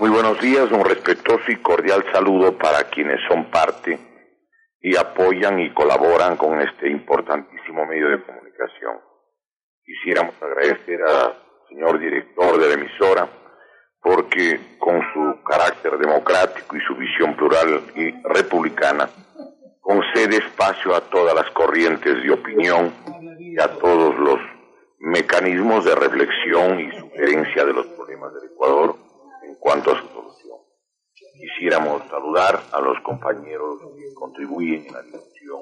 Muy 0.00 0.08
buenos 0.08 0.40
días, 0.40 0.72
un 0.72 0.82
respetuoso 0.82 1.44
y 1.48 1.56
cordial 1.56 2.02
saludo 2.10 2.56
para 2.56 2.84
quienes 2.84 3.20
son 3.28 3.50
parte 3.50 3.98
y 4.80 4.96
apoyan 4.96 5.60
y 5.60 5.74
colaboran 5.74 6.38
con 6.38 6.58
este 6.58 6.88
importantísimo 6.88 7.84
medio 7.84 8.08
de 8.08 8.22
comunicación. 8.22 8.98
Quisiéramos 9.84 10.34
agradecer 10.40 11.02
al 11.02 11.34
señor 11.68 11.98
director 11.98 12.58
de 12.58 12.68
la 12.68 12.74
emisora 12.80 13.28
porque 14.00 14.78
con 14.78 15.02
su 15.12 15.44
carácter 15.44 15.98
democrático 15.98 16.78
y 16.78 16.80
su 16.80 16.96
visión 16.96 17.36
plural 17.36 17.82
y 17.94 18.10
republicana 18.22 19.06
concede 19.82 20.38
espacio 20.38 20.94
a 20.94 21.02
todas 21.10 21.34
las 21.34 21.50
corrientes 21.50 22.22
de 22.22 22.30
opinión 22.30 22.90
y 23.38 23.60
a 23.60 23.68
todos 23.68 24.18
los 24.18 24.38
mecanismos 24.98 25.84
de 25.84 25.94
reflexión 25.94 26.80
y 26.80 26.90
sugerencia 26.98 27.66
de 27.66 27.74
los 27.74 27.86
problemas 27.88 28.32
del 28.32 28.50
Ecuador 28.50 29.09
cuanto 29.60 29.92
a 29.92 30.00
su 30.00 30.08
solución. 30.08 30.58
Quisiéramos 31.14 32.02
saludar 32.08 32.60
a 32.72 32.80
los 32.80 33.00
compañeros 33.02 33.78
que 33.96 34.14
contribuyen 34.14 34.86
en 34.86 34.92
la 34.94 35.02
discusión 35.02 35.60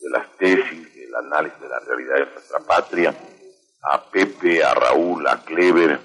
de 0.00 0.10
las 0.10 0.36
tesis, 0.36 0.94
del 0.94 1.14
análisis 1.14 1.60
de 1.60 1.68
la 1.68 1.78
realidad 1.80 2.14
de 2.16 2.32
nuestra 2.32 2.58
patria, 2.60 3.14
a 3.82 4.02
Pepe, 4.10 4.62
a 4.62 4.74
Raúl, 4.74 5.26
a 5.26 5.42
Clever, 5.44 5.98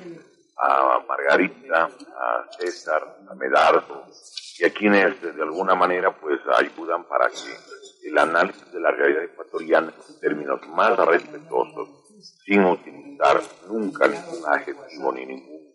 a 0.57 0.99
Margarita, 1.07 1.85
a 1.85 2.51
César, 2.57 3.17
a 3.29 3.35
Medardo, 3.35 4.05
y 4.57 4.65
a 4.65 4.73
quienes 4.73 5.21
de 5.21 5.41
alguna 5.41 5.75
manera 5.75 6.15
pues 6.15 6.39
ayudan 6.57 7.03
para 7.05 7.27
que 7.29 8.07
el 8.07 8.17
análisis 8.17 8.71
de 8.71 8.79
la 8.79 8.91
realidad 8.91 9.23
ecuatoriana 9.23 9.93
en 10.09 10.19
términos 10.19 10.61
más 10.69 10.97
respetuosos, 10.97 11.89
sin 12.45 12.63
utilizar 12.63 13.41
nunca 13.67 14.07
ningún 14.07 14.43
adjetivo 14.47 15.11
ni 15.11 15.25
ningún 15.25 15.74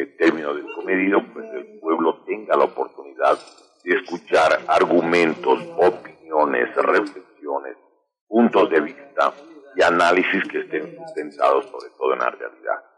eh, 0.00 0.16
término 0.18 0.54
descomedido, 0.54 1.22
pues 1.32 1.46
el 1.54 1.80
pueblo 1.80 2.22
tenga 2.24 2.56
la 2.56 2.64
oportunidad 2.64 3.38
de 3.84 3.96
escuchar 3.96 4.60
argumentos, 4.66 5.60
opiniones, 5.76 6.74
reflexiones, 6.76 7.76
puntos 8.26 8.70
de 8.70 8.80
vista 8.80 9.32
y 9.76 9.82
análisis 9.82 10.42
que 10.50 10.60
estén 10.60 10.96
sustentados 10.96 11.66
sobre 11.66 11.90
todo 11.96 12.12
en 12.14 12.18
la 12.18 12.30
realidad 12.30 12.88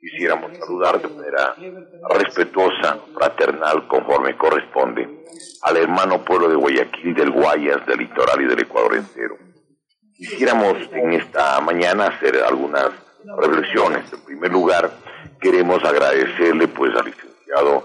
quisiéramos 0.00 0.56
saludar 0.56 1.00
de 1.00 1.08
manera 1.08 1.54
respetuosa, 2.08 2.98
fraternal, 3.14 3.86
conforme 3.86 4.36
corresponde 4.36 5.06
al 5.62 5.76
hermano 5.76 6.24
pueblo 6.24 6.48
de 6.48 6.56
Guayaquil, 6.56 7.14
del 7.14 7.30
Guayas, 7.30 7.86
del 7.86 7.98
litoral 7.98 8.40
y 8.40 8.46
del 8.46 8.60
Ecuador 8.60 8.96
entero. 8.96 9.36
Quisiéramos 10.14 10.76
en 10.92 11.12
esta 11.12 11.60
mañana 11.60 12.06
hacer 12.06 12.42
algunas 12.42 12.90
reflexiones. 13.38 14.12
En 14.12 14.20
primer 14.20 14.50
lugar, 14.50 14.90
queremos 15.40 15.82
agradecerle 15.84 16.68
pues 16.68 16.94
al 16.96 17.06
licenciado 17.06 17.84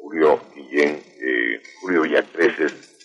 Julio 0.00 0.40
Guillén, 0.54 1.02
eh, 1.20 1.62
Julio 1.80 2.02
Villacreces, 2.02 2.96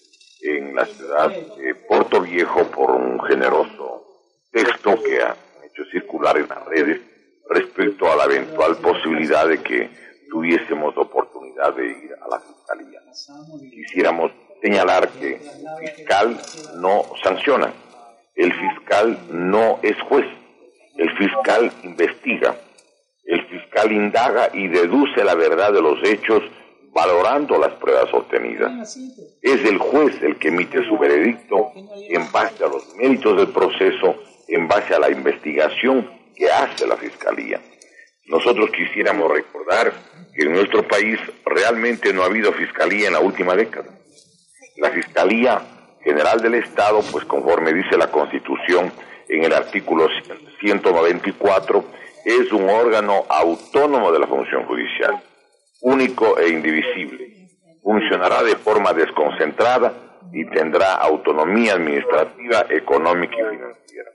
en 0.41 0.75
la 0.75 0.85
ciudad 0.85 1.29
de 1.29 1.75
Puerto 1.75 2.21
Viejo 2.21 2.63
por 2.71 2.91
un 2.91 3.21
generoso 3.23 4.03
texto 4.51 5.01
que 5.03 5.21
ha 5.21 5.35
hecho 5.63 5.83
circular 5.91 6.37
en 6.37 6.47
las 6.47 6.65
redes 6.65 7.01
respecto 7.49 8.11
a 8.11 8.15
la 8.15 8.25
eventual 8.25 8.77
posibilidad 8.77 9.47
de 9.47 9.61
que 9.61 9.89
tuviésemos 10.29 10.97
oportunidad 10.97 11.73
de 11.75 11.87
ir 11.87 12.15
a 12.21 12.27
la 12.27 12.39
fiscalía. 12.39 13.01
Quisiéramos 13.69 14.31
señalar 14.61 15.09
que 15.09 15.35
el 15.35 15.89
fiscal 15.95 16.41
no 16.77 17.03
sanciona, 17.23 17.73
el 18.35 18.53
fiscal 18.53 19.19
no 19.29 19.79
es 19.83 19.99
juez, 20.03 20.25
el 21.01 21.17
fiscal 21.17 21.71
investiga, 21.83 22.55
el 23.25 23.43
fiscal 23.47 23.91
indaga 23.91 24.49
y 24.53 24.67
deduce 24.67 25.23
la 25.23 25.33
verdad 25.33 25.73
de 25.73 25.81
los 25.81 25.97
hechos 26.03 26.43
valorando 26.93 27.57
las 27.57 27.73
pruebas 27.73 28.13
obtenidas. 28.13 28.95
Es 29.41 29.65
el 29.65 29.79
juez 29.79 30.21
el 30.21 30.37
que 30.37 30.49
emite 30.49 30.85
su 30.87 30.99
veredicto 30.99 31.71
en 32.07 32.31
base 32.31 32.63
a 32.63 32.67
los 32.67 32.95
méritos 32.97 33.35
del 33.35 33.47
proceso, 33.47 34.15
en 34.47 34.67
base 34.67 34.93
a 34.93 34.99
la 34.99 35.09
investigación 35.09 36.07
que 36.35 36.51
hace 36.51 36.85
la 36.85 36.97
Fiscalía. 36.97 37.59
Nosotros 38.27 38.69
quisiéramos 38.69 39.31
recordar 39.31 39.91
que 40.35 40.43
en 40.43 40.51
nuestro 40.51 40.87
país 40.87 41.19
realmente 41.45 42.13
no 42.13 42.21
ha 42.21 42.27
habido 42.27 42.53
Fiscalía 42.53 43.07
en 43.07 43.13
la 43.13 43.21
última 43.21 43.55
década. 43.55 43.89
La 44.77 44.91
Fiscalía 44.91 45.61
General 46.03 46.39
del 46.41 46.55
Estado, 46.55 47.01
pues 47.11 47.25
conforme 47.25 47.73
dice 47.73 47.97
la 47.97 48.11
Constitución 48.11 48.91
en 49.31 49.45
el 49.45 49.53
artículo 49.53 50.07
194, 50.59 51.85
es 52.25 52.51
un 52.51 52.69
órgano 52.69 53.25
autónomo 53.29 54.11
de 54.11 54.19
la 54.19 54.27
función 54.27 54.65
judicial, 54.65 55.23
único 55.81 56.37
e 56.37 56.49
indivisible. 56.49 57.47
Funcionará 57.81 58.43
de 58.43 58.57
forma 58.57 58.93
desconcentrada 58.93 60.19
y 60.33 60.45
tendrá 60.49 60.95
autonomía 60.95 61.73
administrativa, 61.73 62.65
económica 62.69 63.37
y 63.37 63.55
financiera. 63.55 64.11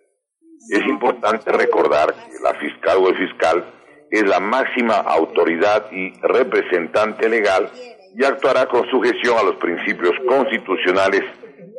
Es 0.71 0.87
importante 0.87 1.51
recordar 1.51 2.15
que 2.15 2.39
la 2.43 2.55
fiscal 2.55 2.99
o 2.99 3.09
el 3.09 3.17
fiscal 3.17 3.65
es 4.11 4.23
la 4.23 4.39
máxima 4.39 4.97
autoridad 4.97 5.91
y 5.91 6.13
representante 6.21 7.29
legal 7.29 7.71
y 8.15 8.25
actuará 8.25 8.67
con 8.67 8.89
sujeción 8.91 9.39
a 9.39 9.43
los 9.43 9.57
principios 9.57 10.13
constitucionales, 10.29 11.23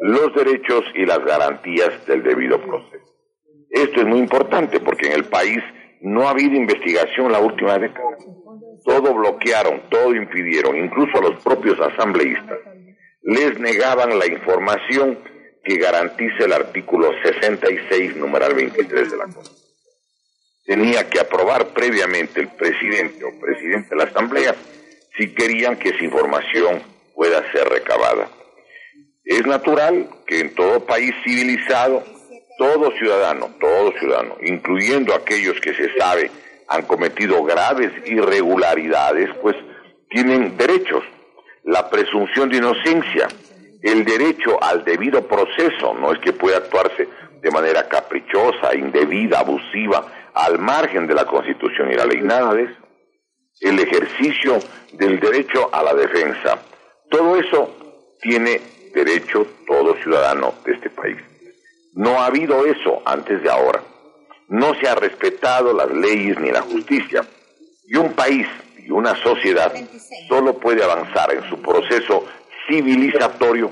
los 0.01 0.33
derechos 0.33 0.83
y 0.95 1.05
las 1.05 1.19
garantías 1.23 2.05
del 2.05 2.23
debido 2.23 2.59
proceso. 2.59 3.16
Esto 3.69 4.01
es 4.01 4.07
muy 4.07 4.19
importante 4.19 4.79
porque 4.79 5.07
en 5.07 5.13
el 5.13 5.25
país 5.25 5.59
no 6.01 6.27
ha 6.27 6.31
habido 6.31 6.55
investigación 6.55 7.31
la 7.31 7.39
última 7.39 7.77
década. 7.77 8.17
Todo 8.85 9.13
bloquearon, 9.13 9.89
todo 9.89 10.15
impidieron, 10.15 10.77
incluso 10.77 11.17
a 11.17 11.21
los 11.21 11.43
propios 11.43 11.79
asambleístas. 11.79 12.59
Les 13.23 13.59
negaban 13.59 14.17
la 14.17 14.27
información 14.27 15.19
que 15.63 15.77
garantice 15.77 16.45
el 16.45 16.53
artículo 16.53 17.11
66, 17.23 18.15
numeral 18.15 18.53
23 18.53 19.11
de 19.11 19.17
la 19.17 19.23
Constitución. 19.23 19.67
Tenía 20.65 21.09
que 21.09 21.19
aprobar 21.19 21.67
previamente 21.67 22.41
el 22.41 22.49
presidente 22.49 23.23
o 23.25 23.39
presidente 23.39 23.89
de 23.89 23.95
la 23.97 24.03
Asamblea 24.03 24.55
si 25.17 25.33
querían 25.33 25.77
que 25.77 25.89
esa 25.89 26.03
información 26.03 26.81
pueda 27.15 27.51
ser 27.51 27.67
recabada. 27.67 28.29
Es 29.25 29.45
natural 29.45 30.09
que 30.25 30.39
en 30.39 30.55
todo 30.55 30.85
país 30.85 31.13
civilizado, 31.25 32.03
todo 32.57 32.91
ciudadano, 32.97 33.51
todo 33.59 33.91
ciudadano, 33.99 34.35
incluyendo 34.41 35.13
aquellos 35.13 35.59
que 35.59 35.73
se 35.73 35.97
sabe 35.97 36.31
han 36.67 36.83
cometido 36.83 37.43
graves 37.43 37.91
irregularidades, 38.05 39.29
pues 39.41 39.55
tienen 40.09 40.57
derechos. 40.57 41.03
La 41.63 41.89
presunción 41.89 42.49
de 42.49 42.57
inocencia, 42.57 43.27
el 43.81 44.03
derecho 44.05 44.61
al 44.61 44.83
debido 44.83 45.25
proceso, 45.27 45.93
no 45.93 46.11
es 46.13 46.19
que 46.19 46.33
pueda 46.33 46.57
actuarse 46.57 47.07
de 47.41 47.51
manera 47.51 47.87
caprichosa, 47.87 48.75
indebida, 48.75 49.39
abusiva, 49.39 50.05
al 50.33 50.59
margen 50.59 51.07
de 51.07 51.13
la 51.13 51.25
Constitución 51.25 51.91
y 51.91 51.95
la 51.95 52.05
ley, 52.05 52.21
nada 52.21 52.53
de 52.53 52.63
eso. 52.63 52.81
El 53.61 53.79
ejercicio 53.79 54.59
del 54.93 55.19
derecho 55.19 55.69
a 55.71 55.83
la 55.83 55.93
defensa. 55.93 56.59
Todo 57.09 57.37
eso 57.37 57.75
tiene 58.21 58.61
derecho 58.93 59.47
todo 59.65 59.95
ciudadano 59.95 60.53
de 60.65 60.73
este 60.73 60.89
país. 60.89 61.17
No 61.97 62.21
ha 62.21 62.27
habido 62.27 62.63
eso 62.67 63.01
antes 63.05 63.41
de 63.41 63.49
ahora. 63.49 63.81
No 64.49 64.75
se 64.75 64.87
ha 64.87 64.93
respetado 64.93 65.73
las 65.73 65.89
leyes 65.89 66.39
ni 66.39 66.51
la 66.51 66.61
justicia. 66.61 67.25
Y 67.87 67.97
un 67.97 68.13
país 68.13 68.47
y 68.77 68.91
una 68.91 69.15
sociedad 69.15 69.73
solo 70.27 70.59
puede 70.59 70.83
avanzar 70.83 71.33
en 71.33 71.49
su 71.49 71.59
proceso 71.59 72.23
civilizatorio 72.67 73.71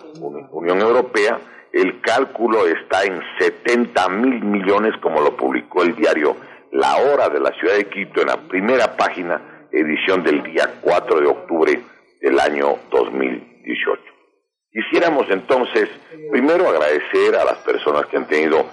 Unión 0.51 0.79
Europea, 0.79 1.37
el 1.73 2.01
cálculo 2.01 2.65
está 2.67 3.03
en 3.03 3.21
70 3.39 4.09
mil 4.09 4.43
millones, 4.43 4.93
como 5.01 5.21
lo 5.21 5.35
publicó 5.35 5.83
el 5.83 5.95
diario 5.95 6.35
La 6.71 6.97
Hora 6.97 7.29
de 7.29 7.39
la 7.39 7.51
Ciudad 7.51 7.75
de 7.75 7.87
Quito 7.87 8.21
en 8.21 8.27
la 8.27 8.37
primera 8.37 8.95
página 8.95 9.67
edición 9.71 10.23
del 10.23 10.43
día 10.43 10.79
4 10.81 11.19
de 11.19 11.27
octubre 11.27 11.81
del 12.21 12.39
año 12.39 12.77
2018. 12.89 14.01
Quisiéramos 14.71 15.29
entonces 15.29 15.89
primero 16.31 16.67
agradecer 16.69 17.35
a 17.35 17.45
las 17.45 17.57
personas 17.59 18.05
que 18.07 18.17
han 18.17 18.27
tenido 18.27 18.65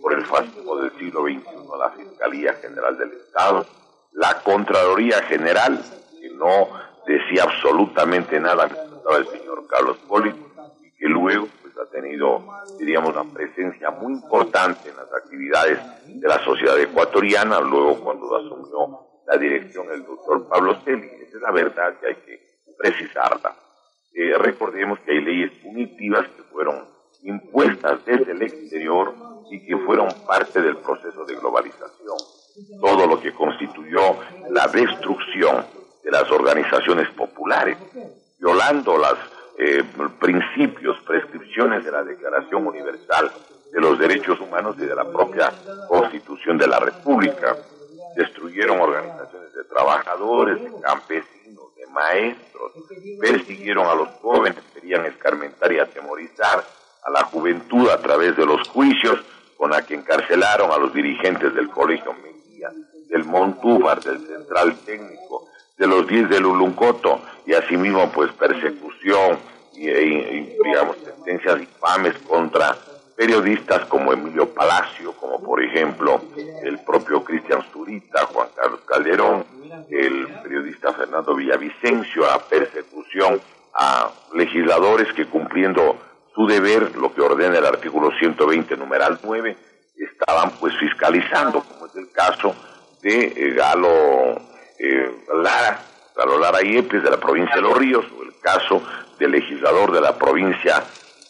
por 0.03 0.15
el 0.15 0.25
fascismo 0.25 0.77
del 0.77 0.91
siglo 0.99 1.23
XXI 1.23 1.59
la 1.79 1.91
Fiscalía 1.91 2.55
General 2.55 2.99
del 2.99 3.13
Estado, 3.13 3.67
la 4.13 4.43
Contraloría 4.43 5.23
General, 5.23 5.81
que 6.21 6.31
no 6.31 6.69
decía 7.07 7.45
absolutamente 7.45 8.41
nada 8.41 8.69
el 9.17 9.27
señor 9.29 9.67
Carlos 9.67 9.97
Poli, 10.07 10.35
y 10.83 10.91
que 10.99 11.07
luego 11.07 11.49
pues, 11.63 11.75
ha 11.79 11.91
tenido, 11.91 12.45
diríamos, 12.79 13.15
una 13.15 13.25
presencia 13.33 13.91
muy 13.91 14.13
importante 14.13 14.91
en 14.91 14.97
las 14.97 15.11
actividades 15.15 15.79
de 16.07 16.29
la 16.29 16.45
sociedad 16.45 16.79
ecuatoriana, 16.79 17.61
luego 17.61 18.01
cuando 18.01 18.37
asumió 18.37 19.08
la 19.29 19.37
dirección 19.37 19.87
el 19.93 20.05
doctor 20.05 20.49
Pablo 20.49 20.81
Celi. 20.85 21.07
Esa 21.07 21.37
es 21.37 21.43
la 21.43 21.53
verdad 21.53 21.99
que 22.01 22.07
hay 22.07 22.15
que 22.15 22.41
precisarla. 22.79 23.55
Eh, 24.15 24.37
recordemos 24.39 24.99
que 25.01 25.13
hay 25.13 25.21
leyes 25.21 25.53
punitivas 25.63 26.27
que 26.29 26.43
fueron 26.45 26.87
impuestas 27.23 28.05
desde 28.07 28.33
el 28.33 28.43
exterior 28.43 29.15
y 29.51 29.67
que 29.67 29.77
fueron 29.79 30.09
parte 30.27 30.63
del 30.63 30.79
proceso 30.79 31.25
de 31.25 31.37
globalización. 31.37 32.17
Todo 32.81 33.07
lo 33.07 33.21
que 33.21 33.33
constituyó 33.33 34.01
la 34.51 34.67
destrucción 34.67 35.65
de 36.03 36.11
las 36.11 36.31
organizaciones 36.31 37.09
populares, 37.11 37.77
violando 38.39 38.97
los 38.97 39.19
eh, 39.59 39.85
principios, 40.19 40.99
prescripciones 41.07 41.85
de 41.85 41.93
la 41.93 42.03
Declaración 42.03 42.67
Universal 42.67 43.31
de 43.73 43.81
los 43.81 43.99
Derechos 43.99 44.41
Humanos 44.41 44.77
y 44.79 44.87
de 44.87 44.95
la 44.95 45.05
propia 45.05 45.53
Constitución 45.87 46.57
de 46.57 46.67
la 46.67 46.81
República. 46.81 47.57
Destruyeron 48.19 48.81
organizaciones 48.81 49.55
de 49.55 49.63
trabajadores, 49.63 50.61
de 50.61 50.81
campesinos, 50.81 51.73
de 51.77 51.87
maestros, 51.87 52.73
persiguieron 53.21 53.87
a 53.87 53.95
los 53.95 54.09
jóvenes, 54.21 54.59
querían 54.75 55.07
escarmentar 55.07 55.71
y 55.73 55.79
atemorizar 55.79 56.65
a 57.05 57.11
la 57.13 57.23
juventud 57.27 57.89
a 57.89 57.99
través 57.99 58.37
de 58.37 58.45
los 58.45 58.67
juicios 58.71 59.21
con 59.57 59.71
la 59.71 59.87
que 59.87 59.95
encarcelaron 59.95 60.73
a 60.73 60.79
los 60.79 60.93
dirigentes 60.93 61.55
del 61.55 61.71
Colegio 61.71 62.13
Mejía, 62.15 62.73
del 63.09 63.25
Montúfar, 63.25 64.01
del 64.01 64.27
Central 64.27 64.77
Técnico, 64.85 65.47
de 65.77 65.87
los 65.87 66.05
10 66.09 66.29
del 66.29 66.45
Uluncoto, 66.45 67.21
y 67.47 67.55
asimismo 67.55 68.11
pues 68.11 68.33
persecución 68.33 69.39
y, 69.75 69.89
e, 69.89 70.59
digamos 70.65 70.97
sentencias 71.05 71.61
infames 71.61 72.19
contra 72.27 72.77
periodistas 73.19 73.85
como 73.87 74.13
Emilio 74.13 74.55
Palacio, 74.55 75.13
como 75.15 75.43
por 75.43 75.61
ejemplo 75.61 76.23
el 76.63 76.79
propio 76.85 77.25
Cristian 77.25 77.65
Zurita, 77.73 78.27
Juan 78.27 78.47
Carlos 78.55 78.81
Calderón, 78.87 79.45
el 79.91 80.29
periodista 80.41 80.93
Fernando 80.93 81.35
Villavicencio, 81.35 82.31
a 82.31 82.39
persecución 82.39 83.41
a 83.75 84.09
legisladores 84.35 85.13
que 85.15 85.27
cumpliendo 85.27 85.99
su 86.33 86.47
deber, 86.47 86.95
lo 86.95 87.13
que 87.13 87.21
ordena 87.21 87.59
el 87.59 87.67
artículo 87.67 88.13
120, 88.21 88.77
numeral 88.77 89.19
9, 89.25 89.57
estaban 89.97 90.53
pues 90.61 90.77
fiscalizando, 90.79 91.65
como 91.65 91.87
es 91.87 91.97
el 91.97 92.13
caso 92.13 92.55
de 93.03 93.33
eh, 93.35 93.53
Galo 93.53 94.37
eh, 94.79 95.25
Lara, 95.43 95.81
Galo 96.15 96.39
Lara 96.39 96.61
Yepes 96.61 97.03
de 97.03 97.11
la 97.11 97.19
provincia 97.19 97.57
de 97.57 97.63
Los 97.63 97.77
Ríos, 97.77 98.05
o 98.17 98.23
el 98.23 98.39
caso 98.41 98.81
del 99.19 99.33
legislador 99.33 99.91
de 99.91 100.01
la 100.03 100.17
provincia 100.17 100.85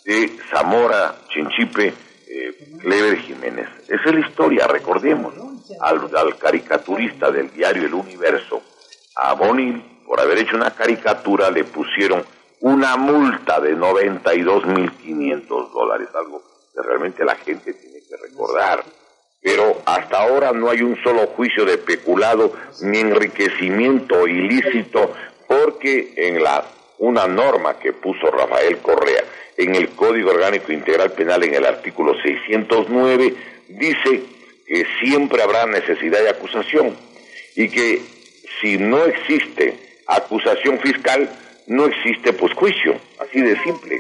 de 0.09 0.39
Zamora, 0.51 1.17
Chinchipe, 1.29 1.93
eh, 2.29 2.55
Clever 2.81 3.19
Jiménez. 3.19 3.69
Esa 3.87 4.09
es 4.09 4.15
la 4.15 4.21
historia, 4.21 4.67
recordemos, 4.67 5.35
al, 5.81 6.11
al 6.17 6.39
caricaturista 6.39 7.31
del 7.31 7.53
diario 7.53 7.85
El 7.85 7.93
Universo, 7.93 8.63
a 9.17 9.35
Bonil, 9.35 10.01
por 10.07 10.19
haber 10.19 10.39
hecho 10.39 10.57
una 10.57 10.71
caricatura, 10.71 11.51
le 11.51 11.65
pusieron 11.65 12.25
una 12.61 12.97
multa 12.97 13.61
de 13.61 13.77
92.500 13.77 15.73
dólares, 15.73 16.09
algo 16.15 16.43
que 16.73 16.81
realmente 16.81 17.23
la 17.23 17.37
gente 17.37 17.75
tiene 17.75 17.99
que 18.09 18.17
recordar. 18.17 18.83
Pero 19.43 19.83
hasta 19.85 20.23
ahora 20.23 20.53
no 20.53 20.71
hay 20.71 20.81
un 20.81 20.97
solo 21.03 21.27
juicio 21.37 21.67
de 21.67 21.77
peculado 21.77 22.55
ni 22.81 23.01
enriquecimiento 23.01 24.27
ilícito, 24.27 25.13
porque 25.47 26.15
en 26.17 26.43
la 26.43 26.65
una 26.99 27.27
norma 27.27 27.79
que 27.79 27.93
puso 27.93 28.31
Rafael 28.31 28.79
Correa 28.79 29.25
en 29.57 29.75
el 29.75 29.91
Código 29.91 30.31
Orgánico 30.31 30.73
Integral 30.73 31.13
Penal 31.13 31.43
en 31.45 31.55
el 31.55 31.67
artículo 31.67 32.15
609 32.23 33.35
dice 33.69 34.23
que 34.67 34.87
siempre 35.01 35.43
habrá 35.43 35.67
necesidad 35.67 36.23
de 36.23 36.31
acusación 36.31 36.97
y 37.57 37.69
que 37.69 38.01
si 38.61 38.79
no 38.79 39.05
existe 39.05 39.75
acusación 40.07 40.79
fiscal, 40.81 41.29
no 41.67 41.87
existe 41.87 42.33
pues 42.33 42.55
juicio, 42.55 42.99
así 43.19 43.41
de 43.41 43.61
simple. 43.63 43.99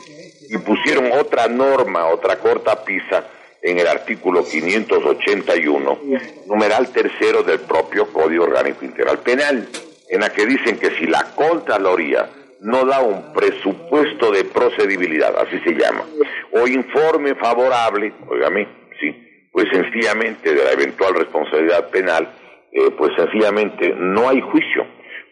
Y 0.48 0.56
pusieron 0.58 1.12
otra 1.12 1.48
norma, 1.48 2.06
otra 2.06 2.38
corta 2.38 2.84
pisa 2.84 3.26
en 3.60 3.78
el 3.78 3.86
artículo 3.86 4.44
581, 4.44 6.00
numeral 6.46 6.88
tercero 6.92 7.42
del 7.42 7.60
propio 7.60 8.06
Código 8.12 8.44
Orgánico 8.44 8.84
Integral 8.84 9.18
Penal, 9.18 9.68
en 10.08 10.20
la 10.20 10.30
que 10.32 10.46
dicen 10.46 10.78
que 10.78 10.96
si 10.96 11.06
la 11.06 11.34
Contraloría 11.34 12.30
no 12.60 12.84
da 12.84 13.00
un 13.00 13.32
presupuesto 13.32 14.30
de 14.32 14.44
procedibilidad, 14.44 15.34
así 15.38 15.58
se 15.60 15.74
llama, 15.74 16.04
o 16.52 16.66
informe 16.66 17.34
favorable, 17.36 18.12
oígame, 18.28 18.66
sí, 19.00 19.14
pues 19.52 19.66
sencillamente 19.72 20.54
de 20.54 20.64
la 20.64 20.72
eventual 20.72 21.14
responsabilidad 21.14 21.90
penal, 21.90 22.28
eh, 22.72 22.90
pues 22.96 23.12
sencillamente 23.16 23.94
no 23.96 24.28
hay 24.28 24.40
juicio. 24.40 24.86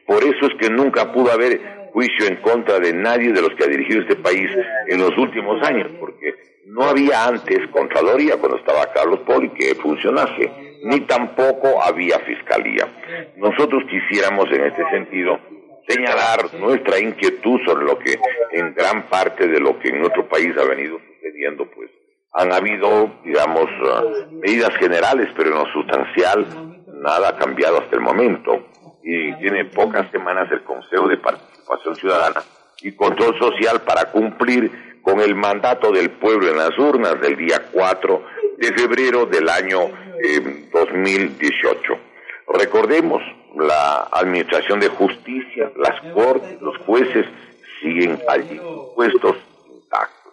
Por 0.06 0.22
eso 0.22 0.46
es 0.46 0.54
que 0.60 0.70
nunca 0.70 1.12
pudo 1.12 1.32
haber 1.32 1.60
juicio 1.92 2.26
en 2.26 2.36
contra 2.36 2.78
de 2.78 2.92
nadie 2.92 3.32
de 3.32 3.42
los 3.42 3.50
que 3.54 3.64
ha 3.64 3.68
dirigido 3.68 4.02
este 4.02 4.16
país 4.16 4.48
en 4.86 5.00
los 5.00 5.16
últimos 5.18 5.62
años, 5.66 5.90
porque 5.98 6.34
no 6.66 6.84
había 6.84 7.26
antes 7.26 7.58
Contraloría 7.70 8.36
cuando 8.36 8.58
estaba 8.58 8.92
Carlos 8.92 9.20
Poli 9.20 9.48
que 9.50 9.74
funcionase, 9.76 10.50
ni 10.84 11.00
tampoco 11.00 11.82
había 11.82 12.18
Fiscalía. 12.20 12.86
Nosotros 13.36 13.82
quisiéramos 13.90 14.46
en 14.52 14.64
este 14.66 14.88
sentido 14.90 15.38
señalar 15.86 16.54
nuestra 16.54 16.98
inquietud 16.98 17.60
sobre 17.64 17.84
lo 17.84 17.98
que 17.98 18.18
en 18.52 18.74
gran 18.74 19.08
parte 19.08 19.46
de 19.46 19.60
lo 19.60 19.78
que 19.78 19.88
en 19.88 20.00
nuestro 20.00 20.28
país 20.28 20.52
ha 20.58 20.64
venido 20.64 20.98
sucediendo, 20.98 21.66
pues 21.70 21.90
han 22.32 22.52
habido, 22.52 23.10
digamos, 23.24 23.66
ah, 23.84 24.02
medidas 24.30 24.74
generales, 24.76 25.28
pero 25.36 25.50
en 25.50 25.58
lo 25.58 25.72
sustancial 25.72 26.46
nada 27.00 27.30
ha 27.30 27.36
cambiado 27.36 27.78
hasta 27.78 27.96
el 27.96 28.02
momento. 28.02 28.66
Y 29.02 29.32
tiene 29.36 29.64
pocas 29.66 30.10
semanas 30.10 30.50
el 30.50 30.62
Consejo 30.64 31.08
de 31.08 31.16
Partidos 31.16 31.98
Ciudadana 31.98 32.42
y 32.82 32.92
Control 32.92 33.38
Social 33.38 33.80
para 33.82 34.10
cumplir 34.10 35.00
con 35.02 35.20
el 35.20 35.34
mandato 35.34 35.92
del 35.92 36.10
pueblo 36.10 36.50
en 36.50 36.58
las 36.58 36.76
urnas 36.76 37.20
del 37.20 37.36
día 37.36 37.62
4 37.70 38.24
de 38.58 38.72
febrero 38.72 39.26
del 39.26 39.48
año 39.48 39.88
2018. 40.72 42.05
Recordemos, 42.48 43.22
la 43.56 44.08
Administración 44.12 44.80
de 44.80 44.88
Justicia, 44.88 45.70
las 45.76 46.00
Cortes, 46.12 46.60
los 46.60 46.76
jueces 46.78 47.26
siguen 47.80 48.20
allí 48.28 48.60
puestos 48.94 49.36
intactos. 49.72 50.32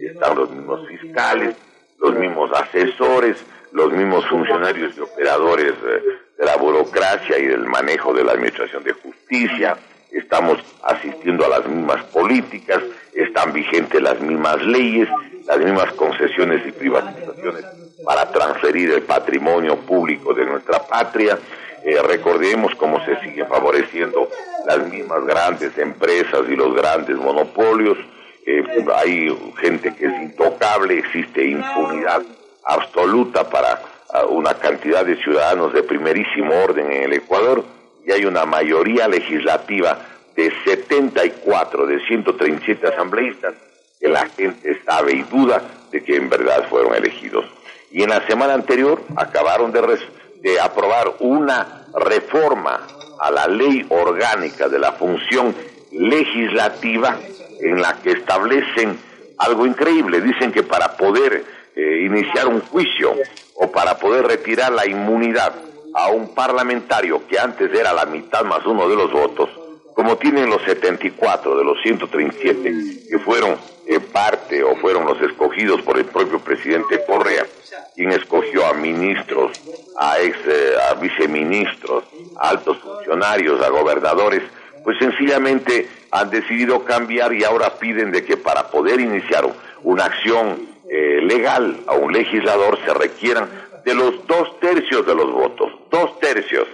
Están 0.00 0.36
los 0.36 0.50
mismos 0.50 0.86
fiscales, 0.88 1.56
los 1.98 2.14
mismos 2.14 2.50
asesores, 2.52 3.44
los 3.72 3.92
mismos 3.92 4.26
funcionarios 4.26 4.96
y 4.96 5.00
operadores 5.00 5.72
eh, 5.72 6.02
de 6.38 6.44
la 6.44 6.56
burocracia 6.56 7.38
y 7.38 7.46
del 7.46 7.64
manejo 7.66 8.12
de 8.12 8.24
la 8.24 8.32
Administración 8.32 8.82
de 8.82 8.92
Justicia. 8.92 9.76
Estamos 10.10 10.58
asistiendo 10.82 11.44
a 11.46 11.48
las 11.48 11.66
mismas 11.66 12.04
políticas, 12.06 12.82
están 13.14 13.52
vigentes 13.52 14.00
las 14.00 14.20
mismas 14.20 14.62
leyes, 14.62 15.08
las 15.46 15.58
mismas 15.58 15.92
concesiones 15.94 16.66
y 16.66 16.72
privatizaciones 16.72 17.64
para 18.04 18.30
transferir 18.30 18.90
el 18.90 19.02
patrimonio 19.02 19.76
público 19.76 20.34
de 20.34 20.44
nuestra 20.44 20.80
patria. 20.86 21.38
Eh, 21.84 22.00
recordemos 22.02 22.74
cómo 22.76 23.04
se 23.04 23.18
sigue 23.20 23.44
favoreciendo 23.44 24.28
las 24.66 24.88
mismas 24.88 25.24
grandes 25.26 25.76
empresas 25.78 26.42
y 26.48 26.56
los 26.56 26.74
grandes 26.74 27.16
monopolios. 27.16 27.98
Eh, 28.46 28.64
hay 28.94 29.36
gente 29.60 29.94
que 29.94 30.06
es 30.06 30.22
intocable, 30.22 30.98
existe 30.98 31.44
impunidad 31.44 32.22
absoluta 32.64 33.48
para 33.48 33.80
ah, 34.12 34.26
una 34.26 34.54
cantidad 34.54 35.04
de 35.04 35.16
ciudadanos 35.16 35.72
de 35.72 35.82
primerísimo 35.82 36.54
orden 36.54 36.90
en 36.90 37.02
el 37.04 37.12
Ecuador 37.14 37.64
y 38.04 38.12
hay 38.12 38.24
una 38.24 38.44
mayoría 38.44 39.08
legislativa 39.08 39.98
de 40.36 40.52
74 40.64 41.86
de 41.86 42.06
137 42.06 42.86
asambleístas 42.86 43.54
que 44.00 44.08
la 44.08 44.26
gente 44.26 44.80
sabe 44.84 45.14
y 45.14 45.22
duda 45.22 45.62
de 45.90 46.02
que 46.02 46.16
en 46.16 46.28
verdad 46.28 46.68
fueron 46.68 46.94
elegidos. 46.94 47.44
Y 47.90 48.02
en 48.02 48.10
la 48.10 48.26
semana 48.26 48.54
anterior 48.54 49.00
acabaron 49.16 49.70
de, 49.70 49.98
de 50.40 50.60
aprobar 50.60 51.12
una 51.20 51.86
reforma 51.94 52.86
a 53.20 53.30
la 53.30 53.46
ley 53.46 53.86
orgánica 53.90 54.68
de 54.68 54.78
la 54.78 54.92
función 54.92 55.54
legislativa 55.92 57.18
en 57.60 57.80
la 57.80 58.00
que 58.02 58.12
establecen 58.12 58.98
algo 59.38 59.66
increíble. 59.66 60.20
Dicen 60.20 60.50
que 60.50 60.62
para 60.62 60.96
poder 60.96 61.44
eh, 61.76 62.02
iniciar 62.04 62.48
un 62.48 62.60
juicio 62.60 63.14
o 63.54 63.70
para 63.70 63.98
poder 63.98 64.26
retirar 64.26 64.72
la 64.72 64.86
inmunidad 64.86 65.54
a 65.94 66.08
un 66.08 66.34
parlamentario 66.34 67.26
que 67.28 67.38
antes 67.38 67.72
era 67.72 67.92
la 67.92 68.06
mitad 68.06 68.44
más 68.44 68.64
uno 68.66 68.88
de 68.88 68.96
los 68.96 69.12
votos, 69.12 69.48
como 69.94 70.16
tienen 70.16 70.48
los 70.48 70.62
74 70.62 71.56
de 71.56 71.64
los 71.64 71.80
137 71.82 73.08
que 73.10 73.18
fueron 73.18 73.56
eh, 73.86 74.00
parte 74.00 74.62
o 74.62 74.76
fueron 74.76 75.06
los 75.06 75.20
escogidos 75.20 75.82
por 75.82 75.98
el 75.98 76.06
propio 76.06 76.38
presidente 76.38 77.04
Correa, 77.06 77.46
quien 77.94 78.12
escogió 78.12 78.66
a 78.66 78.74
ministros, 78.74 79.52
a 79.98 80.20
ex, 80.20 80.36
eh, 80.46 80.74
a 80.90 80.94
viceministros, 80.94 82.04
a 82.40 82.50
altos 82.50 82.78
funcionarios, 82.78 83.60
a 83.60 83.68
gobernadores, 83.68 84.42
pues 84.84 84.98
sencillamente 84.98 85.88
han 86.10 86.30
decidido 86.30 86.84
cambiar 86.84 87.32
y 87.32 87.44
ahora 87.44 87.78
piden 87.78 88.12
de 88.12 88.24
que 88.24 88.36
para 88.36 88.68
poder 88.68 89.00
iniciar 89.00 89.46
una 89.82 90.04
acción 90.04 90.68
eh, 90.88 91.20
legal 91.22 91.80
a 91.86 91.94
un 91.94 92.12
legislador 92.12 92.78
se 92.84 92.94
requieran 92.94 93.48
de 93.84 93.94
los 93.94 94.26
dos 94.26 94.58
tercios 94.60 95.06
de 95.06 95.14
los 95.14 95.32
votos, 95.32 95.72
dos 95.90 96.18
tercios 96.20 96.66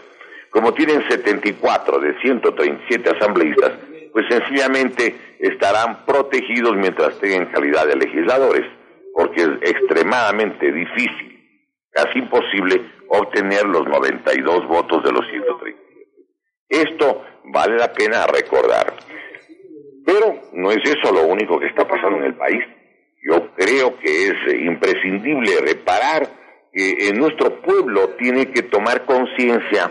como 0.59 0.75
tienen 0.75 1.09
74 1.09 2.01
de 2.01 2.21
137 2.21 3.11
asambleístas, 3.11 3.75
pues 4.13 4.27
sencillamente 4.29 5.15
estarán 5.39 6.05
protegidos 6.05 6.75
mientras 6.75 7.17
tengan 7.21 7.47
calidad 7.53 7.87
de 7.87 7.95
legisladores, 7.95 8.67
porque 9.15 9.43
es 9.43 9.49
extremadamente 9.63 10.73
difícil, 10.73 11.63
casi 11.93 12.19
imposible, 12.19 12.91
obtener 13.07 13.67
los 13.67 13.87
92 13.87 14.67
votos 14.67 15.05
de 15.05 15.13
los 15.13 15.25
137. 15.31 15.79
Esto 16.71 17.25
vale 17.45 17.77
la 17.77 17.93
pena 17.93 18.27
recordar. 18.27 18.95
Pero 20.05 20.41
no 20.55 20.73
es 20.73 20.81
eso 20.85 21.15
lo 21.15 21.23
único 21.23 21.61
que 21.61 21.67
está 21.67 21.87
pasando 21.87 22.19
en 22.19 22.25
el 22.25 22.35
país. 22.35 22.65
Yo 23.23 23.53
creo 23.55 23.97
que 24.01 24.27
es 24.27 24.61
imprescindible 24.61 25.61
reparar 25.61 26.27
que 26.73 27.13
nuestro 27.15 27.61
pueblo 27.61 28.17
tiene 28.19 28.51
que 28.51 28.63
tomar 28.63 29.05
conciencia 29.05 29.89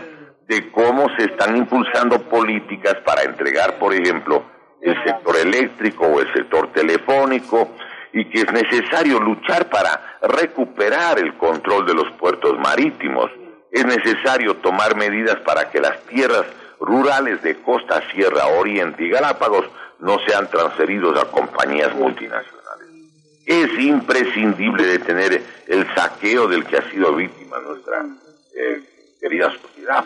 de 0.48 0.70
cómo 0.72 1.06
se 1.16 1.26
están 1.26 1.56
impulsando 1.56 2.22
políticas 2.22 2.96
para 3.04 3.22
entregar, 3.22 3.78
por 3.78 3.92
ejemplo, 3.94 4.42
el 4.80 4.96
sector 5.04 5.36
eléctrico 5.36 6.06
o 6.06 6.20
el 6.20 6.32
sector 6.32 6.72
telefónico 6.72 7.68
y 8.14 8.24
que 8.30 8.40
es 8.40 8.52
necesario 8.52 9.20
luchar 9.20 9.68
para 9.68 10.18
recuperar 10.22 11.18
el 11.18 11.36
control 11.36 11.84
de 11.86 11.94
los 11.94 12.10
puertos 12.12 12.58
marítimos. 12.58 13.30
Es 13.70 13.84
necesario 13.84 14.56
tomar 14.56 14.96
medidas 14.96 15.36
para 15.40 15.70
que 15.70 15.80
las 15.80 16.00
tierras 16.06 16.46
rurales 16.80 17.42
de 17.42 17.60
Costa, 17.60 18.02
Sierra, 18.10 18.46
Oriente 18.46 19.04
y 19.04 19.10
Galápagos 19.10 19.66
no 19.98 20.18
sean 20.26 20.48
transferidos 20.48 21.20
a 21.20 21.30
compañías 21.30 21.94
multinacionales. 21.94 22.88
Es 23.44 23.78
imprescindible 23.78 24.84
detener 24.84 25.42
el 25.66 25.94
saqueo 25.94 26.48
del 26.48 26.64
que 26.64 26.78
ha 26.78 26.90
sido 26.90 27.14
víctima 27.14 27.58
nuestra 27.58 28.06
eh, 28.56 28.82
querida 29.20 29.50
sociedad. 29.50 30.04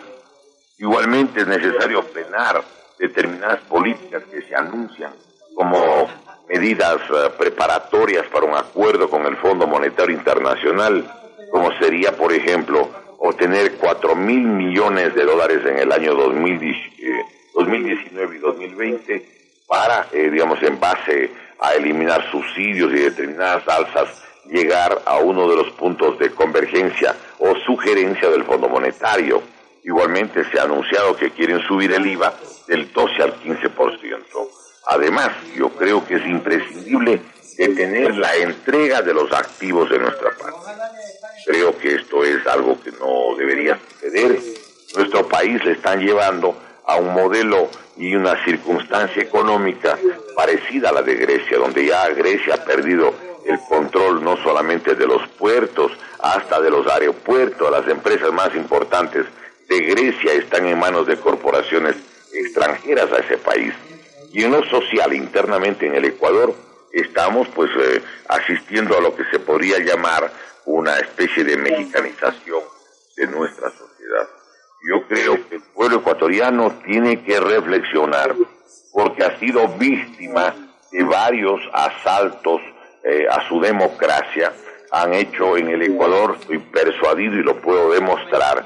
Igualmente 0.77 1.41
es 1.41 1.47
necesario 1.47 2.03
frenar 2.03 2.63
determinadas 2.97 3.59
políticas 3.61 4.23
que 4.31 4.41
se 4.41 4.55
anuncian 4.55 5.13
como 5.55 6.09
medidas 6.49 6.97
eh, 7.09 7.29
preparatorias 7.37 8.25
para 8.27 8.45
un 8.45 8.55
acuerdo 8.55 9.09
con 9.09 9.25
el 9.25 9.37
Fondo 9.37 9.65
Monetario 9.67 10.15
Internacional, 10.15 11.09
como 11.51 11.71
sería, 11.77 12.17
por 12.17 12.33
ejemplo, 12.33 12.89
obtener 13.19 13.75
4 13.75 14.15
mil 14.15 14.47
millones 14.47 15.15
de 15.15 15.23
dólares 15.23 15.59
en 15.65 15.77
el 15.77 15.91
año 15.91 16.15
2019 16.15 18.35
y 18.35 18.39
2020 18.39 19.29
para, 19.67 20.07
eh, 20.11 20.29
digamos, 20.29 20.61
en 20.63 20.79
base 20.79 21.31
a 21.59 21.75
eliminar 21.75 22.29
subsidios 22.31 22.91
y 22.91 22.97
determinadas 22.97 23.67
alzas, 23.67 24.23
llegar 24.45 25.03
a 25.05 25.17
uno 25.17 25.47
de 25.49 25.55
los 25.55 25.69
puntos 25.71 26.19
de 26.19 26.31
convergencia 26.31 27.15
o 27.39 27.55
sugerencia 27.65 28.29
del 28.29 28.43
Fondo 28.43 28.67
Monetario 28.67 29.41
Igualmente 29.83 30.49
se 30.49 30.59
ha 30.59 30.63
anunciado 30.63 31.15
que 31.17 31.31
quieren 31.31 31.61
subir 31.67 31.91
el 31.91 32.05
IVA 32.05 32.33
del 32.67 32.91
12 32.93 33.21
al 33.21 33.39
15%. 33.41 34.23
Además, 34.87 35.31
yo 35.55 35.69
creo 35.69 36.05
que 36.05 36.15
es 36.15 36.25
imprescindible 36.25 37.21
detener 37.57 38.15
la 38.15 38.35
entrega 38.37 39.01
de 39.01 39.13
los 39.13 39.31
activos 39.33 39.89
de 39.89 39.99
nuestra 39.99 40.31
parte. 40.31 40.59
Creo 41.45 41.77
que 41.77 41.95
esto 41.95 42.23
es 42.23 42.45
algo 42.47 42.79
que 42.81 42.91
no 42.91 43.35
debería 43.37 43.77
suceder. 43.91 44.39
Nuestro 44.95 45.27
país 45.27 45.63
le 45.65 45.73
están 45.73 45.99
llevando 45.99 46.55
a 46.85 46.95
un 46.97 47.13
modelo 47.13 47.69
y 47.97 48.15
una 48.15 48.41
circunstancia 48.43 49.21
económica 49.21 49.97
parecida 50.35 50.89
a 50.89 50.93
la 50.93 51.01
de 51.01 51.15
Grecia, 51.15 51.57
donde 51.57 51.85
ya 51.85 52.09
Grecia 52.09 52.55
ha 52.55 52.65
perdido 52.65 53.13
el 53.45 53.59
control 53.67 54.23
no 54.23 54.37
solamente 54.37 54.95
de 54.95 55.05
los 55.05 55.27
puertos, 55.29 55.91
hasta 56.19 56.61
de 56.61 56.69
los 56.69 56.87
aeropuertos, 56.87 57.69
las 57.69 57.87
empresas 57.89 58.31
más 58.31 58.55
importantes 58.55 59.25
de 59.73 59.79
Grecia 59.79 60.33
están 60.33 60.67
en 60.67 60.77
manos 60.77 61.07
de 61.07 61.17
corporaciones 61.17 61.95
extranjeras 62.31 63.11
a 63.11 63.17
ese 63.17 63.37
país. 63.39 63.73
Y 64.31 64.43
en 64.43 64.51
lo 64.51 64.63
social, 64.65 65.13
internamente 65.13 65.87
en 65.87 65.95
el 65.95 66.05
Ecuador, 66.05 66.53
estamos 66.91 67.47
pues 67.55 67.71
eh, 67.79 68.03
asistiendo 68.27 68.95
a 68.95 69.01
lo 69.01 69.15
que 69.15 69.23
se 69.31 69.39
podría 69.39 69.79
llamar 69.79 70.31
una 70.65 70.97
especie 70.97 71.43
de 71.43 71.57
mexicanización 71.57 72.61
de 73.17 73.27
nuestra 73.27 73.71
sociedad. 73.71 74.29
Yo 74.87 75.07
creo 75.07 75.49
que 75.49 75.55
el 75.55 75.61
pueblo 75.73 75.97
ecuatoriano 75.97 76.79
tiene 76.85 77.23
que 77.23 77.39
reflexionar 77.39 78.35
porque 78.91 79.23
ha 79.23 79.39
sido 79.39 79.67
víctima 79.69 80.53
de 80.91 81.03
varios 81.03 81.61
asaltos 81.73 82.61
eh, 83.03 83.25
a 83.27 83.47
su 83.47 83.59
democracia. 83.59 84.53
Han 84.91 85.15
hecho 85.15 85.57
en 85.57 85.69
el 85.69 85.81
Ecuador, 85.81 86.37
estoy 86.39 86.59
persuadido 86.59 87.35
y 87.35 87.43
lo 87.43 87.59
puedo 87.59 87.91
demostrar, 87.91 88.63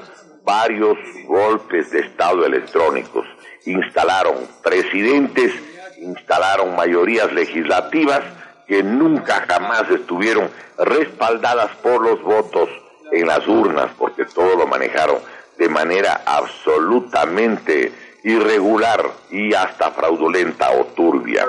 varios 0.48 0.96
golpes 1.26 1.90
de 1.90 2.00
Estado 2.00 2.46
electrónicos. 2.46 3.26
Instalaron 3.66 4.48
presidentes, 4.62 5.52
instalaron 5.98 6.74
mayorías 6.74 7.30
legislativas 7.34 8.22
que 8.66 8.82
nunca 8.82 9.44
jamás 9.46 9.90
estuvieron 9.90 10.48
respaldadas 10.78 11.70
por 11.82 12.00
los 12.00 12.22
votos 12.22 12.70
en 13.12 13.26
las 13.26 13.46
urnas, 13.46 13.90
porque 13.98 14.24
todo 14.24 14.56
lo 14.56 14.66
manejaron 14.66 15.18
de 15.58 15.68
manera 15.68 16.22
absolutamente 16.24 17.92
irregular 18.24 19.04
y 19.30 19.52
hasta 19.52 19.90
fraudulenta 19.90 20.70
o 20.70 20.86
turbia. 20.86 21.44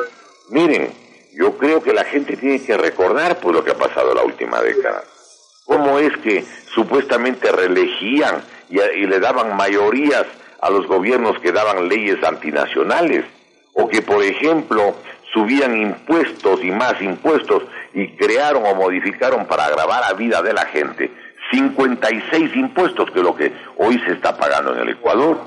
Miren, 0.50 0.92
yo 1.36 1.58
creo 1.58 1.82
que 1.82 1.94
la 1.94 2.04
gente 2.04 2.36
tiene 2.36 2.62
que 2.62 2.76
recordar 2.76 3.38
pues 3.40 3.56
lo 3.56 3.64
que 3.64 3.72
ha 3.72 3.78
pasado 3.78 4.14
la 4.14 4.24
última 4.24 4.62
década. 4.62 5.04
¿Cómo 5.66 6.00
es 6.00 6.18
que 6.18 6.44
supuestamente 6.74 7.50
reelegían 7.52 8.44
y, 8.70 8.78
le 8.78 9.20
daban 9.20 9.56
mayorías 9.56 10.26
a 10.62 10.70
los 10.70 10.88
gobiernos 10.88 11.40
que 11.40 11.52
daban 11.52 11.88
leyes 11.88 12.24
antinacionales, 12.24 13.26
o 13.74 13.88
que, 13.88 14.02
por 14.02 14.24
ejemplo, 14.24 14.96
subían 15.34 15.76
impuestos 15.76 16.64
y 16.64 16.72
más 16.72 17.02
impuestos 17.02 17.64
y 17.94 18.10
crearon 18.16 18.66
o 18.66 18.76
modificaron 18.76 19.46
para 19.46 19.66
agravar 19.66 20.02
la 20.02 20.14
vida 20.14 20.42
de 20.42 20.54
la 20.54 20.66
gente 20.66 21.12
56 21.52 22.56
impuestos, 22.56 23.10
que 23.12 23.22
lo 23.22 23.36
que 23.36 23.52
hoy 23.78 24.00
se 24.06 24.14
está 24.14 24.38
pagando 24.38 24.74
en 24.74 24.82
el 24.82 24.90
Ecuador. 24.90 25.40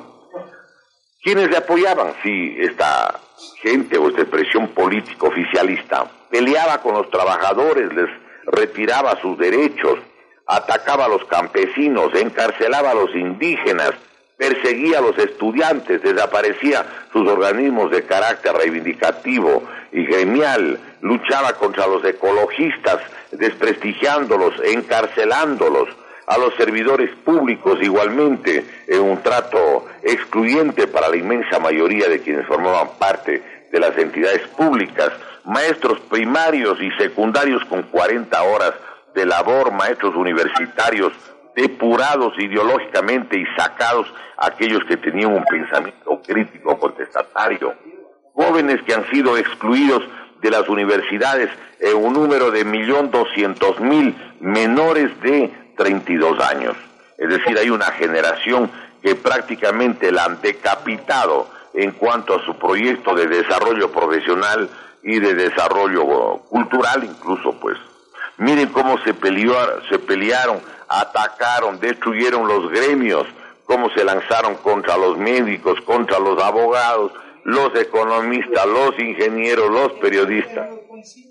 ¿Quiénes 1.23 1.50
le 1.50 1.59
apoyaban? 1.59 2.14
Sí, 2.23 2.57
esta 2.59 3.21
gente 3.61 3.99
o 3.99 4.09
esta 4.09 4.23
expresión 4.23 4.69
política 4.69 5.29
oficialista 5.29 6.05
peleaba 6.31 6.79
con 6.79 6.95
los 6.95 7.11
trabajadores, 7.11 7.93
les 7.93 8.11
retiraba 8.47 9.21
sus 9.21 9.38
derechos, 9.38 9.99
atacaba 10.47 11.07
a 11.07 11.09
los 11.09 11.25
campesinos, 11.27 12.15
encarcelaba 12.15 12.91
a 12.91 12.95
los 12.95 13.15
indígenas, 13.15 13.93
perseguía 14.37 14.99
a 14.99 15.03
los 15.03 15.17
estudiantes, 15.19 16.03
desaparecía 16.03 16.85
sus 17.13 17.29
organismos 17.29 17.91
de 17.91 18.05
carácter 18.05 18.53
reivindicativo 18.55 19.63
y 19.93 20.05
gremial, 20.05 20.79
luchaba 21.01 21.53
contra 21.55 21.87
los 21.87 22.05
ecologistas, 22.05 22.99
desprestigiándolos, 23.31 24.55
encarcelándolos, 24.65 25.89
a 26.27 26.39
los 26.39 26.55
servidores 26.55 27.11
públicos 27.25 27.79
igualmente, 27.83 28.65
en 28.87 29.03
un 29.03 29.23
trato 29.23 29.87
excluyente 30.03 30.87
para 30.87 31.09
la 31.09 31.17
inmensa 31.17 31.59
mayoría 31.59 32.09
de 32.09 32.21
quienes 32.21 32.47
formaban 32.47 32.91
parte 32.99 33.43
de 33.71 33.81
las 33.81 33.97
entidades 33.99 34.47
públicas, 34.49 35.11
maestros 35.45 36.01
primarios 36.01 36.81
y 36.81 36.91
secundarios 36.93 37.65
con 37.65 37.83
40 37.83 38.43
horas 38.43 38.73
de 39.14 39.26
labor, 39.26 39.73
maestros 39.73 40.14
universitarios 40.16 41.12
depurados 41.54 42.33
ideológicamente 42.38 43.38
y 43.38 43.45
sacados 43.57 44.07
aquellos 44.38 44.85
que 44.85 44.97
tenían 44.97 45.35
un 45.35 45.45
pensamiento 45.45 46.21
crítico 46.26 46.78
contestatario, 46.78 47.75
jóvenes 48.35 48.83
que 48.83 48.95
han 48.95 49.09
sido 49.11 49.37
excluidos 49.37 50.02
de 50.40 50.50
las 50.50 50.69
universidades 50.69 51.50
en 51.78 51.97
un 51.97 52.14
número 52.14 52.50
de 52.50 52.64
millón 52.64 53.11
doscientos 53.11 53.78
mil 53.81 54.14
menores 54.40 55.21
de 55.21 55.52
32 55.76 56.40
años. 56.40 56.76
Es 57.19 57.28
decir, 57.28 57.57
hay 57.59 57.71
una 57.71 57.87
generación 57.92 58.71
que 59.02 59.14
prácticamente 59.14 60.11
la 60.11 60.25
han 60.25 60.40
decapitado 60.40 61.49
en 61.75 61.92
cuanto 61.92 62.35
a 62.35 62.45
su 62.45 62.57
proyecto 62.59 63.14
de 63.14 63.26
desarrollo 63.26 63.90
profesional 63.90 64.69
y 65.02 65.19
de 65.19 65.35
desarrollo 65.35 66.04
cultural 66.49 67.04
incluso, 67.04 67.52
pues. 67.61 67.76
Miren 68.39 68.69
cómo 68.69 68.99
se, 68.99 69.15
se 69.89 69.99
pelearon, 69.99 70.61
atacaron, 70.89 71.79
destruyeron 71.81 72.47
los 72.49 72.71
gremios, 72.71 73.27
cómo 73.65 73.91
se 73.91 74.05
lanzaron 74.05 74.57
contra 74.57 74.97
los 74.97 75.17
médicos, 75.19 75.81
contra 75.83 76.19
los 76.19 76.43
abogados, 76.43 77.12
los 77.45 77.75
economistas, 77.75 78.67
los 78.67 78.99
ingenieros, 78.99 79.71
los 79.71 79.93
periodistas, 79.95 80.69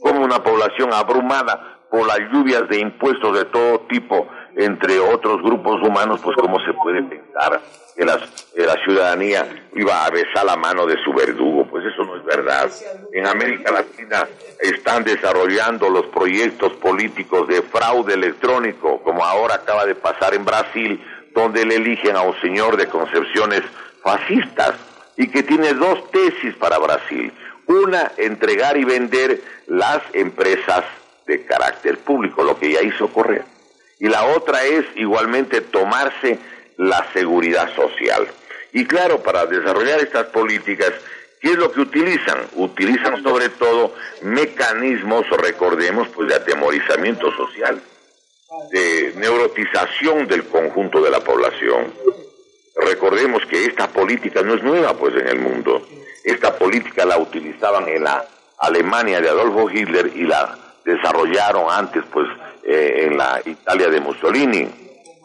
como 0.01 0.23
una 0.23 0.43
población 0.43 0.93
abrumada 0.93 1.79
por 1.89 2.07
las 2.07 2.19
lluvias 2.31 2.67
de 2.69 2.79
impuestos 2.79 3.37
de 3.37 3.45
todo 3.45 3.79
tipo, 3.81 4.27
entre 4.55 4.99
otros 4.99 5.41
grupos 5.41 5.81
humanos, 5.81 6.19
pues 6.23 6.35
cómo 6.37 6.59
se 6.61 6.73
puede 6.73 7.03
pensar 7.03 7.61
que, 7.95 8.05
la 8.05 8.75
ciudadanía 8.83 9.67
iba 9.75 10.05
a 10.05 10.09
besar 10.09 10.45
la 10.45 10.55
mano 10.55 10.85
de 10.85 10.95
su 11.03 11.13
verdugo, 11.13 11.65
pues 11.69 11.85
eso 11.85 12.03
no 12.03 12.15
es 12.15 12.20
verdad. 12.35 12.71
En 13.11 13.27
América 13.27 13.71
Latina 13.71 14.27
están 14.59 15.03
desarrollando 15.03 15.89
los 15.89 16.05
proyectos 16.07 16.73
políticos 16.73 17.47
de 17.47 17.61
fraude 17.61 18.13
electrónico, 18.13 19.01
como 19.03 19.25
ahora 19.25 19.55
acaba 19.55 19.85
de 19.85 19.95
pasar 19.95 20.33
en 20.33 20.45
Brasil, 20.45 21.03
donde 21.33 21.65
le 21.65 21.75
eligen 21.75 22.15
a 22.15 22.21
un 22.21 22.39
señor 22.41 22.77
de 22.77 22.87
concepciones 22.87 23.63
fascistas 24.01 24.75
y 25.17 25.27
que 25.27 25.43
tiene 25.43 25.73
dos 25.73 26.09
tesis 26.11 26.55
para 26.55 26.77
Brasil. 26.77 27.33
Una, 27.67 28.11
entregar 28.17 28.77
y 28.77 28.85
vender 28.85 29.41
las 29.67 30.01
empresas 30.13 30.83
de 31.25 31.45
carácter 31.45 31.97
público, 31.99 32.43
lo 32.43 32.57
que 32.57 32.71
ya 32.71 32.81
hizo 32.81 33.07
correr. 33.11 33.43
Y 33.99 34.07
la 34.07 34.25
otra 34.25 34.63
es 34.65 34.85
igualmente 34.95 35.61
tomarse 35.61 36.39
la 36.77 37.05
seguridad 37.13 37.73
social. 37.75 38.27
Y 38.73 38.85
claro, 38.85 39.21
para 39.21 39.45
desarrollar 39.45 39.99
estas 39.99 40.27
políticas, 40.27 40.93
¿qué 41.41 41.49
es 41.49 41.57
lo 41.57 41.71
que 41.71 41.81
utilizan? 41.81 42.37
Utilizan 42.55 43.21
sobre 43.23 43.49
todo 43.49 43.93
mecanismos, 44.21 45.27
recordemos, 45.29 46.07
pues 46.09 46.29
de 46.29 46.35
atemorizamiento 46.35 47.31
social, 47.35 47.81
de 48.71 49.13
neurotización 49.17 50.27
del 50.27 50.45
conjunto 50.45 51.01
de 51.01 51.09
la 51.09 51.19
población. 51.19 51.93
Recordemos 52.75 53.45
que 53.47 53.65
esta 53.65 53.87
política 53.87 54.41
no 54.41 54.55
es 54.55 54.63
nueva 54.63 54.93
pues 54.93 55.15
en 55.15 55.27
el 55.27 55.39
mundo. 55.39 55.85
Esta 56.23 56.55
política 56.55 57.05
la 57.05 57.17
utilizaban 57.17 57.87
en 57.89 58.03
la 58.03 58.25
Alemania 58.59 59.19
de 59.19 59.29
Adolfo 59.29 59.69
Hitler 59.69 60.11
y 60.15 60.23
la 60.23 60.57
desarrollaron 60.85 61.65
antes 61.69 62.03
pues 62.11 62.27
eh, 62.63 63.07
en 63.07 63.17
la 63.17 63.41
Italia 63.45 63.89
de 63.89 63.99
Mussolini. 63.99 64.67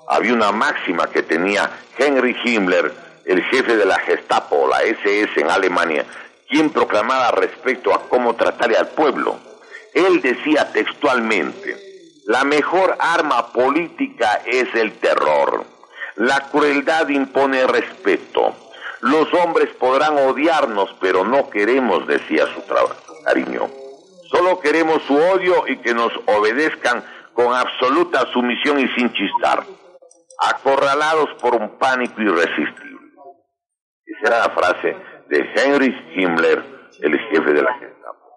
Había 0.08 0.32
una 0.32 0.52
máxima 0.52 1.08
que 1.10 1.22
tenía 1.22 1.70
Henry 1.98 2.36
Himmler, 2.44 2.92
el 3.26 3.42
jefe 3.44 3.76
de 3.76 3.84
la 3.84 3.98
Gestapo, 4.00 4.68
la 4.68 4.82
SS 4.82 5.40
en 5.40 5.50
Alemania, 5.50 6.04
quien 6.48 6.70
proclamaba 6.70 7.32
respecto 7.32 7.92
a 7.92 8.08
cómo 8.08 8.34
tratar 8.34 8.74
al 8.76 8.88
pueblo. 8.88 9.38
Él 9.94 10.20
decía 10.20 10.72
textualmente, 10.72 11.76
la 12.26 12.44
mejor 12.44 12.96
arma 12.98 13.52
política 13.52 14.42
es 14.46 14.74
el 14.74 14.92
terror 14.98 15.76
la 16.16 16.48
crueldad 16.50 17.08
impone 17.10 17.66
respeto. 17.66 18.54
Los 19.00 19.32
hombres 19.34 19.68
podrán 19.78 20.16
odiarnos, 20.16 20.88
pero 20.98 21.24
no 21.24 21.50
queremos, 21.50 22.06
decía 22.06 22.46
su, 22.54 22.62
cariño. 23.22 23.68
Solo 24.30 24.58
queremos 24.60 25.02
su 25.02 25.14
odio 25.14 25.64
y 25.68 25.76
que 25.76 25.92
nos 25.92 26.10
obedezcan 26.24 27.04
con 27.34 27.54
absoluta 27.54 28.26
sumisión 28.32 28.80
y 28.80 28.88
sin 28.94 29.12
chistar, 29.12 29.62
acorralados 30.38 31.28
por 31.38 31.54
un 31.54 31.78
pánico 31.78 32.22
irresistible. 32.22 32.85
Esa 34.06 34.28
era 34.28 34.38
la 34.38 34.54
frase 34.54 34.96
de 35.28 35.50
Henry 35.56 35.94
Himmler, 36.14 36.62
el 37.00 37.18
jefe 37.18 37.52
de 37.52 37.62
la 37.62 37.74
Gestapo. 37.74 38.30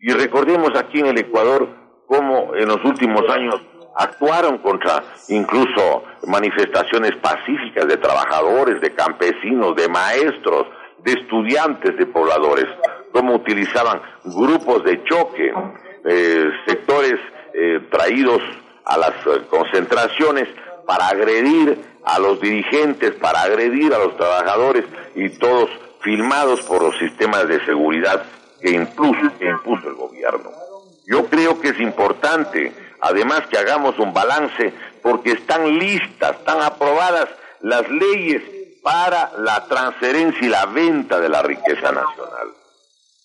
Y 0.00 0.12
recordemos 0.12 0.70
aquí 0.76 0.98
en 0.98 1.06
el 1.06 1.18
Ecuador 1.18 1.68
cómo 2.06 2.54
en 2.56 2.66
los 2.66 2.84
últimos 2.84 3.22
años 3.30 3.54
actuaron 3.94 4.58
contra 4.58 5.02
incluso 5.28 6.04
manifestaciones 6.26 7.16
pacíficas 7.16 7.86
de 7.86 7.96
trabajadores, 7.96 8.80
de 8.80 8.94
campesinos, 8.94 9.74
de 9.76 9.88
maestros, 9.88 10.66
de 11.04 11.12
estudiantes, 11.12 11.96
de 11.96 12.06
pobladores, 12.06 12.66
cómo 13.12 13.36
utilizaban 13.36 14.02
grupos 14.24 14.84
de 14.84 15.02
choque, 15.04 15.52
eh, 16.04 16.50
sectores 16.66 17.14
eh, 17.54 17.80
traídos 17.90 18.42
a 18.84 18.98
las 18.98 19.14
eh, 19.26 19.42
concentraciones 19.48 20.48
para 20.86 21.08
agredir 21.08 21.78
a 22.06 22.18
los 22.18 22.40
dirigentes, 22.40 23.12
para 23.16 23.42
agredir 23.42 23.92
a 23.92 23.98
los 23.98 24.16
trabajadores 24.16 24.86
y 25.14 25.28
todos 25.38 25.68
filmados 26.00 26.62
por 26.62 26.82
los 26.82 26.96
sistemas 26.98 27.46
de 27.46 27.62
seguridad 27.66 28.24
que 28.60 28.70
impuso, 28.70 29.36
que 29.38 29.50
impuso 29.50 29.88
el 29.88 29.94
gobierno. 29.94 30.50
Yo 31.06 31.26
creo 31.26 31.60
que 31.60 31.68
es 31.68 31.80
importante 31.80 32.72
además 33.00 33.46
que 33.46 33.58
hagamos 33.58 33.98
un 33.98 34.12
balance, 34.12 34.72
porque 35.02 35.32
están 35.32 35.78
listas, 35.78 36.36
están 36.36 36.62
aprobadas 36.62 37.28
las 37.60 37.88
leyes 37.90 38.42
para 38.82 39.32
la 39.38 39.64
transferencia 39.66 40.46
y 40.46 40.48
la 40.48 40.66
venta 40.66 41.20
de 41.20 41.28
la 41.28 41.42
riqueza 41.42 41.92
nacional. 41.92 42.48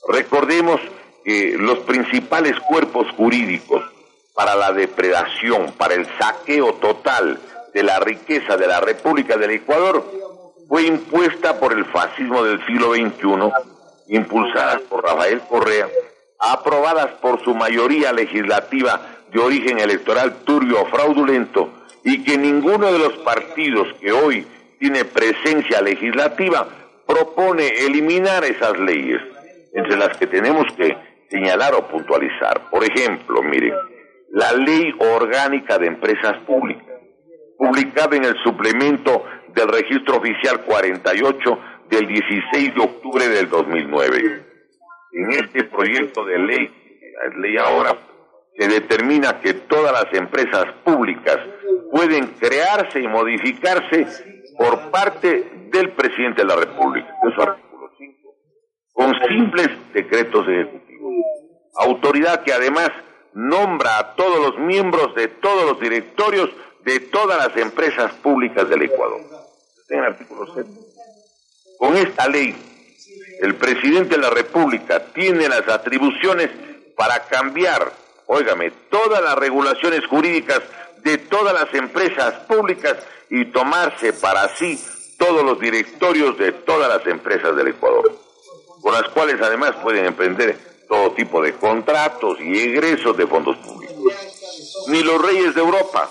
Recordemos 0.08 0.82
que 1.24 1.56
los 1.58 1.80
principales 1.80 2.60
cuerpos 2.62 3.08
jurídicos 3.16 3.84
para 4.34 4.56
la 4.56 4.72
depredación, 4.72 5.74
para 5.78 5.94
el 5.94 6.08
saqueo 6.18 6.74
total 6.76 7.40
de 7.74 7.84
la 7.84 8.00
riqueza 8.00 8.58
de 8.58 8.68
la 8.68 8.80
República 8.80 9.38
del 9.38 9.52
Ecuador, 9.52 10.04
fue 10.68 10.84
impuesta 10.84 11.60
por 11.60 11.74
el 11.74 11.86
fascismo 11.86 12.44
del 12.44 12.66
siglo 12.66 12.94
XXI, 12.94 13.52
impulsadas 14.08 14.82
por 14.82 15.04
Rafael 15.04 15.42
Correa, 15.42 15.88
aprobadas 16.40 17.08
por 17.22 17.44
su 17.44 17.54
mayoría 17.54 18.12
legislativa 18.14 19.02
de 19.32 19.40
origen 19.40 19.80
electoral 19.80 20.44
turbio 20.44 20.82
o 20.82 20.86
fraudulento 20.88 21.70
y 22.04 22.24
que 22.24 22.38
ninguno 22.38 22.92
de 22.92 23.00
los 23.00 23.14
partidos 23.20 23.88
que 24.00 24.12
hoy 24.12 24.46
tiene 24.80 25.06
presencia 25.06 25.82
legislativa 25.82 26.68
propone 27.06 27.68
eliminar 27.86 28.44
esas 28.44 28.80
leyes, 28.80 29.22
entre 29.74 29.98
las 29.98 30.18
que 30.18 30.28
tenemos 30.28 30.66
que 30.76 30.98
señalar 31.30 31.76
o 31.76 31.88
puntualizar. 31.88 32.70
Por 32.70 32.84
ejemplo, 32.84 33.42
miren, 33.44 33.76
la 34.32 34.52
ley 34.54 34.94
orgánica 34.98 35.78
de 35.78 35.88
empresas 35.88 36.38
públicas, 36.46 36.91
publicada 37.62 38.16
en 38.16 38.26
el 38.26 38.36
suplemento 38.44 39.24
del 39.54 39.68
registro 39.68 40.18
oficial 40.18 40.62
48 40.66 41.60
del 41.92 42.08
16 42.08 42.74
de 42.74 42.82
octubre 42.82 43.28
del 43.28 43.50
2009. 43.50 44.46
En 45.12 45.32
este 45.34 45.66
proyecto 45.66 46.26
de 46.26 46.40
ley, 46.40 47.00
la 47.24 47.38
ley 47.38 47.58
ahora 47.58 47.96
se 48.58 48.68
determina 48.68 49.40
que 49.42 49.54
todas 49.54 49.94
las 49.94 50.12
empresas 50.12 50.66
públicas 50.84 51.38
pueden 51.92 52.30
crearse 52.40 53.00
y 53.00 53.08
modificarse 53.08 54.08
por 54.58 54.90
parte 54.90 55.68
del 55.72 55.92
presidente 55.92 56.42
de 56.42 56.48
la 56.48 56.56
República, 56.56 57.14
artículo 57.38 57.92
5, 57.96 58.30
con 58.94 59.14
simples 59.30 59.70
decretos 59.94 60.48
ejecutivos. 60.48 61.12
autoridad 61.78 62.44
que 62.44 62.54
además 62.54 62.90
nombra 63.34 64.00
a 64.00 64.16
todos 64.16 64.40
los 64.40 64.58
miembros 64.66 65.14
de 65.14 65.28
todos 65.28 65.66
los 65.70 65.80
directorios 65.80 66.50
de 66.84 67.00
todas 67.02 67.38
las 67.38 67.58
empresas 67.58 68.14
públicas 68.16 68.68
del 68.70 68.84
Ecuador. 68.84 69.22
En 69.90 70.00
el 70.00 70.06
artículo 70.06 70.52
7. 70.54 70.70
Con 71.78 71.98
esta 71.98 72.28
ley, 72.28 72.56
el 73.42 73.56
presidente 73.56 74.16
de 74.16 74.22
la 74.22 74.30
República 74.30 75.04
tiene 75.14 75.50
las 75.50 75.68
atribuciones 75.68 76.50
para 76.96 77.26
cambiar, 77.26 77.92
óigame, 78.28 78.72
todas 78.90 79.22
las 79.22 79.36
regulaciones 79.36 80.06
jurídicas 80.06 80.62
de 81.04 81.18
todas 81.18 81.54
las 81.54 81.74
empresas 81.74 82.34
públicas 82.48 82.98
y 83.30 83.46
tomarse 83.46 84.14
para 84.14 84.48
sí 84.56 84.80
todos 85.18 85.44
los 85.44 85.60
directorios 85.60 86.38
de 86.38 86.52
todas 86.52 86.90
las 86.90 87.06
empresas 87.08 87.56
del 87.56 87.70
Ecuador, 87.70 88.16
con 88.82 88.94
las 88.94 89.10
cuales 89.10 89.42
además 89.42 89.74
pueden 89.82 90.06
emprender 90.06 90.58
todo 90.88 91.12
tipo 91.14 91.42
de 91.42 91.54
contratos 91.54 92.40
y 92.42 92.60
egresos 92.60 93.16
de 93.16 93.26
fondos 93.26 93.58
públicos. 93.58 93.96
Ni 94.88 95.02
los 95.04 95.22
reyes 95.22 95.56
de 95.56 95.62
Europa, 95.62 96.10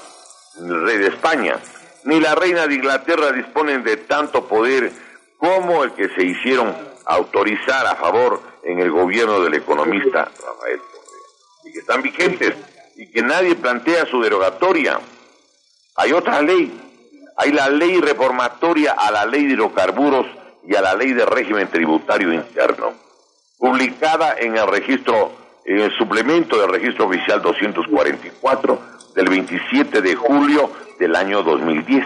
rey 0.57 0.99
de 0.99 1.09
España, 1.09 1.59
ni 2.05 2.21
la 2.21 2.35
reina 2.35 2.67
de 2.67 2.75
Inglaterra 2.75 3.33
disponen 3.33 3.83
de 3.83 3.97
tanto 3.99 4.47
poder 4.47 4.93
como 5.39 5.85
el 5.85 5.93
que 5.93 6.09
se 6.11 6.25
hicieron 6.25 6.75
autorizar 7.07 7.87
a 7.87 7.97
favor 7.97 8.41
en 8.63 8.79
el 8.79 8.91
gobierno 8.91 9.41
del 9.41 9.55
economista 9.55 10.25
Rafael 10.25 10.81
y 11.65 11.73
que 11.73 11.79
están 11.79 12.03
vigentes 12.03 12.55
y 12.97 13.11
que 13.11 13.23
nadie 13.23 13.55
plantea 13.55 14.07
su 14.07 14.21
derogatoria. 14.21 14.99
Hay 15.97 16.13
otra 16.13 16.43
ley. 16.43 16.87
Hay 17.37 17.53
la 17.53 17.71
ley 17.71 17.99
reformatoria 18.01 18.93
a 18.93 19.11
la 19.11 19.25
ley 19.25 19.47
de 19.47 19.55
hidrocarburos 19.55 20.27
y 20.67 20.75
a 20.75 20.83
la 20.83 20.95
ley 20.95 21.15
de 21.15 21.25
régimen 21.25 21.69
tributario 21.69 22.35
interno, 22.35 22.93
publicada 23.59 24.35
en 24.39 24.59
el 24.59 24.67
registro, 24.67 25.33
en 25.65 25.79
el 25.79 25.97
suplemento 25.97 26.61
del 26.61 26.71
registro 26.71 27.07
oficial 27.07 27.41
244 27.41 29.00
del 29.14 29.29
27 29.29 30.03
de 30.03 30.14
julio 30.14 30.70
del 30.99 31.16
año 31.16 31.42
2010, 31.42 32.05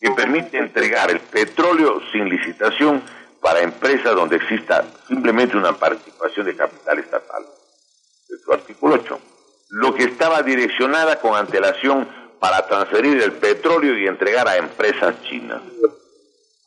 que 0.00 0.10
permite 0.10 0.58
entregar 0.58 1.10
el 1.10 1.20
petróleo 1.20 2.00
sin 2.12 2.28
licitación 2.28 3.02
para 3.40 3.60
empresas 3.60 4.14
donde 4.14 4.36
exista 4.36 4.84
simplemente 5.06 5.56
una 5.56 5.72
participación 5.72 6.46
de 6.46 6.56
capital 6.56 6.98
estatal. 6.98 7.44
Es 8.28 8.40
su 8.42 8.52
artículo 8.52 8.94
8. 8.94 9.20
Lo 9.70 9.94
que 9.94 10.04
estaba 10.04 10.42
direccionada 10.42 11.20
con 11.20 11.34
antelación 11.34 12.08
para 12.38 12.66
transferir 12.66 13.22
el 13.22 13.32
petróleo 13.32 13.98
y 13.98 14.06
entregar 14.06 14.48
a 14.48 14.56
empresas 14.56 15.14
chinas. 15.22 15.62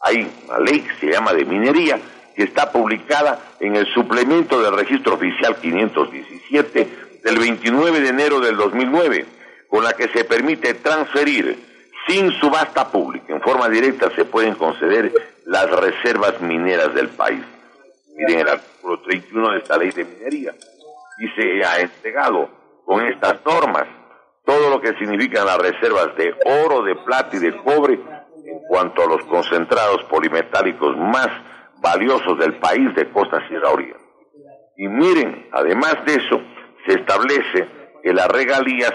Hay 0.01 0.27
una 0.47 0.59
ley 0.59 0.81
que 0.81 0.95
se 0.99 1.11
llama 1.11 1.33
de 1.33 1.45
minería 1.45 1.99
que 2.35 2.43
está 2.43 2.71
publicada 2.71 3.55
en 3.59 3.75
el 3.75 3.87
suplemento 3.93 4.61
del 4.61 4.75
registro 4.75 5.15
oficial 5.15 5.55
517 5.55 6.87
del 7.23 7.39
29 7.39 7.99
de 7.99 8.09
enero 8.09 8.39
del 8.39 8.55
2009, 8.55 9.25
con 9.69 9.83
la 9.83 9.93
que 9.93 10.07
se 10.09 10.23
permite 10.23 10.75
transferir 10.75 11.65
sin 12.07 12.31
subasta 12.39 12.89
pública, 12.89 13.33
en 13.33 13.41
forma 13.41 13.67
directa 13.67 14.09
se 14.15 14.25
pueden 14.25 14.55
conceder 14.55 15.11
las 15.45 15.69
reservas 15.69 16.39
mineras 16.41 16.93
del 16.93 17.09
país. 17.09 17.43
Miren 18.15 18.39
el 18.39 18.47
artículo 18.47 18.99
31 19.01 19.51
de 19.51 19.57
esta 19.59 19.77
ley 19.77 19.91
de 19.91 20.05
minería. 20.05 20.53
Y 21.19 21.27
se 21.29 21.63
ha 21.65 21.79
entregado 21.79 22.49
con 22.85 23.05
estas 23.05 23.43
normas 23.45 23.87
todo 24.45 24.69
lo 24.69 24.79
que 24.79 24.93
significan 24.97 25.45
las 25.45 25.57
reservas 25.57 26.15
de 26.15 26.33
oro, 26.63 26.83
de 26.83 26.95
plata 26.95 27.35
y 27.35 27.39
de 27.39 27.57
cobre 27.57 27.99
en 28.45 28.59
cuanto 28.69 29.03
a 29.03 29.07
los 29.07 29.23
concentrados 29.25 30.03
polimetálicos 30.05 30.95
más 30.97 31.27
valiosos 31.79 32.39
del 32.39 32.55
país 32.55 32.95
de 32.95 33.09
Costa 33.09 33.45
Sierra 33.47 33.69
Oriente. 33.69 33.99
Y 34.77 34.87
miren, 34.87 35.49
además 35.51 35.97
de 36.05 36.15
eso, 36.15 36.41
se 36.85 36.93
establece 36.93 37.67
que 38.01 38.13
las 38.13 38.27
regalías 38.29 38.93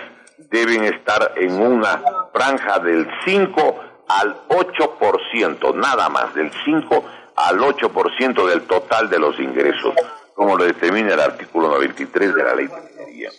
deben 0.50 0.85
estar 0.85 1.33
en 1.37 1.61
una 1.61 2.02
franja 2.33 2.78
del 2.78 3.09
5 3.24 3.81
al 4.09 4.48
8%, 4.48 5.74
nada 5.74 6.09
más, 6.09 6.35
del 6.35 6.50
5 6.64 7.05
al 7.37 7.59
8% 7.59 8.46
del 8.46 8.62
total 8.62 9.09
de 9.09 9.18
los 9.18 9.38
ingresos, 9.38 9.94
como 10.35 10.57
lo 10.57 10.64
determina 10.64 11.14
el 11.14 11.20
artículo 11.20 11.68
93 11.68 12.35
de 12.35 12.44
la 12.44 12.55
ley 12.55 12.66
de 12.66 12.81
minería 12.81 13.31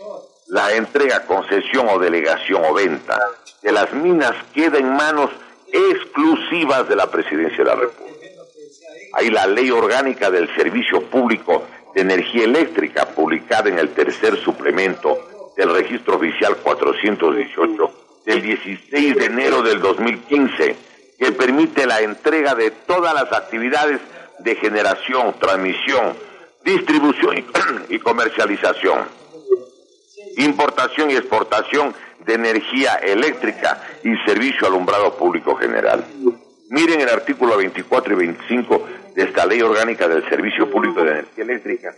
la 0.48 0.72
entrega, 0.74 1.26
concesión 1.26 1.88
o 1.89 2.00
delegación 2.00 2.63
o 2.63 2.74
venta 2.74 3.20
de 3.62 3.72
las 3.72 3.92
minas 3.94 4.34
queda 4.54 4.78
en 4.78 4.94
manos 4.94 5.32
exclusivas 5.72 6.88
de 6.88 6.96
la 6.96 7.10
Presidencia 7.10 7.58
de 7.58 7.63
la 7.63 7.76
República. 7.76 8.28
Hay 9.13 9.30
la 9.30 9.48
ley 9.48 9.72
orgánica 9.72 10.30
del 10.30 10.54
Servicio 10.56 11.04
Público 11.10 11.63
de 11.96 12.02
Energía 12.02 12.44
Eléctrica, 12.44 13.06
publicada 13.06 13.70
en 13.70 13.80
el 13.80 13.89
tercer 13.89 14.38
suplemento 14.44 15.18
del 15.56 15.74
registro 15.74 16.18
oficial 16.18 16.58
418 16.58 17.92
del 18.26 18.42
16 18.42 19.16
de 19.16 19.26
enero 19.26 19.62
del 19.62 19.80
2015, 19.82 20.76
que 21.20 21.32
permite 21.32 21.86
la 21.86 22.02
entrega 22.02 22.56
de 22.56 22.72
todas 22.72 23.13
las 23.13 23.32
actividades 23.32 24.00
de 24.39 24.56
generación, 24.56 25.36
transmisión, 25.39 26.16
distribución 26.63 27.46
y 27.89 28.00
comercialización 28.00 29.24
importación 30.38 31.12
y 31.12 31.16
exportación 31.16 31.94
de 32.26 32.34
energía 32.34 32.96
eléctrica 32.96 33.82
y 34.04 34.16
servicio 34.26 34.68
alumbrado 34.68 35.16
público 35.16 35.56
general. 35.56 36.06
Miren 36.70 37.02
el 37.02 37.10
artículo 37.10 37.58
24 37.58 38.13
y 38.13 38.16
25 38.16 38.88
de 39.16 39.24
esta 39.24 39.46
ley 39.46 39.62
orgánica 39.62 40.08
del 40.08 40.28
Servicio 40.30 40.70
Público 40.70 41.04
de 41.04 41.12
Energía 41.12 41.44
Eléctrica 41.44 41.94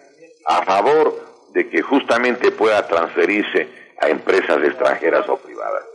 a 0.48 0.64
favor 0.64 1.35
de 1.56 1.70
que 1.70 1.82
justamente 1.82 2.52
pueda 2.52 2.86
transferirse 2.86 3.70
a 4.00 4.10
empresas 4.10 4.62
extranjeras 4.62 5.28
o 5.30 5.38
privadas. 5.38 5.86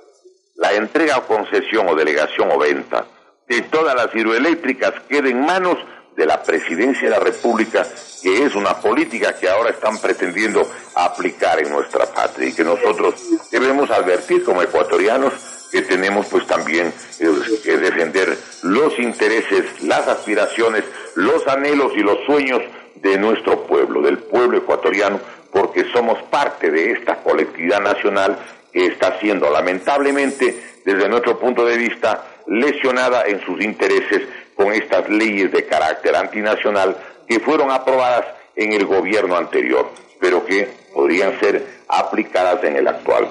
La 0.56 0.72
entrega 0.72 1.18
o 1.18 1.26
concesión 1.26 1.86
o 1.86 1.94
delegación 1.94 2.50
o 2.50 2.58
venta 2.58 3.04
de 3.46 3.60
todas 3.62 3.94
las 3.94 4.14
hidroeléctricas 4.14 4.94
queda 5.06 5.28
en 5.28 5.44
manos 5.44 5.76
de 6.16 6.24
la 6.24 6.42
presidencia 6.42 7.02
de 7.02 7.10
la 7.10 7.22
República, 7.22 7.86
que 8.22 8.42
es 8.42 8.54
una 8.54 8.74
política 8.80 9.38
que 9.38 9.50
ahora 9.50 9.70
están 9.70 9.98
pretendiendo 9.98 10.66
aplicar 10.94 11.60
en 11.60 11.70
nuestra 11.70 12.06
patria 12.06 12.48
y 12.48 12.54
que 12.54 12.64
nosotros 12.64 13.14
debemos 13.50 13.90
advertir 13.90 14.42
como 14.42 14.62
ecuatorianos 14.62 15.34
que 15.70 15.82
tenemos 15.82 16.26
pues 16.26 16.46
también 16.46 16.92
eh, 17.20 17.28
que 17.62 17.76
defender 17.76 18.36
los 18.62 18.98
intereses, 18.98 19.82
las 19.82 20.08
aspiraciones, 20.08 20.84
los 21.16 21.46
anhelos 21.46 21.92
y 21.94 22.00
los 22.00 22.18
sueños 22.24 22.62
de 22.96 23.18
nuestro 23.18 23.66
pueblo, 23.66 24.02
del 24.02 24.18
pueblo 24.18 24.58
ecuatoriano, 24.58 25.20
porque 25.52 25.84
somos 25.92 26.22
parte 26.24 26.70
de 26.70 26.92
esta 26.92 27.16
colectividad 27.22 27.80
nacional 27.80 28.38
que 28.72 28.86
está 28.86 29.18
siendo 29.18 29.50
lamentablemente, 29.50 30.80
desde 30.84 31.08
nuestro 31.08 31.38
punto 31.38 31.64
de 31.64 31.76
vista, 31.76 32.24
lesionada 32.46 33.24
en 33.26 33.40
sus 33.44 33.60
intereses 33.62 34.22
con 34.54 34.72
estas 34.72 35.08
leyes 35.08 35.50
de 35.52 35.66
carácter 35.66 36.14
antinacional 36.14 36.96
que 37.26 37.40
fueron 37.40 37.70
aprobadas 37.70 38.26
en 38.56 38.72
el 38.72 38.86
gobierno 38.86 39.36
anterior, 39.36 39.90
pero 40.20 40.44
que 40.44 40.68
podrían 40.92 41.38
ser 41.40 41.64
aplicadas 41.88 42.62
en 42.64 42.76
el 42.76 42.88
actual. 42.88 43.28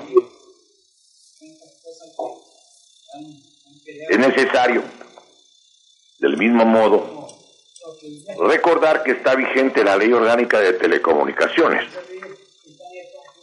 Es 4.10 4.20
necesario, 4.20 4.84
del 6.20 6.38
mismo 6.38 6.66
modo, 6.66 7.28
recordar 8.40 9.04
que 9.04 9.12
está 9.12 9.36
vigente 9.36 9.84
la 9.84 9.98
ley 9.98 10.12
orgánica 10.12 10.60
de 10.60 10.74
telecomunicaciones. 10.74 11.86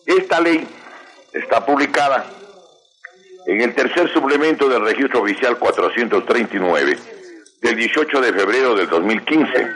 Esta 0.04 0.40
ley 0.40 0.66
está 1.32 1.64
publicada 1.64 2.26
en 3.46 3.60
el 3.60 3.74
tercer 3.74 4.12
suplemento 4.12 4.68
del 4.68 4.84
registro 4.84 5.22
oficial 5.22 5.58
439 5.58 6.98
del 7.62 7.76
18 7.76 8.20
de 8.20 8.32
febrero 8.32 8.74
del 8.74 8.88
2015, 8.88 9.66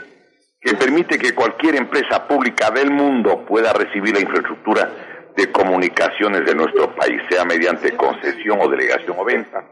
que 0.60 0.74
permite 0.74 1.18
que 1.18 1.34
cualquier 1.34 1.76
empresa 1.76 2.26
pública 2.26 2.70
del 2.70 2.90
mundo 2.90 3.44
pueda 3.46 3.72
recibir 3.72 4.14
la 4.14 4.20
infraestructura 4.20 4.90
de 5.36 5.50
comunicaciones 5.50 6.44
de 6.44 6.54
nuestro 6.54 6.94
país, 6.94 7.22
sea 7.30 7.44
mediante 7.44 7.96
concesión 7.96 8.60
o 8.60 8.68
delegación 8.68 9.16
o 9.18 9.24
venta, 9.24 9.64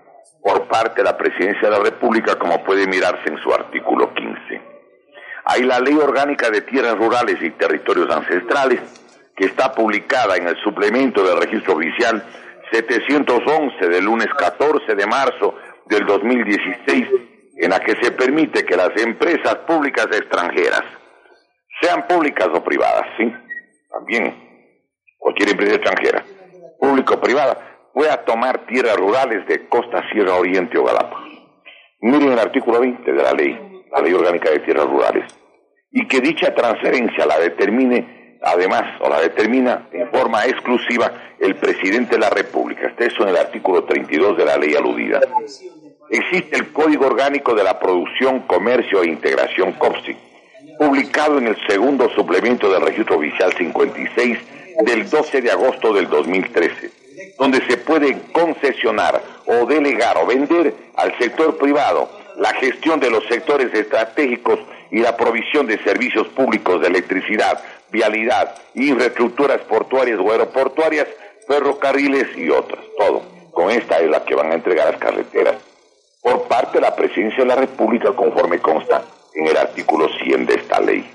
por 0.42 0.66
parte 0.68 1.02
de 1.02 1.04
la 1.04 1.16
Presidencia 1.16 1.68
de 1.68 1.70
la 1.70 1.82
República, 1.82 2.38
como 2.38 2.62
puede 2.64 2.86
mirarse 2.86 3.28
en 3.28 3.38
su 3.38 3.52
artículo 3.52 4.14
15. 4.14 4.37
Hay 5.50 5.62
la 5.62 5.80
Ley 5.80 5.94
Orgánica 5.94 6.50
de 6.50 6.60
Tierras 6.60 6.98
Rurales 6.98 7.38
y 7.40 7.50
Territorios 7.52 8.14
Ancestrales, 8.14 8.82
que 9.34 9.46
está 9.46 9.72
publicada 9.72 10.36
en 10.36 10.46
el 10.46 10.56
suplemento 10.62 11.24
del 11.24 11.40
registro 11.40 11.74
oficial 11.74 12.22
711 12.70 13.88
del 13.88 14.04
lunes 14.04 14.28
14 14.36 14.94
de 14.94 15.06
marzo 15.06 15.54
del 15.86 16.04
2016 16.04 17.08
en 17.56 17.70
la 17.70 17.80
que 17.80 17.96
se 17.96 18.12
permite 18.12 18.62
que 18.66 18.76
las 18.76 18.90
empresas 18.98 19.56
públicas 19.66 20.06
extranjeras, 20.12 20.82
sean 21.80 22.06
públicas 22.06 22.48
o 22.52 22.62
privadas, 22.62 23.06
¿sí? 23.16 23.32
También 23.90 24.36
cualquier 25.16 25.48
empresa 25.48 25.76
extranjera, 25.76 26.24
pública 26.78 27.14
o 27.14 27.20
privada, 27.22 27.88
pueda 27.94 28.22
tomar 28.26 28.66
tierras 28.66 28.96
rurales 28.96 29.46
de 29.48 29.66
Costa, 29.66 30.04
Sierra 30.12 30.34
Oriente 30.34 30.76
o 30.76 30.84
Galápagos. 30.84 31.26
Miren 32.00 32.32
el 32.32 32.38
artículo 32.38 32.80
20 32.80 33.10
de 33.10 33.22
la 33.22 33.32
ley, 33.32 33.82
la 33.90 34.00
ley 34.02 34.12
orgánica 34.12 34.50
de 34.50 34.58
tierras 34.60 34.86
rurales, 34.86 35.37
y 35.90 36.06
que 36.06 36.20
dicha 36.20 36.54
transferencia 36.54 37.26
la 37.26 37.38
determine 37.38 38.18
además, 38.42 39.00
o 39.00 39.08
la 39.08 39.20
determina 39.20 39.88
en 39.92 40.08
forma 40.10 40.44
exclusiva 40.46 41.12
el 41.38 41.56
presidente 41.56 42.16
de 42.16 42.20
la 42.20 42.30
República. 42.30 42.88
Está 42.88 43.04
eso 43.04 43.22
en 43.22 43.30
el 43.30 43.36
artículo 43.36 43.84
32 43.84 44.36
de 44.36 44.44
la 44.44 44.56
ley 44.56 44.74
aludida. 44.74 45.20
Existe 46.10 46.56
el 46.56 46.72
Código 46.72 47.06
Orgánico 47.06 47.54
de 47.54 47.64
la 47.64 47.78
Producción, 47.78 48.40
Comercio 48.40 49.02
e 49.02 49.08
Integración 49.08 49.72
COPSI, 49.72 50.16
publicado 50.78 51.38
en 51.38 51.48
el 51.48 51.56
segundo 51.66 52.08
suplemento 52.10 52.70
del 52.70 52.82
Registro 52.82 53.18
Oficial 53.18 53.52
56 53.52 54.38
del 54.84 55.10
12 55.10 55.42
de 55.42 55.50
agosto 55.50 55.92
del 55.92 56.08
2013, 56.08 56.90
donde 57.38 57.60
se 57.66 57.76
puede 57.78 58.16
concesionar 58.32 59.20
o 59.46 59.66
delegar 59.66 60.16
o 60.18 60.26
vender 60.26 60.72
al 60.96 61.16
sector 61.18 61.58
privado 61.58 62.08
la 62.36 62.54
gestión 62.54 63.00
de 63.00 63.10
los 63.10 63.24
sectores 63.26 63.74
estratégicos 63.74 64.60
y 64.90 65.00
la 65.00 65.16
provisión 65.16 65.66
de 65.66 65.82
servicios 65.82 66.28
públicos 66.28 66.80
de 66.80 66.88
electricidad, 66.88 67.62
vialidad, 67.90 68.54
infraestructuras 68.74 69.60
portuarias 69.62 70.18
o 70.20 70.30
aeroportuarias, 70.30 71.06
ferrocarriles 71.46 72.36
y 72.36 72.50
otras. 72.50 72.80
Todo. 72.96 73.22
Con 73.52 73.70
esta 73.70 73.98
es 73.98 74.10
la 74.10 74.24
que 74.24 74.34
van 74.34 74.52
a 74.52 74.54
entregar 74.54 74.90
las 74.90 75.00
carreteras. 75.00 75.56
Por 76.22 76.48
parte 76.48 76.78
de 76.78 76.82
la 76.82 76.94
Presidencia 76.94 77.38
de 77.38 77.46
la 77.46 77.56
República, 77.56 78.12
conforme 78.12 78.58
consta 78.58 79.02
en 79.34 79.46
el 79.46 79.56
artículo 79.56 80.08
100 80.22 80.46
de 80.46 80.54
esta 80.54 80.80
ley. 80.80 81.08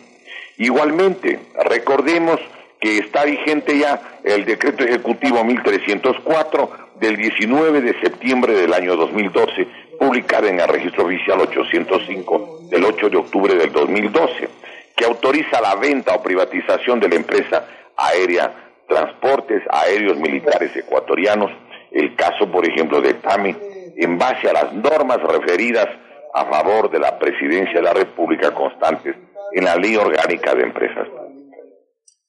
Igualmente, 0.57 1.39
recordemos 1.65 2.39
que 2.79 2.97
está 2.97 3.23
vigente 3.23 3.77
ya 3.77 4.19
el 4.23 4.45
decreto 4.45 4.83
ejecutivo 4.83 5.43
1304 5.43 6.69
del 6.99 7.15
19 7.15 7.81
de 7.81 7.99
septiembre 8.01 8.53
del 8.53 8.73
año 8.73 8.95
2012, 8.95 9.67
publicado 9.99 10.47
en 10.47 10.60
el 10.60 10.67
registro 10.67 11.06
oficial 11.06 11.39
805 11.41 12.60
del 12.69 12.84
8 12.84 13.10
de 13.10 13.17
octubre 13.17 13.56
del 13.56 13.71
2012, 13.71 14.49
que 14.95 15.06
autoriza 15.06 15.62
la 15.62 15.75
venta 15.75 16.15
o 16.15 16.23
privatización 16.23 16.99
de 16.99 17.10
la 17.10 17.15
empresa 17.15 17.65
aérea 17.97 18.51
Transportes 18.88 19.63
Aéreos 19.69 20.17
Militares 20.17 20.75
Ecuatorianos, 20.75 21.51
el 21.91 22.15
caso, 22.15 22.51
por 22.51 22.67
ejemplo, 22.67 23.01
de 23.01 23.13
TAMI, 23.15 23.56
en 23.97 24.17
base 24.17 24.49
a 24.49 24.53
las 24.53 24.73
normas 24.73 25.21
referidas 25.21 25.88
a 26.34 26.45
favor 26.45 26.89
de 26.89 26.99
la 26.99 27.17
presidencia 27.17 27.75
de 27.75 27.82
la 27.82 27.93
República 27.93 28.53
constantes 28.53 29.15
en 29.51 29.65
la 29.65 29.75
Ley 29.75 29.95
Orgánica 29.95 30.56
de 30.56 30.63
Empresas. 30.63 31.08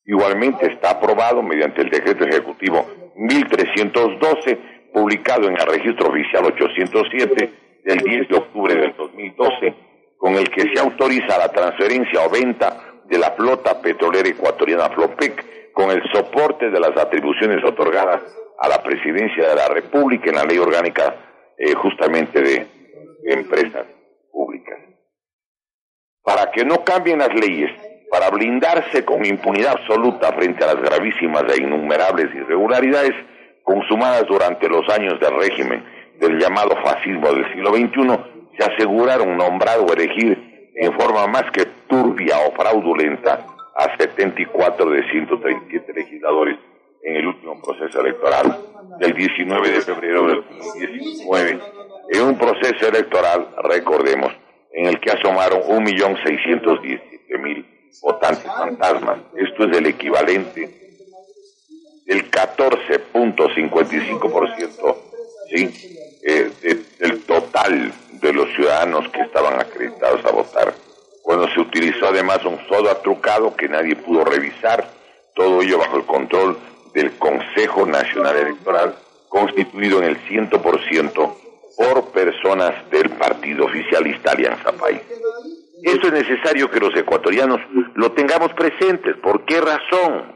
Igualmente 0.04 0.66
está 0.70 0.90
aprobado 0.90 1.42
mediante 1.42 1.80
el 1.80 1.90
decreto 1.90 2.24
ejecutivo 2.24 2.86
1312, 3.16 4.58
publicado 4.94 5.48
en 5.48 5.60
el 5.60 5.66
registro 5.66 6.08
oficial 6.08 6.44
807 6.44 7.50
del 7.84 7.98
10 7.98 8.28
de 8.28 8.36
octubre 8.36 8.74
del 8.76 8.94
2012, 8.96 9.74
con 10.16 10.34
el 10.34 10.48
que 10.48 10.72
se 10.72 10.80
autoriza 10.80 11.36
la 11.36 11.48
transferencia 11.48 12.24
o 12.24 12.30
venta 12.30 13.02
de 13.04 13.18
la 13.18 13.32
flota 13.32 13.82
petrolera 13.82 14.28
ecuatoriana 14.28 14.88
Flopec 14.90 15.72
con 15.72 15.90
el 15.90 16.00
soporte 16.12 16.70
de 16.70 16.78
las 16.78 16.96
atribuciones 16.96 17.62
otorgadas 17.64 18.22
a 18.56 18.68
la 18.68 18.80
presidencia 18.84 19.48
de 19.48 19.56
la 19.56 19.66
República 19.66 20.30
en 20.30 20.36
la 20.36 20.44
ley 20.44 20.58
orgánica 20.58 21.16
eh, 21.58 21.74
justamente 21.74 22.40
de 22.40 22.66
empresas 23.24 23.86
públicas. 24.30 24.78
Para 26.22 26.52
que 26.52 26.64
no 26.64 26.84
cambien 26.84 27.18
las 27.18 27.34
leyes, 27.34 27.72
para 28.10 28.30
blindarse 28.30 29.04
con 29.04 29.26
impunidad 29.26 29.72
absoluta 29.72 30.32
frente 30.34 30.62
a 30.62 30.72
las 30.72 30.80
gravísimas 30.80 31.42
e 31.52 31.62
innumerables 31.62 32.32
irregularidades 32.32 33.33
consumadas 33.64 34.24
durante 34.28 34.68
los 34.68 34.88
años 34.90 35.18
del 35.18 35.36
régimen 35.36 35.84
del 36.20 36.38
llamado 36.38 36.76
fascismo 36.84 37.32
del 37.32 37.52
siglo 37.52 37.70
XXI, 37.70 38.56
se 38.56 38.72
aseguraron 38.72 39.36
nombrar 39.36 39.80
o 39.80 39.92
elegir 39.92 40.70
en 40.76 40.92
forma 40.92 41.26
más 41.26 41.50
que 41.50 41.66
turbia 41.88 42.36
o 42.46 42.52
fraudulenta 42.52 43.44
a 43.74 43.96
74 43.96 44.90
de 44.90 45.10
137 45.10 45.92
legisladores 45.92 46.56
en 47.02 47.16
el 47.16 47.26
último 47.26 47.60
proceso 47.60 48.00
electoral 48.00 48.56
del 48.98 49.14
19 49.14 49.70
de 49.70 49.80
febrero 49.80 50.28
del 50.28 50.44
2019, 50.46 51.58
en 52.12 52.22
un 52.22 52.38
proceso 52.38 52.88
electoral, 52.88 53.48
recordemos, 53.62 54.32
en 54.72 54.86
el 54.86 55.00
que 55.00 55.10
asomaron 55.10 55.62
1.617.000 55.62 57.64
votantes 58.02 58.44
fantasmas. 58.44 59.18
Esto 59.36 59.64
es 59.64 59.78
el 59.78 59.86
equivalente 59.86 60.83
del 62.06 62.30
14.55% 62.30 64.96
¿sí? 65.50 65.98
Eh, 66.22 66.50
del 66.98 67.22
total 67.24 67.92
de 68.12 68.32
los 68.32 68.48
ciudadanos 68.54 69.08
que 69.10 69.20
estaban 69.20 69.60
acreditados 69.60 70.24
a 70.24 70.30
votar. 70.30 70.72
Cuando 71.22 71.46
se 71.48 71.60
utilizó 71.60 72.08
además 72.08 72.42
un 72.44 72.58
soda 72.68 73.02
trucado 73.02 73.54
que 73.56 73.68
nadie 73.68 73.96
pudo 73.96 74.24
revisar, 74.24 74.88
todo 75.34 75.62
ello 75.62 75.78
bajo 75.78 75.96
el 75.96 76.04
control 76.04 76.58
del 76.94 77.12
Consejo 77.18 77.86
Nacional 77.86 78.36
Electoral, 78.36 78.94
constituido 79.28 79.98
en 79.98 80.04
el 80.04 80.18
100% 80.26 81.34
por 81.76 82.12
personas 82.12 82.88
del 82.90 83.10
partido 83.10 83.66
oficialista 83.66 84.32
Alianza 84.32 84.72
País. 84.72 85.00
Eso 85.82 86.06
es 86.06 86.12
necesario 86.12 86.70
que 86.70 86.80
los 86.80 86.96
ecuatorianos 86.96 87.60
lo 87.94 88.12
tengamos 88.12 88.54
presentes. 88.54 89.16
¿Por 89.16 89.44
qué 89.44 89.60
razón? 89.60 90.33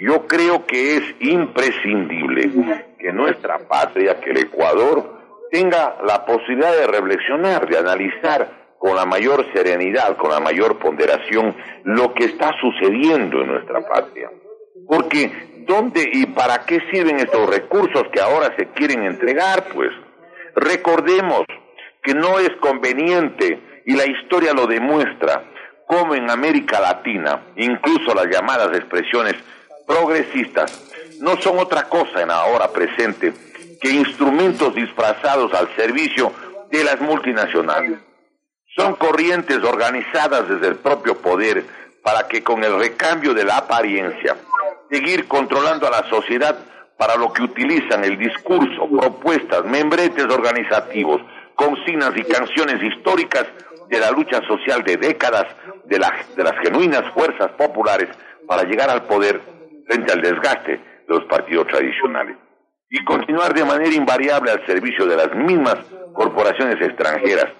Yo 0.00 0.26
creo 0.26 0.64
que 0.64 0.96
es 0.96 1.02
imprescindible 1.20 2.50
que 2.98 3.12
nuestra 3.12 3.58
patria, 3.68 4.18
que 4.18 4.30
el 4.30 4.38
Ecuador, 4.38 5.20
tenga 5.50 5.98
la 6.06 6.24
posibilidad 6.24 6.72
de 6.72 6.86
reflexionar, 6.86 7.68
de 7.68 7.76
analizar 7.76 8.76
con 8.78 8.96
la 8.96 9.04
mayor 9.04 9.44
serenidad, 9.52 10.16
con 10.16 10.30
la 10.30 10.40
mayor 10.40 10.78
ponderación, 10.78 11.54
lo 11.84 12.14
que 12.14 12.24
está 12.24 12.50
sucediendo 12.62 13.42
en 13.42 13.48
nuestra 13.48 13.86
patria. 13.86 14.30
Porque, 14.88 15.30
¿dónde 15.68 16.08
y 16.10 16.24
para 16.26 16.64
qué 16.64 16.80
sirven 16.90 17.16
estos 17.16 17.50
recursos 17.50 18.04
que 18.10 18.20
ahora 18.20 18.54
se 18.56 18.68
quieren 18.68 19.02
entregar? 19.02 19.64
Pues, 19.74 19.90
recordemos 20.56 21.44
que 22.02 22.14
no 22.14 22.38
es 22.38 22.50
conveniente 22.60 23.82
y 23.84 23.94
la 23.96 24.06
historia 24.06 24.54
lo 24.54 24.66
demuestra, 24.66 25.44
como 25.86 26.14
en 26.14 26.30
América 26.30 26.80
Latina, 26.80 27.48
incluso 27.56 28.14
las 28.14 28.28
llamadas 28.28 28.74
expresiones 28.78 29.34
progresistas, 29.90 31.18
no 31.18 31.36
son 31.40 31.58
otra 31.58 31.88
cosa 31.88 32.22
en 32.22 32.28
la 32.28 32.44
hora 32.44 32.70
presente 32.70 33.32
que 33.80 33.90
instrumentos 33.90 34.72
disfrazados 34.72 35.52
al 35.52 35.74
servicio 35.74 36.32
de 36.70 36.84
las 36.84 37.00
multinacionales. 37.00 37.98
Son 38.76 38.94
corrientes 38.94 39.58
organizadas 39.64 40.48
desde 40.48 40.68
el 40.68 40.76
propio 40.76 41.16
poder 41.16 41.64
para 42.04 42.28
que 42.28 42.44
con 42.44 42.62
el 42.62 42.78
recambio 42.78 43.34
de 43.34 43.42
la 43.42 43.56
apariencia, 43.56 44.36
seguir 44.88 45.26
controlando 45.26 45.88
a 45.88 45.90
la 45.90 46.08
sociedad 46.08 46.56
para 46.96 47.16
lo 47.16 47.32
que 47.32 47.42
utilizan 47.42 48.04
el 48.04 48.16
discurso, 48.16 48.88
propuestas, 48.88 49.64
membretes 49.64 50.26
organizativos, 50.26 51.20
consignas 51.56 52.16
y 52.16 52.22
canciones 52.22 52.80
históricas 52.80 53.44
de 53.88 53.98
la 53.98 54.12
lucha 54.12 54.40
social 54.46 54.84
de 54.84 54.96
décadas 54.98 55.46
de, 55.86 55.98
de 56.36 56.44
las 56.44 56.58
genuinas 56.62 57.02
fuerzas 57.12 57.50
populares 57.58 58.08
para 58.46 58.62
llegar 58.62 58.88
al 58.88 59.02
poder 59.02 59.40
frente 59.90 60.12
al 60.12 60.22
desgaste 60.22 60.72
de 60.72 60.80
los 61.08 61.24
partidos 61.24 61.66
tradicionales 61.66 62.36
y 62.88 63.04
continuar 63.04 63.52
de 63.52 63.64
manera 63.64 63.92
invariable 63.92 64.52
al 64.52 64.64
servicio 64.66 65.06
de 65.06 65.16
las 65.16 65.34
mismas 65.34 65.76
corporaciones 66.12 66.80
extranjeras, 66.80 67.52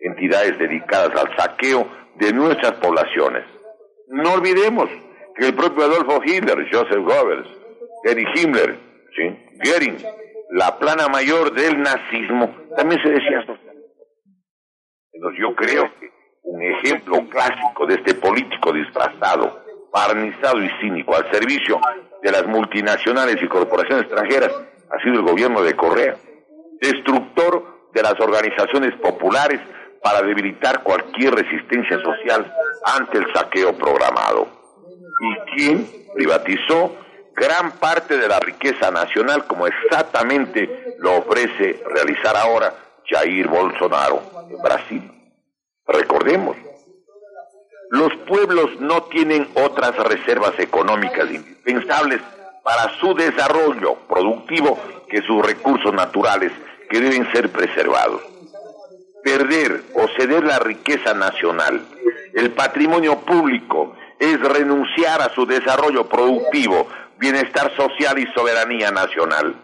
entidades 0.00 0.58
dedicadas 0.58 1.10
al 1.16 1.36
saqueo 1.36 1.86
de 2.16 2.32
nuestras 2.32 2.72
poblaciones. 2.72 3.44
No 4.08 4.34
olvidemos 4.34 4.88
que 5.36 5.46
el 5.46 5.54
propio 5.54 5.84
Adolfo 5.84 6.20
Hitler, 6.24 6.68
Joseph 6.72 7.04
Goebbels, 7.04 7.48
Erich 8.04 8.36
Himmler, 8.36 8.78
¿sí? 9.16 9.38
Goering, 9.64 9.98
la 10.50 10.78
plana 10.78 11.08
mayor 11.08 11.52
del 11.52 11.80
nazismo, 11.80 12.54
también 12.76 13.00
se 13.02 13.10
decía 13.10 13.44
entonces 15.16 15.40
yo 15.40 15.54
creo 15.54 15.90
que 15.98 16.10
un 16.42 16.62
ejemplo 16.62 17.26
clásico 17.30 17.86
de 17.86 17.94
este 17.94 18.14
político 18.14 18.72
disfrazado, 18.72 19.64
barnizado 19.96 20.62
y 20.62 20.68
cínico 20.78 21.16
al 21.16 21.30
servicio 21.32 21.80
de 22.22 22.30
las 22.30 22.46
multinacionales 22.46 23.36
y 23.42 23.48
corporaciones 23.48 24.04
extranjeras 24.04 24.52
ha 24.90 25.02
sido 25.02 25.14
el 25.14 25.22
gobierno 25.22 25.62
de 25.62 25.74
Correa, 25.74 26.16
destructor 26.82 27.88
de 27.94 28.02
las 28.02 28.14
organizaciones 28.20 28.94
populares 29.00 29.58
para 30.02 30.20
debilitar 30.20 30.82
cualquier 30.82 31.34
resistencia 31.34 31.98
social 32.02 32.52
ante 32.84 33.16
el 33.16 33.32
saqueo 33.32 33.76
programado. 33.78 34.46
¿Y 35.18 35.56
quién 35.56 35.88
privatizó 36.14 36.94
gran 37.34 37.72
parte 37.72 38.18
de 38.18 38.28
la 38.28 38.38
riqueza 38.38 38.90
nacional 38.90 39.46
como 39.46 39.66
exactamente 39.66 40.94
lo 40.98 41.16
ofrece 41.16 41.82
realizar 41.86 42.36
ahora 42.36 42.74
Jair 43.08 43.48
Bolsonaro 43.48 44.22
en 44.50 44.58
Brasil. 44.62 45.10
Recordemos, 45.86 46.56
los 47.90 48.14
pueblos 48.26 48.80
no 48.80 49.04
tienen 49.04 49.48
otras 49.54 49.96
reservas 49.96 50.58
económicas 50.58 51.30
indispensables 51.30 52.20
para 52.62 52.90
su 52.98 53.14
desarrollo 53.14 53.94
productivo 54.08 54.78
que 55.08 55.22
sus 55.22 55.44
recursos 55.44 55.92
naturales 55.92 56.52
que 56.90 57.00
deben 57.00 57.30
ser 57.32 57.50
preservados. 57.50 58.22
Perder 59.22 59.82
o 59.94 60.08
ceder 60.16 60.44
la 60.44 60.58
riqueza 60.58 61.14
nacional, 61.14 61.80
el 62.34 62.50
patrimonio 62.50 63.20
público 63.20 63.96
es 64.18 64.40
renunciar 64.40 65.22
a 65.22 65.32
su 65.34 65.46
desarrollo 65.46 66.08
productivo, 66.08 66.88
bienestar 67.18 67.74
social 67.76 68.18
y 68.18 68.26
soberanía 68.32 68.90
nacional. 68.90 69.54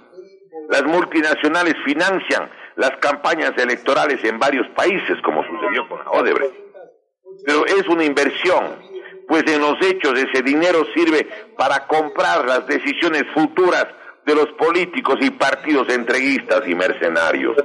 Las 0.68 0.84
multinacionales 0.84 1.74
financian 1.84 2.50
las 2.76 2.96
campañas 2.98 3.52
electorales 3.58 4.22
en 4.24 4.38
varios 4.38 4.66
países, 4.70 5.20
como 5.22 5.44
sucedió 5.44 5.88
con 5.88 6.00
Odebrecht. 6.06 6.61
Pero 7.44 7.66
es 7.66 7.86
una 7.88 8.04
inversión, 8.04 8.76
pues 9.28 9.44
en 9.46 9.60
los 9.60 9.74
hechos 9.82 10.18
ese 10.18 10.42
dinero 10.42 10.84
sirve 10.94 11.28
para 11.56 11.86
comprar 11.86 12.44
las 12.44 12.66
decisiones 12.66 13.24
futuras 13.34 13.86
de 14.24 14.34
los 14.34 14.46
políticos 14.52 15.16
y 15.20 15.30
partidos 15.30 15.88
entreguistas 15.88 16.62
y 16.66 16.74
mercenarios. 16.74 17.56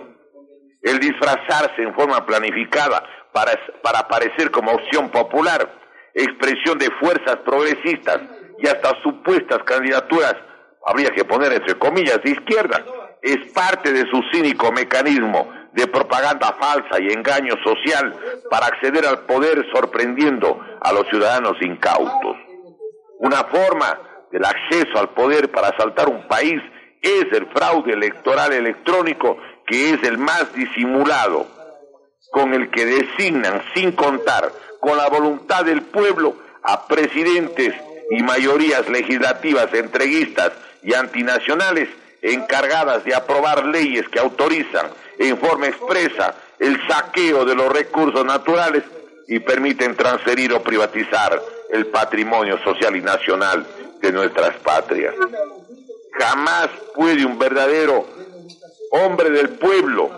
El 0.81 0.99
disfrazarse 0.99 1.81
en 1.81 1.93
forma 1.93 2.25
planificada 2.25 3.03
para, 3.33 3.51
para 3.83 3.99
aparecer 3.99 4.49
como 4.51 4.71
opción 4.71 5.09
popular, 5.09 5.69
expresión 6.13 6.77
de 6.79 6.89
fuerzas 6.99 7.37
progresistas 7.45 8.21
y 8.59 8.67
hasta 8.67 8.99
supuestas 9.03 9.59
candidaturas, 9.63 10.35
habría 10.85 11.11
que 11.11 11.25
poner 11.25 11.51
entre 11.53 11.77
comillas, 11.77 12.21
de 12.23 12.31
izquierda, 12.31 12.83
es 13.21 13.51
parte 13.51 13.91
de 13.91 14.09
su 14.09 14.21
cínico 14.31 14.71
mecanismo 14.71 15.51
de 15.77 15.85
propaganda 15.85 16.57
falsa 16.59 16.99
y 16.99 17.13
engaño 17.13 17.53
social 17.63 18.15
para 18.49 18.65
acceder 18.65 19.05
al 19.05 19.19
poder 19.25 19.63
sorprendiendo 19.71 20.59
a 20.81 20.91
los 20.91 21.07
ciudadanos 21.07 21.55
incautos. 21.61 22.35
Una 23.19 23.43
forma 23.43 23.99
del 24.31 24.43
acceso 24.43 24.97
al 24.97 25.09
poder 25.09 25.51
para 25.51 25.67
asaltar 25.67 26.09
un 26.09 26.27
país 26.27 26.59
es 26.99 27.25
el 27.31 27.45
fraude 27.53 27.93
electoral 27.93 28.53
electrónico 28.53 29.37
que 29.67 29.91
es 29.91 30.01
el 30.01 30.17
más 30.17 30.51
disimulado, 30.55 31.45
con 32.31 32.55
el 32.55 32.71
que 32.71 32.83
designan 32.83 33.61
sin 33.75 33.91
contar 33.91 34.51
con 34.79 34.97
la 34.97 35.07
voluntad 35.09 35.63
del 35.63 35.83
pueblo 35.83 36.37
a 36.63 36.87
presidentes 36.87 37.75
y 38.09 38.23
mayorías 38.23 38.89
legislativas 38.89 39.71
entreguistas 39.75 40.53
y 40.81 40.95
antinacionales 40.95 41.89
encargadas 42.21 43.03
de 43.03 43.13
aprobar 43.13 43.65
leyes 43.65 44.07
que 44.09 44.19
autorizan 44.19 44.87
en 45.19 45.37
forma 45.37 45.67
expresa 45.67 46.35
el 46.59 46.79
saqueo 46.87 47.45
de 47.45 47.55
los 47.55 47.71
recursos 47.71 48.25
naturales 48.25 48.83
y 49.27 49.39
permiten 49.39 49.95
transferir 49.95 50.53
o 50.53 50.61
privatizar 50.61 51.41
el 51.69 51.87
patrimonio 51.87 52.57
social 52.63 52.95
y 52.95 53.01
nacional 53.01 53.65
de 54.01 54.11
nuestras 54.11 54.55
patrias. 54.57 55.13
Jamás 56.17 56.69
puede 56.95 57.25
un 57.25 57.37
verdadero 57.37 58.07
hombre 58.91 59.29
del 59.29 59.49
pueblo, 59.49 60.09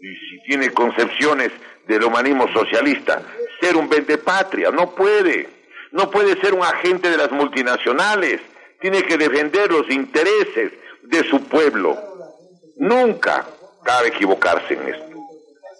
y 0.00 0.06
si 0.06 0.42
tiene 0.46 0.72
concepciones 0.72 1.52
del 1.86 2.04
humanismo 2.04 2.48
socialista, 2.52 3.22
ser 3.60 3.76
un 3.76 3.88
vendepatria, 3.88 4.70
no 4.70 4.94
puede, 4.94 5.48
no 5.92 6.10
puede 6.10 6.40
ser 6.40 6.54
un 6.54 6.62
agente 6.62 7.10
de 7.10 7.16
las 7.16 7.30
multinacionales, 7.30 8.40
tiene 8.80 9.02
que 9.02 9.18
defender 9.18 9.70
los 9.70 9.90
intereses 9.90 10.72
de 11.02 11.24
su 11.28 11.42
pueblo. 11.44 11.96
Nunca 12.76 13.46
cabe 13.84 14.08
equivocarse 14.08 14.74
en 14.74 14.88
esto. 14.88 15.16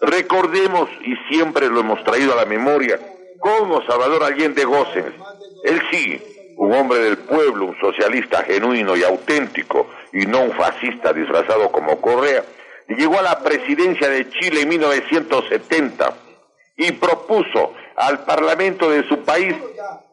Recordemos, 0.00 0.88
y 1.04 1.16
siempre 1.28 1.68
lo 1.68 1.80
hemos 1.80 2.02
traído 2.04 2.32
a 2.32 2.36
la 2.36 2.44
memoria, 2.44 2.98
cómo 3.40 3.84
Salvador 3.86 4.24
Allende 4.24 4.64
Gómez, 4.64 5.06
él 5.64 5.82
sí, 5.90 6.22
un 6.56 6.72
hombre 6.72 6.98
del 7.00 7.18
pueblo, 7.18 7.66
un 7.66 7.80
socialista 7.80 8.42
genuino 8.44 8.96
y 8.96 9.02
auténtico, 9.02 9.90
y 10.12 10.26
no 10.26 10.42
un 10.42 10.52
fascista 10.52 11.12
disfrazado 11.12 11.70
como 11.70 12.00
Correa, 12.00 12.44
llegó 12.88 13.18
a 13.18 13.22
la 13.22 13.40
presidencia 13.40 14.08
de 14.08 14.28
Chile 14.30 14.62
en 14.62 14.68
1970 14.68 16.14
y 16.76 16.92
propuso 16.92 17.74
al 17.96 18.24
Parlamento 18.24 18.90
de 18.90 19.06
su 19.08 19.20
país 19.24 19.54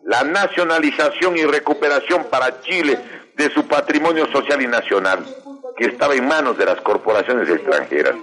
la 0.03 0.23
nacionalización 0.23 1.37
y 1.37 1.45
recuperación 1.45 2.25
para 2.25 2.61
Chile 2.61 2.99
de 3.35 3.53
su 3.53 3.67
patrimonio 3.67 4.25
social 4.31 4.61
y 4.61 4.67
nacional, 4.67 5.25
que 5.77 5.85
estaba 5.85 6.15
en 6.15 6.27
manos 6.27 6.57
de 6.57 6.65
las 6.65 6.81
corporaciones 6.81 7.47
extranjeras. 7.49 8.15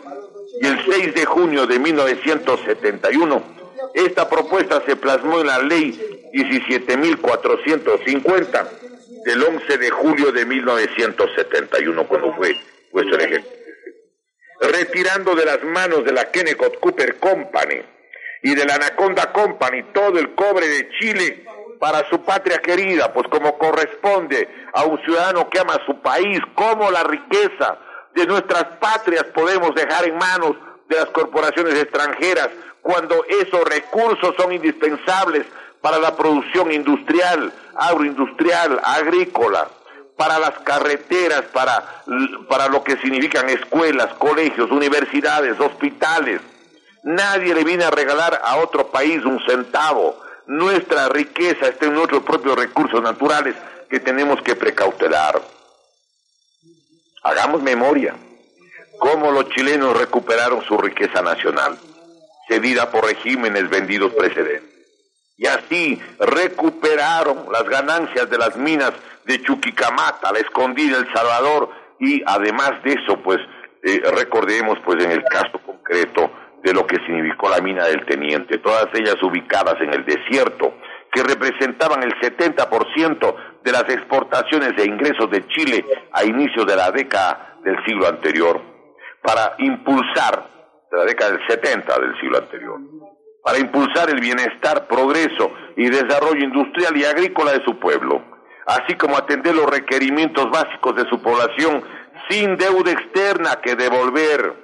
Y 0.61 0.67
el 0.67 0.85
6 0.85 1.15
de 1.15 1.25
junio 1.25 1.67
de 1.67 1.79
1971, 1.79 3.43
esta 3.95 4.29
propuesta 4.29 4.83
se 4.87 4.97
plasmó 4.97 5.41
en 5.41 5.47
la 5.47 5.59
ley 5.59 5.99
17.450 6.33 8.69
del 9.25 9.43
11 9.43 9.79
de 9.79 9.91
julio 9.91 10.31
de 10.33 10.45
1971, 10.47 12.09
cuando 12.09 12.35
fue 12.35 12.57
puesto 12.91 13.17
ejército. 13.17 13.55
Retirando 14.61 15.35
de 15.35 15.45
las 15.45 15.63
manos 15.65 16.05
de 16.05 16.13
la 16.13 16.31
Kennecott 16.31 16.79
Cooper 16.79 17.17
Company 17.17 17.83
y 18.43 18.55
de 18.55 18.65
la 18.65 18.77
Anaconda 18.77 19.33
Company 19.33 19.83
todo 19.93 20.19
el 20.19 20.35
cobre 20.35 20.69
de 20.69 20.89
Chile 21.01 21.45
para 21.83 22.09
su 22.09 22.21
patria 22.21 22.59
querida, 22.59 23.13
pues 23.13 23.27
como 23.27 23.59
corresponde 23.59 24.49
a 24.73 24.85
un 24.85 25.03
ciudadano 25.03 25.51
que 25.51 25.59
ama 25.59 25.81
su 25.85 26.01
país, 26.01 26.39
como 26.55 26.89
la 26.93 27.03
riqueza 27.03 27.77
de 28.15 28.25
nuestras 28.25 28.63
patrias 28.79 29.25
podemos 29.35 29.75
dejar 29.75 30.05
en 30.07 30.17
manos 30.17 30.55
de 30.89 30.95
las 30.95 31.07
corporaciones 31.07 31.75
extranjeras 31.75 32.51
cuando 32.83 33.25
esos 33.25 33.65
recursos 33.65 34.33
son 34.37 34.53
indispensables 34.53 35.45
para 35.81 35.99
la 35.99 36.15
producción 36.15 36.71
industrial, 36.71 37.53
agroindustrial, 37.75 38.81
agrícola, 38.85 39.67
para 40.17 40.39
las 40.39 40.57
carreteras, 40.61 41.43
para, 41.53 41.83
para 42.49 42.69
lo 42.69 42.85
que 42.85 42.97
significan 42.99 43.49
escuelas, 43.49 44.15
colegios, 44.21 44.71
universidades, 44.71 45.59
hospitales. 45.59 46.43
Nadie 47.03 47.57
le 47.57 47.65
viene 47.65 47.83
a 47.83 47.91
regalar 47.91 48.41
a 48.45 48.59
otro 48.59 48.87
país 48.93 49.25
un 49.25 49.45
centavo 49.45 50.23
nuestra 50.53 51.09
riqueza 51.09 51.67
está 51.67 51.87
en 51.87 51.95
nuestros 51.95 52.23
propios 52.25 52.57
recursos 52.57 53.03
naturales 53.03 53.57
que 53.89 54.01
tenemos 54.01 54.43
que 54.43 54.55
precautelar. 54.55 55.41
Hagamos 57.23 57.63
memoria 57.63 58.15
cómo 58.99 59.31
los 59.31 59.49
chilenos 59.49 59.97
recuperaron 59.97 60.63
su 60.63 60.77
riqueza 60.77 61.23
nacional, 61.23 61.79
cedida 62.47 62.91
por 62.91 63.07
regímenes 63.07 63.71
vendidos 63.71 64.13
precedentes. 64.13 64.69
Y 65.39 65.47
así 65.47 66.01
recuperaron 66.19 67.47
las 67.51 67.65
ganancias 67.65 68.29
de 68.29 68.37
las 68.37 68.55
minas 68.57 68.93
de 69.25 69.43
Chuquicamata, 69.43 70.33
la 70.33 70.41
escondida 70.41 70.99
El 70.99 71.11
Salvador, 71.15 71.71
y 71.99 72.23
además 72.27 72.83
de 72.85 72.93
eso, 72.93 73.17
pues 73.23 73.41
eh, 73.83 74.03
recordemos 74.15 74.79
pues 74.85 75.03
en 75.03 75.13
el 75.13 75.25
caso 75.25 75.59
concreto 75.65 76.31
de 76.63 76.73
lo 76.73 76.87
que 76.87 76.97
significó 77.05 77.49
la 77.49 77.61
mina 77.61 77.85
del 77.87 78.05
Teniente, 78.07 78.59
todas 78.59 78.87
ellas 78.95 79.17
ubicadas 79.23 79.81
en 79.81 79.93
el 79.93 80.05
desierto, 80.05 80.75
que 81.11 81.23
representaban 81.23 82.03
el 82.03 82.15
70% 82.21 83.35
de 83.63 83.73
las 83.73 83.83
exportaciones 83.89 84.73
e 84.79 84.87
ingresos 84.87 85.31
de 85.31 85.47
Chile 85.49 85.85
a 86.13 86.25
inicios 86.25 86.67
de 86.67 86.77
la 86.77 86.91
década 86.91 87.59
del 87.65 87.77
siglo 87.85 88.07
anterior, 88.07 88.61
para 89.23 89.55
impulsar, 89.59 90.45
de 90.91 90.99
la 90.99 91.05
década 91.05 91.33
del 91.33 91.47
70 91.47 91.99
del 91.99 92.21
siglo 92.21 92.39
anterior, 92.39 92.81
para 93.43 93.59
impulsar 93.59 94.09
el 94.11 94.21
bienestar, 94.21 94.87
progreso 94.87 95.53
y 95.77 95.91
desarrollo 95.91 96.45
industrial 96.45 96.97
y 96.97 97.05
agrícola 97.05 97.53
de 97.53 97.65
su 97.65 97.79
pueblo, 97.79 98.23
así 98.67 98.95
como 98.95 99.17
atender 99.17 99.55
los 99.55 99.67
requerimientos 99.67 100.49
básicos 100.51 100.95
de 100.95 101.09
su 101.09 101.21
población 101.21 101.83
sin 102.31 102.57
deuda 102.57 102.93
externa 102.93 103.61
que 103.63 103.75
devolver, 103.75 104.62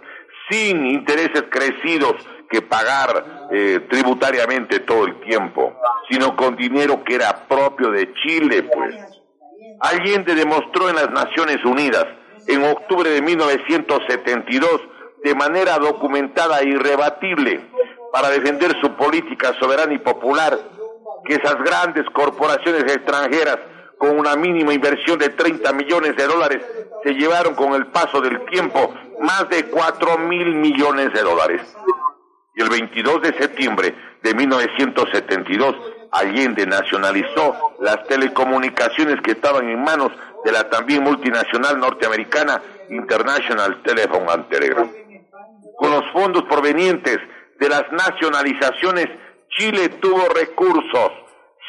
sin 0.50 0.86
intereses 0.86 1.44
crecidos 1.50 2.14
que 2.50 2.62
pagar 2.62 3.48
eh, 3.50 3.86
tributariamente 3.90 4.80
todo 4.80 5.04
el 5.04 5.20
tiempo, 5.20 5.74
sino 6.08 6.34
con 6.36 6.56
dinero 6.56 7.04
que 7.04 7.16
era 7.16 7.46
propio 7.46 7.90
de 7.90 8.12
Chile, 8.14 8.62
pues. 8.62 8.94
Allende 9.80 10.34
demostró 10.34 10.88
en 10.88 10.96
las 10.96 11.10
Naciones 11.10 11.64
Unidas 11.64 12.06
en 12.46 12.64
octubre 12.64 13.10
de 13.10 13.22
1972 13.22 14.80
de 15.22 15.34
manera 15.34 15.78
documentada 15.78 16.60
e 16.60 16.68
irrebatible 16.68 17.60
para 18.12 18.30
defender 18.30 18.72
su 18.80 18.94
política 18.94 19.54
soberana 19.60 19.92
y 19.92 19.98
popular 19.98 20.58
que 21.24 21.34
esas 21.34 21.56
grandes 21.62 22.04
corporaciones 22.12 22.84
extranjeras 22.84 23.58
con 23.98 24.18
una 24.18 24.36
mínima 24.36 24.72
inversión 24.72 25.18
de 25.18 25.30
30 25.30 25.72
millones 25.72 26.16
de 26.16 26.26
dólares 26.26 26.62
se 27.02 27.12
llevaron 27.14 27.54
con 27.54 27.74
el 27.74 27.86
paso 27.88 28.20
del 28.20 28.44
tiempo 28.46 28.94
más 29.20 29.48
de 29.48 29.64
4 29.64 30.18
mil 30.18 30.54
millones 30.54 31.12
de 31.12 31.20
dólares. 31.20 31.60
Y 32.54 32.62
el 32.62 32.70
22 32.70 33.22
de 33.22 33.38
septiembre 33.38 33.94
de 34.22 34.34
1972, 34.34 35.76
Allende 36.10 36.66
nacionalizó 36.66 37.74
las 37.80 38.04
telecomunicaciones 38.06 39.20
que 39.22 39.32
estaban 39.32 39.68
en 39.68 39.82
manos 39.82 40.10
de 40.44 40.52
la 40.52 40.68
también 40.70 41.02
multinacional 41.02 41.78
norteamericana 41.78 42.62
International 42.88 43.82
Telephone 43.82 44.26
and 44.30 44.48
Telegraph. 44.48 44.90
Con 45.76 45.90
los 45.90 46.04
fondos 46.12 46.44
provenientes 46.44 47.18
de 47.60 47.68
las 47.68 47.84
nacionalizaciones, 47.92 49.08
Chile 49.50 49.88
tuvo 50.00 50.28
recursos 50.28 51.12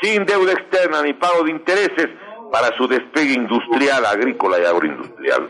sin 0.02 0.26
deuda 0.26 0.54
externa 0.54 1.02
ni 1.02 1.14
pago 1.14 1.44
de 1.44 1.52
intereses 1.52 2.08
para 2.52 2.76
su 2.78 2.88
despegue 2.88 3.34
industrial, 3.34 4.06
agrícola 4.06 4.60
y 4.60 4.66
agroindustrial. 4.66 5.50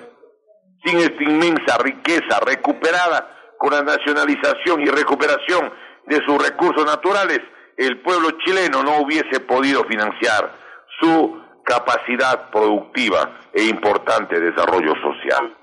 Sin 0.84 0.97
esta 0.97 1.24
inmensa 1.24 1.78
riqueza 1.80 2.39
recuperada 2.45 3.56
con 3.58 3.72
la 3.72 3.84
nacionalización 3.84 4.82
y 4.82 4.86
recuperación 4.86 5.72
de 6.08 6.18
sus 6.26 6.41
recursos 6.43 6.86
naturales, 6.86 7.39
el 7.78 8.02
pueblo 8.02 8.32
chileno 8.43 8.84
no 8.84 9.00
hubiese 9.00 9.39
podido 9.41 9.84
financiar 9.86 10.52
su 11.00 11.41
capacidad 11.64 12.50
productiva 12.50 13.39
e 13.54 13.64
importante 13.64 14.39
desarrollo 14.39 14.93
social. 14.95 15.56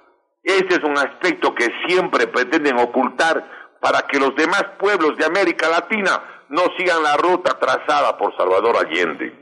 Este 0.42 0.76
es 0.76 0.84
un 0.84 0.96
aspecto 0.96 1.54
que 1.54 1.68
siempre 1.86 2.28
pretenden 2.28 2.78
ocultar 2.78 3.44
para 3.80 4.02
que 4.02 4.18
los 4.18 4.34
demás 4.36 4.64
pueblos 4.78 5.16
de 5.16 5.24
América 5.24 5.68
Latina 5.68 6.35
no 6.48 6.62
sigan 6.76 7.02
la 7.02 7.16
ruta 7.16 7.58
trazada 7.58 8.16
por 8.16 8.36
Salvador 8.36 8.76
Allende. 8.76 9.32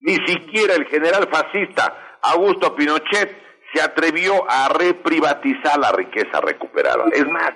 Ni 0.00 0.14
siquiera 0.26 0.74
el 0.74 0.86
general 0.86 1.28
fascista 1.30 2.18
Augusto 2.22 2.74
Pinochet 2.74 3.36
se 3.72 3.82
atrevió 3.82 4.48
a 4.48 4.68
reprivatizar 4.68 5.78
la 5.78 5.92
riqueza 5.92 6.40
recuperada. 6.40 7.04
Es 7.12 7.26
más, 7.28 7.52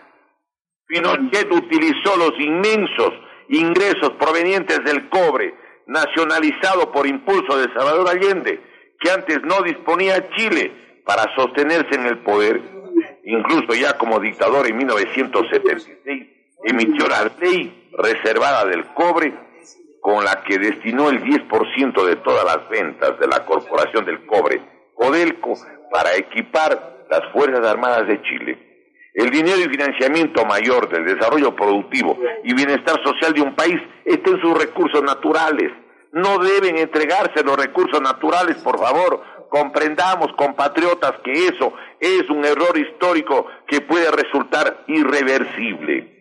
Pinochet 0.86 1.51
utilizó 1.53 2.16
los 2.16 2.38
inmensos 2.38 3.12
ingresos 3.49 4.12
provenientes 4.18 4.82
del 4.84 5.09
cobre 5.09 5.55
nacionalizado 5.86 6.92
por 6.92 7.07
impulso 7.07 7.59
de 7.59 7.72
Salvador 7.74 8.09
Allende, 8.09 8.61
que 9.01 9.11
antes 9.11 9.42
no 9.42 9.62
disponía 9.62 10.28
Chile 10.30 11.01
para 11.05 11.34
sostenerse 11.34 11.95
en 11.95 12.07
el 12.07 12.18
poder. 12.18 12.61
Incluso 13.24 13.74
ya 13.74 13.97
como 13.99 14.20
dictador 14.20 14.66
en 14.66 14.76
1976 14.76 16.26
emitió 16.64 17.07
la 17.09 17.30
ley 17.38 17.84
reservada 17.97 18.64
del 18.64 18.84
cobre 18.95 19.32
con 20.01 20.22
la 20.22 20.42
que 20.42 20.59
destinó 20.59 21.09
el 21.09 21.22
10% 21.22 22.05
de 22.05 22.16
todas 22.16 22.45
las 22.45 22.68
ventas 22.68 23.18
de 23.18 23.26
la 23.26 23.47
Corporación 23.47 24.05
del 24.05 24.26
Cobre, 24.26 24.61
Codelco, 24.95 25.55
para 25.90 26.14
equipar 26.14 27.07
las 27.09 27.32
Fuerzas 27.32 27.66
Armadas 27.66 28.07
de 28.07 28.20
Chile. 28.20 28.59
El 29.14 29.30
dinero 29.30 29.61
y 29.61 29.68
financiamiento 29.68 30.45
mayor 30.45 30.90
del 30.90 31.07
desarrollo 31.07 31.57
productivo 31.57 32.18
y 32.42 32.53
bienestar 32.53 33.03
social 33.03 33.32
de 33.32 33.40
un 33.40 33.55
país 33.55 33.80
está 34.05 34.30
en 34.30 34.40
sus 34.42 34.59
recursos 34.59 35.03
naturales. 35.03 35.72
No 36.12 36.38
deben 36.38 36.76
entregarse 36.76 37.42
los 37.42 37.57
recursos 37.57 38.03
naturales, 38.03 38.57
por 38.57 38.78
favor. 38.78 39.22
Comprendamos, 39.49 40.32
compatriotas, 40.36 41.12
que 41.24 41.32
eso 41.32 41.72
es 41.99 42.28
un 42.28 42.45
error 42.45 42.76
histórico 42.76 43.47
que 43.68 43.80
puede 43.80 44.11
resultar 44.11 44.84
irreversible. 44.88 46.14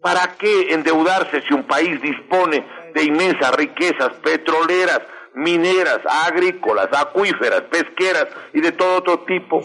¿Para 0.00 0.36
qué 0.38 0.72
endeudarse 0.74 1.42
si 1.42 1.54
un 1.54 1.64
país 1.64 2.00
dispone 2.00 2.64
de 2.94 3.02
inmensas 3.02 3.52
riquezas 3.56 4.10
petroleras, 4.22 5.00
mineras, 5.34 5.98
agrícolas, 6.26 6.88
acuíferas, 6.92 7.62
pesqueras 7.62 8.28
y 8.54 8.60
de 8.60 8.72
todo 8.72 8.98
otro 8.98 9.20
tipo? 9.20 9.60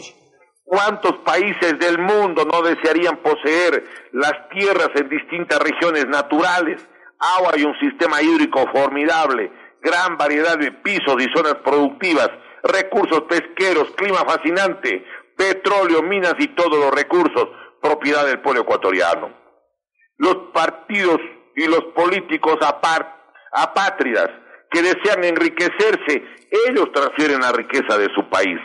¿Cuántos 0.64 1.18
países 1.20 1.78
del 1.78 2.00
mundo 2.00 2.46
no 2.46 2.64
desearían 2.64 3.18
poseer 3.18 3.84
las 4.12 4.50
tierras 4.50 4.90
en 4.96 5.08
distintas 5.08 5.60
regiones 5.60 6.08
naturales, 6.08 6.82
agua 7.20 7.52
y 7.56 7.64
un 7.64 7.78
sistema 7.80 8.20
hídrico 8.24 8.66
formidable, 8.74 9.52
gran 9.82 10.18
variedad 10.18 10.58
de 10.58 10.72
pisos 10.72 11.16
y 11.20 11.28
zonas 11.36 11.56
productivas, 11.64 12.30
recursos 12.64 13.22
pesqueros, 13.30 13.92
clima 13.96 14.26
fascinante, 14.26 15.06
petróleo, 15.38 16.02
minas 16.02 16.34
y 16.40 16.48
todos 16.56 16.80
los 16.80 16.92
recursos, 16.92 17.50
propiedad 17.80 18.26
del 18.26 18.42
pueblo 18.42 18.62
ecuatoriano? 18.62 19.43
Los 20.24 20.38
partidos 20.54 21.20
y 21.54 21.68
los 21.68 21.84
políticos 21.94 22.58
apátridas 23.52 24.30
que 24.72 24.82
desean 24.82 25.22
enriquecerse, 25.22 26.24
ellos 26.70 26.94
transfieren 26.94 27.42
la 27.42 27.52
riqueza 27.52 27.98
de 27.98 28.08
su 28.16 28.30
país 28.30 28.58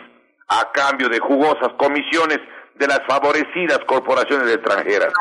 a 0.47 0.71
cambio 0.71 1.09
de 1.09 1.19
jugosas 1.19 1.71
comisiones 1.77 2.39
de 2.77 2.87
las 2.87 3.01
favorecidas 3.09 3.81
corporaciones 3.89 4.55
extranjeras. 4.55 5.13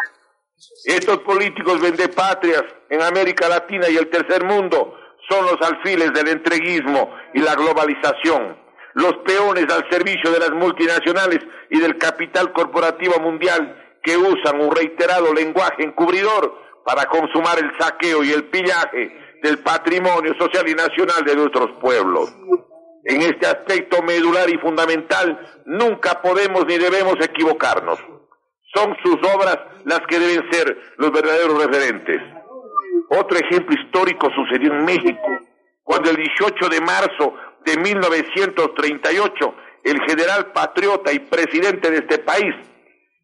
Estos 0.86 1.18
políticos 1.24 1.82
vendepatrias 1.82 2.66
en 2.92 3.02
América 3.02 3.50
Latina 3.50 3.90
y 3.90 3.98
el 3.98 4.08
tercer 4.12 4.44
mundo 4.46 4.96
son 5.28 5.44
los 5.44 5.58
alfiles 5.68 6.14
del 6.14 6.28
entreguismo 6.28 7.16
y 7.34 7.40
la 7.40 7.56
globalización, 7.56 8.56
los 8.94 9.18
peones 9.26 9.66
al 9.74 9.90
servicio 9.90 10.30
de 10.30 10.40
las 10.40 10.52
multinacionales 10.52 11.40
y 11.72 11.80
del 11.80 11.98
capital 11.98 12.54
corporativo 12.54 13.20
mundial 13.22 13.87
que 14.08 14.16
usan 14.16 14.62
un 14.62 14.74
reiterado 14.74 15.34
lenguaje 15.34 15.84
encubridor 15.84 16.58
para 16.86 17.08
consumar 17.08 17.60
el 17.60 17.70
saqueo 17.78 18.24
y 18.24 18.32
el 18.32 18.46
pillaje 18.46 19.12
del 19.44 19.60
patrimonio 19.60 20.34
social 20.40 20.66
y 20.66 20.74
nacional 20.74 21.26
de 21.26 21.36
nuestros 21.36 21.72
pueblos. 21.82 22.34
En 23.04 23.22
este 23.22 23.46
aspecto 23.46 24.02
medular 24.04 24.50
y 24.50 24.58
fundamental 24.60 25.62
nunca 25.66 26.22
podemos 26.22 26.66
ni 26.66 26.78
debemos 26.78 27.16
equivocarnos. 27.22 28.00
Son 28.74 28.96
sus 29.04 29.18
obras 29.36 29.60
las 29.84 30.00
que 30.08 30.20
deben 30.20 30.50
ser 30.54 30.78
los 30.96 31.12
verdaderos 31.12 31.66
referentes. 31.66 32.22
Otro 33.10 33.38
ejemplo 33.38 33.76
histórico 33.76 34.30
sucedió 34.34 34.72
en 34.72 34.86
México, 34.86 35.28
cuando 35.84 36.12
el 36.12 36.16
18 36.16 36.70
de 36.70 36.80
marzo 36.80 37.34
de 37.66 37.78
1938 37.78 39.56
el 39.84 40.00
general 40.08 40.54
patriota 40.54 41.12
y 41.12 41.20
presidente 41.20 41.92
de 41.92 41.98
este 41.98 42.20
país, 42.20 42.56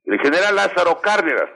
el 0.06 0.20
general 0.20 0.56
Lázaro 0.56 1.00
Cárdenas, 1.02 1.50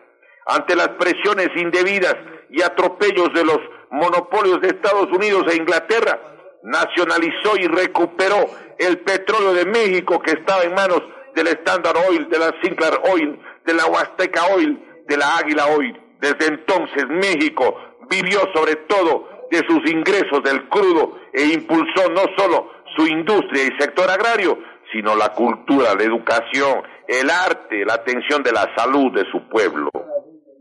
ante 0.46 0.76
las 0.76 0.90
presiones 0.90 1.50
indebidas 1.56 2.16
y 2.50 2.62
atropellos 2.62 3.34
de 3.34 3.44
los 3.44 3.60
monopolios 3.92 4.62
de 4.62 4.70
Estados 4.70 5.08
Unidos 5.12 5.44
e 5.52 5.58
Inglaterra, 5.58 6.20
nacionalizó 6.64 7.58
y 7.58 7.68
recuperó 7.68 8.46
el 8.80 9.00
petróleo 9.00 9.54
de 9.54 9.66
México 9.66 10.20
que 10.22 10.32
estaba 10.32 10.64
en 10.64 10.74
manos 10.74 11.02
del 11.36 11.48
Standard 11.48 11.98
Oil, 12.10 12.28
de 12.30 12.40
la 12.40 12.54
Sinclair 12.62 13.00
Oil, 13.12 13.40
de 13.66 13.74
la 13.74 13.86
Huasteca 13.86 14.46
Oil, 14.56 14.80
de 15.08 15.18
la 15.18 15.38
Águila 15.38 15.68
Oil. 15.68 16.00
Desde 16.20 16.48
entonces 16.48 17.08
México 17.08 17.78
vivió 18.10 18.40
sobre 18.54 18.76
todo 18.88 19.30
de 19.52 19.60
sus 19.68 19.90
ingresos 19.90 20.44
del 20.44 20.68
crudo 20.70 21.20
e 21.34 21.44
impulsó 21.46 22.10
no 22.10 22.24
solo 22.38 22.72
su 22.96 23.06
industria 23.08 23.66
y 23.66 23.80
sector 23.80 24.10
agrario, 24.10 24.58
sino 24.92 25.16
la 25.16 25.30
cultura, 25.30 25.96
la 25.96 26.04
educación, 26.04 26.84
el 27.08 27.30
arte, 27.30 27.86
la 27.86 27.96
atención 27.96 28.44
de 28.44 28.52
la 28.52 28.70
salud 28.76 29.12
de 29.14 29.30
su 29.32 29.48
pueblo. 29.50 29.90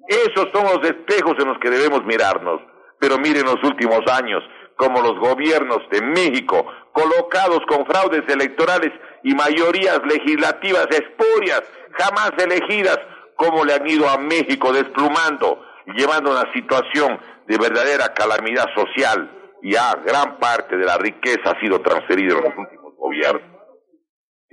Esos 0.08 0.48
son 0.52 0.64
los 0.64 0.88
espejos 0.88 1.34
en 1.38 1.48
los 1.48 1.58
que 1.58 1.70
debemos 1.70 2.04
mirarnos. 2.04 2.60
Pero 2.98 3.18
miren 3.18 3.44
los 3.44 3.62
últimos 3.62 4.00
años, 4.10 4.42
como 4.76 5.00
los 5.00 5.18
gobiernos 5.18 5.80
de 5.90 6.00
México, 6.02 6.66
colocados 6.92 7.60
con 7.68 7.84
fraudes 7.86 8.22
electorales 8.28 8.92
y 9.22 9.34
mayorías 9.34 10.00
legislativas 10.04 10.86
espurias, 10.90 11.62
jamás 11.92 12.32
elegidas, 12.38 12.98
como 13.36 13.64
le 13.64 13.74
han 13.74 13.86
ido 13.86 14.08
a 14.08 14.16
México 14.16 14.72
desplumando, 14.72 15.62
llevando 15.94 16.30
una 16.30 16.50
situación 16.54 17.18
de 17.46 17.58
verdadera 17.58 18.14
calamidad 18.14 18.66
social, 18.74 19.30
y 19.62 19.74
a 19.76 19.94
gran 20.04 20.38
parte 20.38 20.76
de 20.76 20.84
la 20.84 20.96
riqueza 20.96 21.50
ha 21.50 21.60
sido 21.60 21.80
transferida 21.80 22.34
en 22.34 22.44
los 22.44 22.56
últimos 22.56 22.94
gobiernos. 22.96 23.55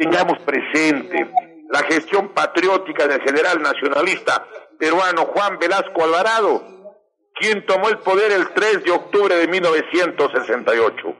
Tengamos 0.03 0.37
presente 0.39 1.31
la 1.69 1.79
gestión 1.83 2.33
patriótica 2.33 3.07
del 3.07 3.21
general 3.21 3.61
nacionalista 3.61 4.45
peruano 4.77 5.27
Juan 5.27 5.57
Velasco 5.57 6.03
Alvarado, 6.03 6.61
quien 7.33 7.65
tomó 7.65 7.87
el 7.87 7.99
poder 7.99 8.33
el 8.33 8.49
3 8.49 8.83
de 8.83 8.91
octubre 8.91 9.33
de 9.33 9.47
1968 9.47 11.15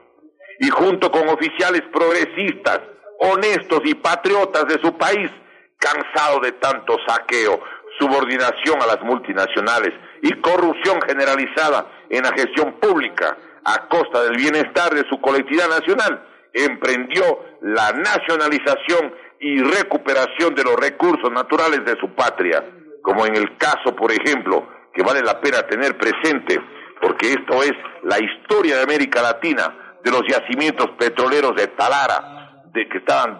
y 0.60 0.68
junto 0.68 1.10
con 1.10 1.26
oficiales 1.30 1.80
progresistas, 1.90 2.80
honestos 3.20 3.80
y 3.84 3.94
patriotas 3.94 4.66
de 4.66 4.78
su 4.82 4.98
país, 4.98 5.30
cansado 5.78 6.40
de 6.40 6.52
tanto 6.52 6.98
saqueo, 7.08 7.62
subordinación 7.98 8.82
a 8.82 8.86
las 8.86 9.00
multinacionales 9.00 9.94
y 10.20 10.30
corrupción 10.42 11.00
generalizada 11.08 11.86
en 12.10 12.22
la 12.22 12.32
gestión 12.32 12.74
pública 12.74 13.34
a 13.64 13.88
costa 13.88 14.24
del 14.24 14.36
bienestar 14.36 14.94
de 14.94 15.08
su 15.08 15.18
colectividad 15.22 15.70
nacional, 15.70 16.33
emprendió 16.54 17.24
la 17.60 17.92
nacionalización 17.92 19.12
y 19.40 19.60
recuperación 19.60 20.54
de 20.54 20.62
los 20.62 20.76
recursos 20.76 21.30
naturales 21.32 21.84
de 21.84 21.96
su 22.00 22.14
patria, 22.14 22.64
como 23.02 23.26
en 23.26 23.34
el 23.34 23.56
caso, 23.58 23.94
por 23.94 24.10
ejemplo, 24.12 24.66
que 24.94 25.02
vale 25.02 25.20
la 25.20 25.40
pena 25.40 25.66
tener 25.66 25.98
presente, 25.98 26.58
porque 27.02 27.32
esto 27.32 27.62
es 27.62 27.72
la 28.04 28.18
historia 28.18 28.76
de 28.76 28.82
América 28.84 29.20
Latina, 29.20 29.98
de 30.02 30.10
los 30.10 30.22
yacimientos 30.28 30.90
petroleros 30.98 31.56
de 31.56 31.66
Talara, 31.68 32.62
de 32.72 32.88
que 32.88 32.98
estaban 32.98 33.38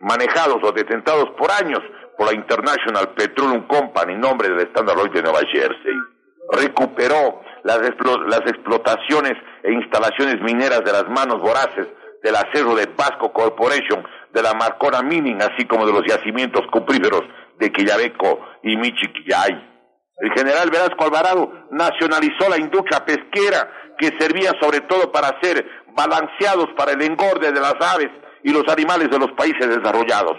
manejados 0.00 0.58
o 0.62 0.72
detentados 0.72 1.30
por 1.38 1.50
años 1.50 1.80
por 2.16 2.26
la 2.26 2.34
International 2.34 3.14
Petroleum 3.14 3.66
Company, 3.66 4.14
nombre 4.16 4.48
del 4.48 4.60
Standard 4.68 4.98
Oil 4.98 5.12
de 5.12 5.22
Nueva 5.22 5.40
Jersey. 5.50 5.96
Recuperó 6.52 7.42
las, 7.62 7.78
las 7.78 8.40
explotaciones 8.40 9.34
e 9.62 9.72
instalaciones 9.72 10.40
mineras 10.42 10.82
de 10.84 10.92
las 10.92 11.08
manos 11.08 11.40
voraces 11.40 11.86
del 12.22 12.36
acero 12.36 12.74
de 12.74 12.86
Pasco 12.88 13.32
Corporation, 13.32 14.06
de 14.32 14.42
la 14.42 14.54
Marcona 14.54 15.02
Mining, 15.02 15.40
así 15.42 15.66
como 15.66 15.86
de 15.86 15.92
los 15.92 16.02
yacimientos 16.06 16.62
cupríferos 16.70 17.22
de 17.58 17.72
Quillabeco 17.72 18.40
y 18.62 18.76
Michiquillay. 18.76 19.68
El 20.18 20.32
general 20.34 20.70
Velasco 20.70 21.04
Alvarado 21.04 21.50
nacionalizó 21.70 22.48
la 22.48 22.58
industria 22.58 23.04
pesquera 23.04 23.70
que 23.98 24.12
servía 24.18 24.52
sobre 24.60 24.80
todo 24.80 25.10
para 25.10 25.40
ser 25.40 25.66
balanceados 25.94 26.68
para 26.76 26.92
el 26.92 27.02
engorde 27.02 27.52
de 27.52 27.60
las 27.60 27.74
aves 27.80 28.10
y 28.42 28.52
los 28.52 28.64
animales 28.68 29.08
de 29.10 29.18
los 29.18 29.32
países 29.32 29.68
desarrollados 29.68 30.36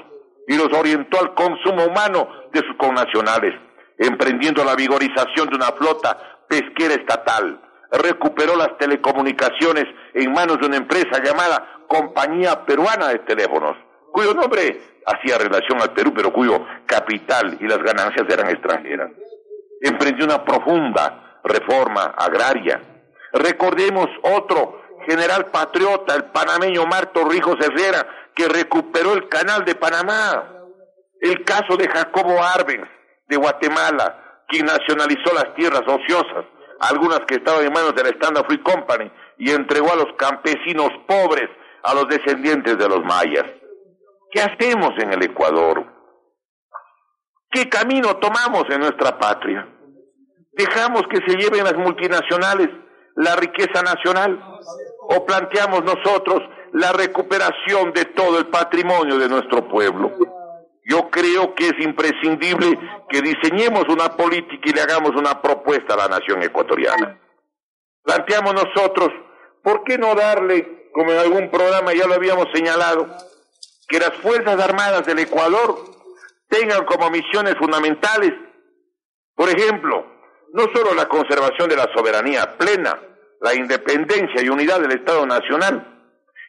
y 0.47 0.55
los 0.55 0.71
orientó 0.73 1.19
al 1.19 1.33
consumo 1.33 1.85
humano 1.85 2.27
de 2.53 2.61
sus 2.61 2.75
connacionales, 2.77 3.53
emprendiendo 3.97 4.63
la 4.63 4.75
vigorización 4.75 5.49
de 5.49 5.55
una 5.55 5.71
flota 5.71 6.17
pesquera 6.47 6.95
estatal, 6.95 7.61
recuperó 7.91 8.55
las 8.55 8.77
telecomunicaciones 8.77 9.85
en 10.13 10.31
manos 10.31 10.59
de 10.59 10.67
una 10.67 10.77
empresa 10.77 11.21
llamada 11.23 11.83
Compañía 11.87 12.65
Peruana 12.65 13.09
de 13.09 13.19
Teléfonos, 13.19 13.75
cuyo 14.11 14.33
nombre 14.33 14.81
hacía 15.05 15.37
relación 15.37 15.81
al 15.81 15.91
Perú, 15.93 16.13
pero 16.15 16.31
cuyo 16.31 16.65
capital 16.85 17.57
y 17.59 17.67
las 17.67 17.79
ganancias 17.79 18.25
eran 18.29 18.49
extranjeras. 18.49 19.11
Emprendió 19.81 20.25
una 20.25 20.43
profunda 20.43 21.39
reforma 21.43 22.13
agraria. 22.17 22.81
Recordemos 23.33 24.07
otro 24.23 24.81
general 25.07 25.47
patriota, 25.47 26.15
el 26.15 26.25
panameño 26.25 26.85
Marto 26.85 27.27
Rijos 27.27 27.57
Herrera, 27.59 28.07
que 28.35 28.47
recuperó 28.47 29.13
el 29.13 29.27
canal 29.27 29.65
de 29.65 29.75
Panamá. 29.75 30.47
El 31.19 31.43
caso 31.43 31.77
de 31.77 31.87
Jacobo 31.87 32.41
Arbenz, 32.43 32.87
de 33.27 33.37
Guatemala, 33.37 34.43
quien 34.47 34.65
nacionalizó 34.65 35.33
las 35.33 35.53
tierras 35.55 35.83
ociosas, 35.87 36.45
algunas 36.89 37.21
que 37.27 37.35
estaban 37.35 37.65
en 37.65 37.73
manos 37.73 37.95
de 37.95 38.03
la 38.03 38.09
Standard 38.09 38.45
Free 38.45 38.61
Company, 38.61 39.11
y 39.37 39.51
entregó 39.51 39.91
a 39.91 39.95
los 39.95 40.13
campesinos 40.17 40.89
pobres, 41.07 41.49
a 41.83 41.93
los 41.93 42.07
descendientes 42.07 42.77
de 42.77 42.87
los 42.87 43.03
mayas. 43.03 43.45
¿Qué 44.31 44.41
hacemos 44.41 44.91
en 44.99 45.13
el 45.13 45.23
Ecuador? 45.23 45.85
¿Qué 47.49 47.67
camino 47.67 48.17
tomamos 48.17 48.65
en 48.69 48.79
nuestra 48.79 49.17
patria? 49.17 49.67
¿Dejamos 50.53 51.03
que 51.09 51.17
se 51.27 51.37
lleven 51.37 51.63
las 51.63 51.75
multinacionales 51.75 52.69
la 53.15 53.35
riqueza 53.35 53.81
nacional? 53.81 54.41
¿O 55.09 55.25
planteamos 55.25 55.83
nosotros 55.83 56.41
la 56.73 56.91
recuperación 56.93 57.91
de 57.93 58.05
todo 58.05 58.39
el 58.39 58.47
patrimonio 58.47 59.17
de 59.17 59.27
nuestro 59.27 59.67
pueblo? 59.67 60.11
Yo 60.91 61.09
creo 61.09 61.55
que 61.55 61.67
es 61.67 61.79
imprescindible 61.79 62.77
que 63.07 63.21
diseñemos 63.21 63.85
una 63.87 64.09
política 64.17 64.61
y 64.65 64.73
le 64.73 64.81
hagamos 64.81 65.11
una 65.15 65.41
propuesta 65.41 65.93
a 65.93 65.97
la 65.97 66.09
nación 66.09 66.43
ecuatoriana. 66.43 67.17
Planteamos 68.03 68.53
nosotros, 68.53 69.07
¿por 69.63 69.85
qué 69.85 69.97
no 69.97 70.13
darle, 70.15 70.89
como 70.91 71.13
en 71.13 71.19
algún 71.19 71.49
programa 71.49 71.93
ya 71.93 72.05
lo 72.07 72.15
habíamos 72.15 72.47
señalado, 72.53 73.07
que 73.87 73.99
las 73.99 74.15
Fuerzas 74.17 74.59
Armadas 74.59 75.05
del 75.05 75.19
Ecuador 75.19 75.77
tengan 76.49 76.83
como 76.83 77.09
misiones 77.09 77.55
fundamentales, 77.55 78.33
por 79.33 79.47
ejemplo, 79.47 80.05
no 80.51 80.63
solo 80.75 80.93
la 80.93 81.07
conservación 81.07 81.69
de 81.69 81.77
la 81.77 81.89
soberanía 81.95 82.57
plena, 82.57 82.99
la 83.39 83.55
independencia 83.55 84.41
y 84.41 84.49
unidad 84.49 84.81
del 84.81 84.91
Estado 84.91 85.25
Nacional 85.25 85.87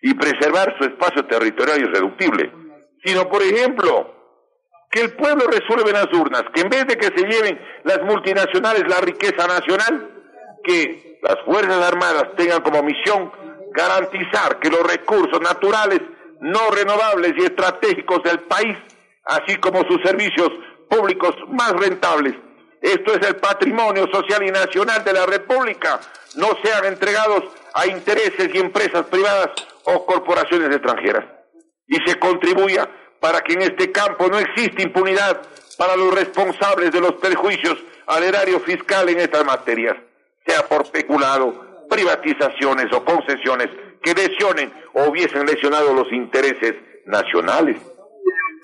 y 0.00 0.14
preservar 0.14 0.74
su 0.78 0.84
espacio 0.84 1.26
territorial 1.26 1.80
irreductible, 1.80 2.52
sino, 3.04 3.28
por 3.28 3.40
ejemplo, 3.40 4.11
que 4.92 5.00
el 5.00 5.14
pueblo 5.14 5.46
resuelve 5.46 5.88
en 5.88 5.96
las 5.96 6.12
urnas, 6.12 6.44
que 6.54 6.60
en 6.60 6.68
vez 6.68 6.86
de 6.86 6.98
que 6.98 7.06
se 7.06 7.26
lleven 7.26 7.58
las 7.84 8.02
multinacionales 8.02 8.86
la 8.86 9.00
riqueza 9.00 9.46
nacional, 9.46 10.10
que 10.62 11.18
las 11.22 11.36
Fuerzas 11.46 11.88
Armadas 11.88 12.28
tengan 12.36 12.60
como 12.60 12.82
misión 12.82 13.32
garantizar 13.72 14.60
que 14.60 14.68
los 14.68 14.82
recursos 14.82 15.40
naturales 15.40 16.00
no 16.40 16.70
renovables 16.70 17.32
y 17.38 17.44
estratégicos 17.44 18.22
del 18.22 18.40
país, 18.40 18.76
así 19.24 19.56
como 19.56 19.82
sus 19.84 20.02
servicios 20.02 20.50
públicos 20.90 21.34
más 21.48 21.72
rentables. 21.72 22.34
Esto 22.82 23.14
es 23.14 23.26
el 23.26 23.36
patrimonio 23.36 24.06
social 24.12 24.42
y 24.42 24.50
nacional 24.50 25.02
de 25.04 25.12
la 25.14 25.24
República. 25.24 26.00
No 26.36 26.48
sean 26.62 26.84
entregados 26.84 27.44
a 27.72 27.86
intereses 27.86 28.50
y 28.52 28.58
empresas 28.58 29.06
privadas 29.06 29.50
o 29.84 30.04
corporaciones 30.04 30.68
extranjeras. 30.76 31.24
Y 31.86 31.96
se 32.04 32.18
contribuya 32.18 32.88
para 33.22 33.40
que 33.40 33.52
en 33.52 33.62
este 33.62 33.92
campo 33.92 34.26
no 34.26 34.36
exista 34.36 34.82
impunidad 34.82 35.40
para 35.78 35.94
los 35.94 36.12
responsables 36.12 36.90
de 36.90 37.00
los 37.00 37.12
perjuicios 37.12 37.78
al 38.08 38.24
erario 38.24 38.58
fiscal 38.58 39.08
en 39.10 39.20
estas 39.20 39.44
materias, 39.44 39.96
sea 40.44 40.66
por 40.66 40.90
peculado, 40.90 41.86
privatizaciones 41.88 42.92
o 42.92 43.04
concesiones 43.04 43.68
que 44.02 44.12
lesionen 44.12 44.72
o 44.94 45.04
hubiesen 45.04 45.46
lesionado 45.46 45.94
los 45.94 46.12
intereses 46.12 46.74
nacionales. 47.06 47.76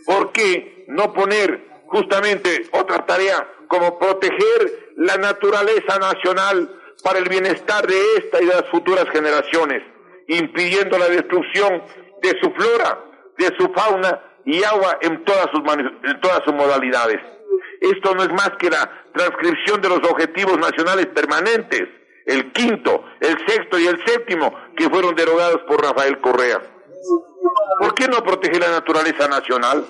¿Por 0.04 0.32
qué 0.32 0.84
no 0.88 1.12
poner 1.12 1.60
justamente 1.86 2.66
otra 2.72 3.06
tarea 3.06 3.46
como 3.68 3.96
proteger 3.96 4.92
la 4.96 5.18
naturaleza 5.18 6.00
nacional 6.00 6.68
para 7.04 7.20
el 7.20 7.28
bienestar 7.28 7.86
de 7.86 8.16
esta 8.16 8.42
y 8.42 8.46
de 8.46 8.54
las 8.54 8.68
futuras 8.70 9.08
generaciones, 9.10 9.84
impidiendo 10.26 10.98
la 10.98 11.08
destrucción 11.08 11.80
de 12.20 12.30
su 12.40 12.50
flora, 12.50 12.98
de 13.36 13.54
su 13.56 13.72
fauna 13.72 14.22
y 14.48 14.64
agua 14.64 14.98
en 15.02 15.24
todas 15.24 15.46
sus, 15.52 15.62
en 16.04 16.20
todas 16.20 16.40
sus 16.44 16.54
modalidades? 16.54 17.20
Esto 17.80 18.14
no 18.14 18.22
es 18.22 18.30
más 18.30 18.50
que 18.58 18.70
la 18.70 18.90
transcripción 19.12 19.80
de 19.80 19.88
los 19.88 19.98
objetivos 19.98 20.58
nacionales 20.58 21.06
permanentes 21.06 21.88
el 22.28 22.52
quinto, 22.52 23.04
el 23.20 23.38
sexto 23.46 23.78
y 23.78 23.86
el 23.86 24.04
séptimo, 24.04 24.54
que 24.76 24.90
fueron 24.90 25.14
derogados 25.14 25.62
por 25.66 25.82
Rafael 25.82 26.20
Correa. 26.20 26.60
¿Por 27.80 27.94
qué 27.94 28.06
no 28.06 28.22
proteger 28.22 28.60
la 28.60 28.70
naturaleza 28.70 29.26
nacional? 29.28 29.86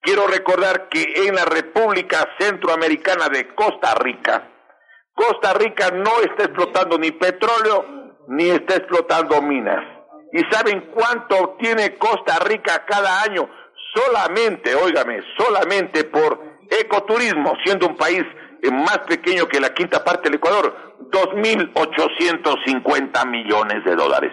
Quiero 0.00 0.26
recordar 0.26 0.88
que 0.88 1.26
en 1.26 1.34
la 1.34 1.44
República 1.44 2.26
Centroamericana 2.38 3.28
de 3.28 3.54
Costa 3.54 3.94
Rica, 3.96 4.48
Costa 5.12 5.52
Rica 5.52 5.90
no 5.90 6.20
está 6.22 6.44
explotando 6.44 6.96
ni 6.98 7.12
petróleo 7.12 7.84
ni 8.28 8.48
está 8.48 8.76
explotando 8.76 9.42
minas. 9.42 9.84
¿Y 10.32 10.40
saben 10.50 10.90
cuánto 10.92 11.36
obtiene 11.36 11.96
Costa 11.96 12.40
Rica 12.40 12.84
cada 12.86 13.22
año? 13.22 13.48
Solamente, 13.94 14.74
óigame, 14.74 15.22
solamente 15.36 16.04
por 16.04 16.40
ecoturismo, 16.70 17.54
siendo 17.64 17.88
un 17.88 17.96
país 17.96 18.24
más 18.70 19.00
pequeño 19.00 19.46
que 19.46 19.60
la 19.60 19.74
quinta 19.74 20.02
parte 20.02 20.30
del 20.30 20.36
Ecuador, 20.36 20.74
2.850 21.10 23.28
millones 23.28 23.84
de 23.84 23.94
dólares. 23.94 24.32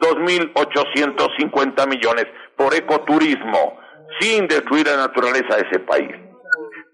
2.850 0.00 1.88
millones 1.88 2.26
por 2.56 2.74
ecoturismo, 2.74 3.78
sin 4.20 4.48
destruir 4.48 4.86
la 4.86 4.96
naturaleza 4.96 5.56
de 5.56 5.68
ese 5.68 5.78
país. 5.80 6.10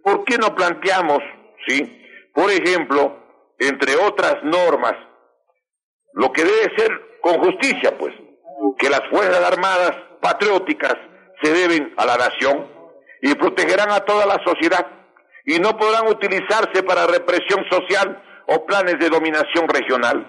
¿Por 0.03 0.24
qué 0.24 0.36
no 0.38 0.55
planteamos, 0.55 1.18
sí, 1.66 2.30
por 2.34 2.50
ejemplo, 2.50 3.18
entre 3.59 3.96
otras 3.96 4.36
normas, 4.42 4.94
lo 6.14 6.32
que 6.32 6.44
debe 6.44 6.74
ser 6.76 7.18
con 7.20 7.38
justicia, 7.38 7.96
pues, 7.98 8.14
que 8.78 8.88
las 8.88 9.02
Fuerzas 9.10 9.44
Armadas 9.44 9.92
patrióticas 10.20 10.96
se 11.42 11.52
deben 11.52 11.92
a 11.96 12.06
la 12.06 12.16
nación 12.16 12.66
y 13.20 13.34
protegerán 13.34 13.90
a 13.90 14.00
toda 14.00 14.26
la 14.26 14.40
sociedad 14.44 14.86
y 15.44 15.58
no 15.58 15.76
podrán 15.76 16.08
utilizarse 16.08 16.82
para 16.82 17.06
represión 17.06 17.64
social 17.70 18.22
o 18.46 18.64
planes 18.66 18.98
de 18.98 19.08
dominación 19.08 19.68
regional, 19.68 20.28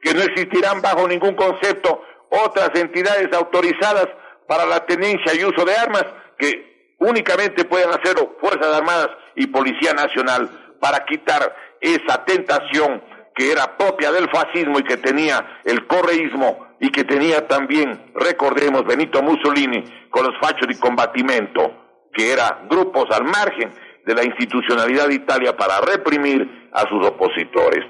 que 0.00 0.14
no 0.14 0.22
existirán 0.22 0.80
bajo 0.80 1.06
ningún 1.06 1.34
concepto 1.34 2.02
otras 2.30 2.70
entidades 2.74 3.32
autorizadas 3.32 4.08
para 4.46 4.66
la 4.66 4.84
tenencia 4.86 5.34
y 5.34 5.44
uso 5.44 5.64
de 5.64 5.76
armas 5.76 6.04
que 6.38 6.94
únicamente 6.98 7.64
pueden 7.64 7.90
hacerlo 7.90 8.36
Fuerzas 8.40 8.74
Armadas 8.74 9.10
y 9.34 9.46
Policía 9.46 9.92
Nacional 9.92 10.76
para 10.80 11.04
quitar 11.04 11.54
esa 11.80 12.24
tentación 12.24 13.02
que 13.34 13.52
era 13.52 13.76
propia 13.76 14.10
del 14.10 14.28
fascismo 14.30 14.78
y 14.78 14.84
que 14.84 14.96
tenía 14.96 15.60
el 15.64 15.86
correísmo 15.86 16.67
y 16.80 16.90
que 16.90 17.04
tenía 17.04 17.46
también, 17.46 18.12
recordemos, 18.14 18.84
Benito 18.84 19.22
Mussolini 19.22 19.82
con 20.10 20.24
los 20.24 20.38
fachos 20.40 20.68
de 20.68 20.78
combatimento, 20.78 21.72
que 22.12 22.32
eran 22.32 22.68
grupos 22.68 23.06
al 23.10 23.24
margen 23.24 23.70
de 24.06 24.14
la 24.14 24.24
institucionalidad 24.24 25.08
de 25.08 25.14
Italia 25.14 25.56
para 25.56 25.80
reprimir 25.80 26.70
a 26.72 26.88
sus 26.88 27.04
opositores, 27.06 27.84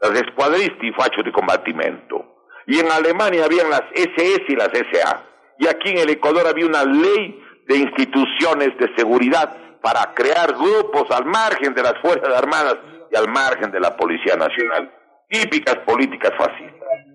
las 0.00 0.12
escuadristi 0.20 0.92
fachos 0.92 1.24
de 1.24 1.32
combatimiento. 1.32 2.36
Y 2.66 2.78
en 2.78 2.90
Alemania 2.90 3.44
habían 3.44 3.70
las 3.70 3.82
SS 3.94 4.44
y 4.48 4.56
las 4.56 4.68
SA. 4.68 5.24
Y 5.58 5.66
aquí 5.66 5.90
en 5.90 5.98
el 5.98 6.10
Ecuador 6.10 6.46
había 6.46 6.66
una 6.66 6.84
ley 6.84 7.42
de 7.66 7.76
instituciones 7.76 8.76
de 8.78 8.94
seguridad 8.96 9.56
para 9.80 10.12
crear 10.14 10.52
grupos 10.52 11.10
al 11.10 11.24
margen 11.26 11.74
de 11.74 11.82
las 11.82 11.94
Fuerzas 12.00 12.34
Armadas 12.36 12.76
y 13.10 13.16
al 13.16 13.28
margen 13.28 13.70
de 13.70 13.80
la 13.80 13.96
Policía 13.96 14.36
Nacional. 14.36 14.92
Típicas 15.28 15.76
políticas 15.86 16.32
fascistas. 16.36 17.05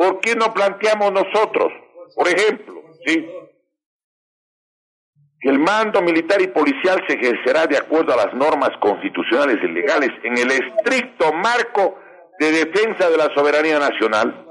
¿Por 0.00 0.18
qué 0.20 0.34
no 0.34 0.54
planteamos 0.54 1.12
nosotros, 1.12 1.70
por 2.14 2.26
ejemplo, 2.26 2.82
sí, 3.04 3.22
el 5.42 5.58
mando 5.58 6.00
militar 6.00 6.40
y 6.40 6.46
policial 6.46 7.04
se 7.06 7.16
ejercerá 7.16 7.66
de 7.66 7.76
acuerdo 7.76 8.14
a 8.14 8.24
las 8.24 8.32
normas 8.32 8.70
constitucionales 8.80 9.58
y 9.62 9.66
legales 9.66 10.08
en 10.22 10.38
el 10.38 10.52
estricto 10.52 11.34
marco 11.34 11.98
de 12.38 12.50
defensa 12.50 13.10
de 13.10 13.16
la 13.18 13.28
soberanía 13.34 13.78
nacional, 13.78 14.46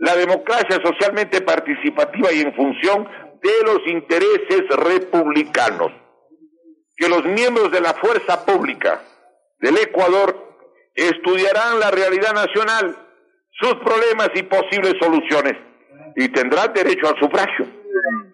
la 0.00 0.16
democracia 0.16 0.80
socialmente 0.82 1.42
participativa 1.42 2.32
y 2.32 2.40
en 2.40 2.54
función 2.54 3.06
de 3.42 3.52
los 3.66 3.86
intereses 3.86 4.62
republicanos. 4.70 5.92
Que 6.96 7.10
los 7.10 7.26
miembros 7.26 7.70
de 7.70 7.82
la 7.82 7.92
fuerza 7.92 8.46
pública 8.46 9.02
del 9.58 9.76
Ecuador 9.76 10.34
estudiarán 10.94 11.78
la 11.78 11.90
realidad 11.90 12.32
nacional, 12.32 13.03
sus 13.60 13.74
problemas 13.76 14.30
y 14.34 14.42
posibles 14.42 14.94
soluciones 15.00 15.54
y 16.16 16.28
tendrán 16.28 16.72
derecho 16.72 17.08
al 17.08 17.18
sufragio 17.18 17.66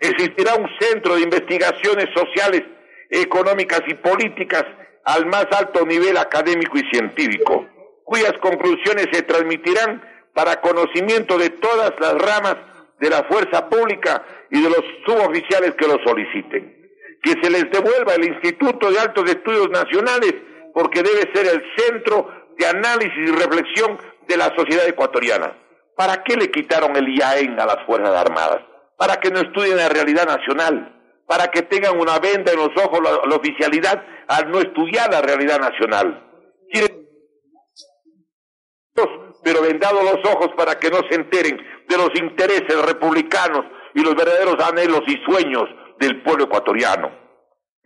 Existirá 0.00 0.54
un 0.54 0.68
centro 0.80 1.16
de 1.16 1.22
investigaciones 1.22 2.06
sociales, 2.14 2.62
económicas 3.10 3.82
y 3.86 3.94
políticas 3.94 4.64
al 5.04 5.26
más 5.26 5.46
alto 5.52 5.84
nivel 5.84 6.16
académico 6.16 6.78
y 6.78 6.88
científico, 6.90 7.66
cuyas 8.04 8.32
conclusiones 8.40 9.08
se 9.12 9.22
transmitirán 9.22 10.02
para 10.32 10.60
conocimiento 10.60 11.36
de 11.36 11.50
todas 11.50 11.92
las 12.00 12.14
ramas 12.14 12.56
de 12.98 13.10
la 13.10 13.24
fuerza 13.24 13.68
pública 13.68 14.24
y 14.50 14.62
de 14.62 14.70
los 14.70 14.84
suboficiales 15.04 15.74
que 15.74 15.86
lo 15.86 15.98
soliciten. 16.04 16.76
Que 17.22 17.32
se 17.42 17.50
les 17.50 17.70
devuelva 17.70 18.14
el 18.14 18.24
Instituto 18.24 18.90
de 18.90 19.00
Altos 19.00 19.28
Estudios 19.30 19.68
Nacionales 19.70 20.34
porque 20.72 21.02
debe 21.02 21.30
ser 21.34 21.46
el 21.46 21.62
centro 21.76 22.30
de 22.56 22.66
análisis 22.66 23.18
y 23.18 23.32
reflexión 23.32 23.98
de 24.30 24.36
la 24.36 24.54
sociedad 24.56 24.86
ecuatoriana. 24.86 25.52
¿Para 25.96 26.22
qué 26.22 26.36
le 26.36 26.50
quitaron 26.50 26.96
el 26.96 27.08
IAEN 27.08 27.58
a 27.58 27.66
las 27.66 27.84
Fuerzas 27.84 28.14
Armadas? 28.14 28.60
Para 28.96 29.16
que 29.16 29.30
no 29.30 29.40
estudien 29.40 29.76
la 29.76 29.88
realidad 29.88 30.26
nacional, 30.26 31.22
para 31.26 31.48
que 31.48 31.62
tengan 31.62 31.98
una 31.98 32.18
venda 32.18 32.52
en 32.52 32.58
los 32.58 32.70
ojos 32.76 33.00
la, 33.02 33.36
oficialidad 33.36 34.02
al 34.28 34.50
no 34.50 34.60
estudiar 34.60 35.10
la 35.10 35.20
realidad 35.20 35.58
nacional. 35.58 36.26
pero 39.42 39.62
vendados 39.62 40.04
los 40.04 40.32
ojos 40.32 40.50
para 40.54 40.78
que 40.78 40.90
no 40.90 40.98
se 41.08 41.14
enteren 41.14 41.56
de 41.88 41.96
los 41.96 42.10
intereses 42.14 42.82
republicanos 42.84 43.64
y 43.94 44.02
los 44.02 44.14
verdaderos 44.14 44.62
anhelos 44.62 45.00
y 45.06 45.16
sueños 45.24 45.64
del 45.98 46.22
pueblo 46.22 46.44
ecuatoriano. 46.44 47.10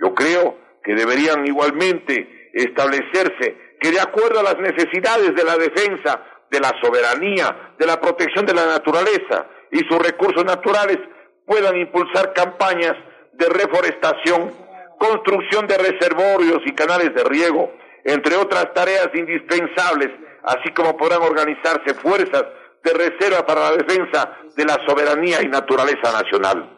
Yo 0.03 0.13
creo 0.15 0.59
que 0.83 0.95
deberían 0.95 1.47
igualmente 1.47 2.51
establecerse 2.53 3.77
que 3.81 3.93
de 3.93 4.01
acuerdo 4.01 4.41
a 4.41 4.43
las 4.43 4.59
necesidades 4.59 5.35
de 5.35 5.45
la 5.45 5.57
defensa 5.57 6.34
de 6.55 6.61
la 6.61 6.73
soberanía, 6.81 7.75
de 7.77 7.87
la 7.87 8.01
protección 8.01 8.47
de 8.47 8.55
la 8.55 8.65
naturaleza 8.67 9.47
y 9.73 9.79
sus 9.89 9.99
recursos 9.99 10.45
naturales, 10.45 10.99
puedan 11.45 11.77
impulsar 11.77 12.33
campañas 12.33 12.95
de 13.33 13.49
reforestación, 13.49 14.53
construcción 14.97 15.67
de 15.67 15.77
reservorios 15.77 16.61
y 16.65 16.73
canales 16.73 17.13
de 17.13 17.25
riego, 17.25 17.73
entre 18.05 18.37
otras 18.37 18.73
tareas 18.73 19.09
indispensables, 19.15 20.11
así 20.45 20.73
como 20.73 20.97
podrán 20.97 21.23
organizarse 21.23 21.93
fuerzas 21.95 22.45
de 22.85 22.93
reserva 22.93 23.45
para 23.45 23.71
la 23.71 23.77
defensa 23.77 24.37
de 24.55 24.65
la 24.65 24.79
soberanía 24.87 25.43
y 25.43 25.49
naturaleza 25.49 26.13
nacional. 26.13 26.71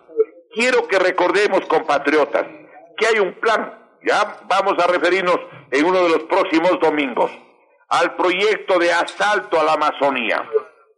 Quiero 0.55 0.89
que 0.89 0.99
recordemos, 0.99 1.61
compatriotas, 1.67 2.47
que 2.97 3.07
hay 3.07 3.19
un 3.19 3.35
plan, 3.35 3.79
ya 4.03 4.39
vamos 4.49 4.83
a 4.83 4.87
referirnos 4.87 5.39
en 5.71 5.85
uno 5.85 6.03
de 6.03 6.09
los 6.09 6.23
próximos 6.23 6.81
domingos, 6.81 7.31
al 7.89 8.17
proyecto 8.17 8.79
de 8.79 8.93
asalto 8.93 9.61
a 9.61 9.65
la 9.65 9.75
Amazonía. 9.75 10.49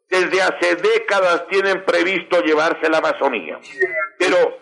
Desde 0.08 0.40
hace 0.40 0.76
décadas 0.76 1.46
tienen 1.48 1.84
previsto 1.84 2.40
llevarse 2.40 2.88
la 2.88 2.98
Amazonía, 2.98 3.58
pero 4.18 4.56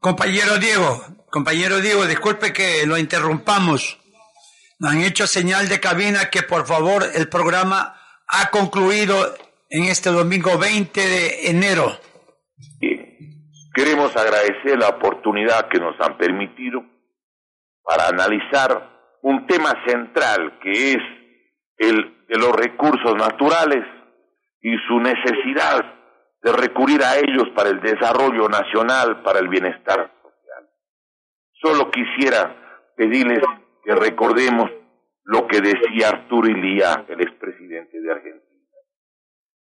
Compañero 0.00 0.58
Diego, 0.58 1.00
compañero 1.30 1.80
Diego, 1.80 2.06
disculpe 2.06 2.52
que 2.52 2.86
lo 2.86 2.96
interrumpamos. 2.96 3.98
Nos 4.78 4.92
han 4.92 5.00
hecho 5.02 5.26
señal 5.26 5.68
de 5.68 5.80
cabina 5.80 6.30
que 6.30 6.42
por 6.42 6.66
favor 6.66 7.04
el 7.14 7.28
programa 7.28 8.00
ha 8.26 8.50
concluido 8.50 9.34
en 9.70 9.84
este 9.84 10.10
domingo 10.10 10.58
20 10.58 11.00
de 11.00 11.50
enero. 11.50 11.98
Queremos 13.74 14.16
agradecer 14.16 14.78
la 14.78 14.88
oportunidad 14.88 15.68
que 15.68 15.78
nos 15.78 15.98
han 16.00 16.16
permitido 16.16 16.82
para 17.82 18.08
analizar 18.08 18.93
un 19.24 19.46
tema 19.46 19.72
central 19.86 20.58
que 20.60 20.92
es 20.92 20.98
el 21.78 22.26
de 22.28 22.38
los 22.38 22.52
recursos 22.52 23.16
naturales 23.16 23.82
y 24.60 24.76
su 24.86 25.00
necesidad 25.00 25.82
de 26.42 26.52
recurrir 26.52 27.02
a 27.02 27.16
ellos 27.16 27.48
para 27.56 27.70
el 27.70 27.80
desarrollo 27.80 28.50
nacional, 28.50 29.22
para 29.22 29.38
el 29.38 29.48
bienestar 29.48 30.12
social. 30.20 30.68
Solo 31.54 31.90
quisiera 31.90 32.92
pedirles 32.96 33.40
que 33.82 33.94
recordemos 33.94 34.70
lo 35.22 35.46
que 35.46 35.62
decía 35.62 36.08
Arturo 36.08 36.46
Ilía, 36.46 37.06
el 37.08 37.22
expresidente 37.22 37.98
de 37.98 38.12
Argentina. 38.12 38.42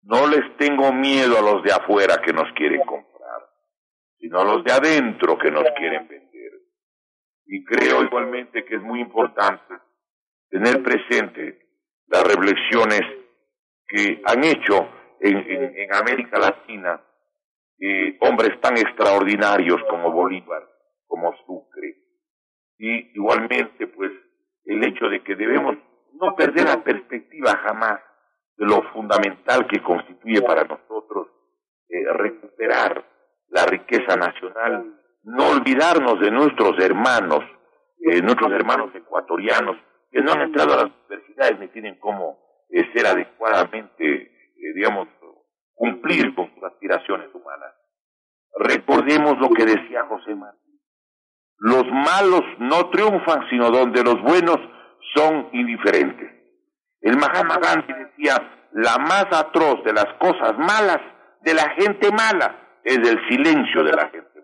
No 0.03 0.25
les 0.27 0.55
tengo 0.55 0.93
miedo 0.93 1.37
a 1.37 1.41
los 1.41 1.63
de 1.63 1.73
afuera 1.73 2.21
que 2.25 2.31
nos 2.31 2.49
quieren 2.53 2.79
comprar, 2.85 3.41
sino 4.19 4.39
a 4.39 4.45
los 4.45 4.63
de 4.63 4.71
adentro 4.71 5.37
que 5.37 5.51
nos 5.51 5.65
quieren 5.77 6.07
vender. 6.07 6.28
Y 7.51 7.65
creo 7.65 8.03
igualmente 8.03 8.63
que 8.63 8.75
es 8.75 8.81
muy 8.83 9.01
importante 9.01 9.73
tener 10.51 10.83
presente 10.83 11.59
las 12.05 12.23
reflexiones 12.23 13.01
que 13.87 14.21
han 14.23 14.43
hecho 14.43 14.87
en, 15.19 15.91
América 15.91 16.37
Latina 16.37 17.01
eh, 17.79 18.17
hombres 18.21 18.61
tan 18.61 18.77
extraordinarios 18.77 19.81
como 19.89 20.11
Bolívar, 20.11 20.63
como 21.07 21.33
Sucre. 21.47 21.95
Y 22.77 23.15
igualmente, 23.15 23.87
pues, 23.87 24.11
el 24.65 24.83
hecho 24.83 25.09
de 25.09 25.23
que 25.23 25.35
debemos 25.35 25.75
no 26.21 26.35
perder 26.35 26.65
la 26.65 26.83
perspectiva 26.83 27.57
jamás 27.63 27.99
de 28.57 28.65
lo 28.67 28.83
fundamental 28.93 29.65
que 29.65 29.81
constituye 29.81 30.43
para 30.43 30.65
nosotros 30.65 31.29
eh, 31.89 32.13
recuperar 32.13 33.03
la 33.47 33.65
riqueza 33.65 34.15
nacional, 34.15 34.98
no 35.23 35.49
olvidarnos 35.49 36.19
de 36.19 36.31
nuestros 36.31 36.79
hermanos, 36.79 37.41
nuestros 38.23 38.51
hermanos 38.51 38.93
ecuatorianos, 38.95 39.77
que 40.11 40.21
no 40.21 40.31
han 40.31 40.41
entrado 40.41 40.73
a 40.73 40.77
las 40.77 40.91
universidades 41.07 41.59
ni 41.59 41.67
tienen 41.67 41.99
cómo 41.99 42.39
ser 42.93 43.05
adecuadamente 43.07 44.39
eh, 44.61 44.73
digamos, 44.73 45.07
cumplir 45.73 46.35
con 46.35 46.53
sus 46.53 46.63
aspiraciones 46.63 47.29
humanas. 47.33 47.73
Recordemos 48.57 49.37
lo 49.39 49.49
que 49.51 49.65
decía 49.65 50.03
José 50.09 50.35
Martí. 50.35 50.59
Los 51.59 51.85
malos 51.85 52.43
no 52.59 52.89
triunfan, 52.89 53.47
sino 53.49 53.69
donde 53.71 54.03
los 54.03 54.21
buenos 54.21 54.57
son 55.15 55.49
indiferentes. 55.53 56.29
El 57.01 57.17
Mahatma 57.17 57.57
Gandhi 57.57 57.93
decía, 57.93 58.35
la 58.73 58.97
más 58.97 59.27
atroz 59.31 59.83
de 59.85 59.93
las 59.93 60.07
cosas 60.19 60.57
malas 60.57 60.99
de 61.41 61.53
la 61.53 61.69
gente 61.69 62.11
mala 62.11 62.79
es 62.83 62.97
el 62.97 63.17
silencio 63.29 63.83
de 63.83 63.93
la 63.93 64.09
gente. 64.09 64.38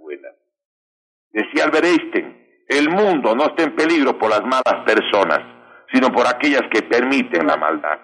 Decía 1.35 1.65
Albert 1.65 1.83
Einstein, 1.83 2.47
el 2.69 2.89
mundo 2.89 3.35
no 3.35 3.43
está 3.47 3.63
en 3.63 3.75
peligro 3.75 4.17
por 4.17 4.29
las 4.29 4.39
malas 4.43 4.85
personas, 4.85 5.41
sino 5.91 6.09
por 6.09 6.25
aquellas 6.25 6.61
que 6.71 6.81
permiten 6.83 7.45
la 7.45 7.57
maldad. 7.57 7.99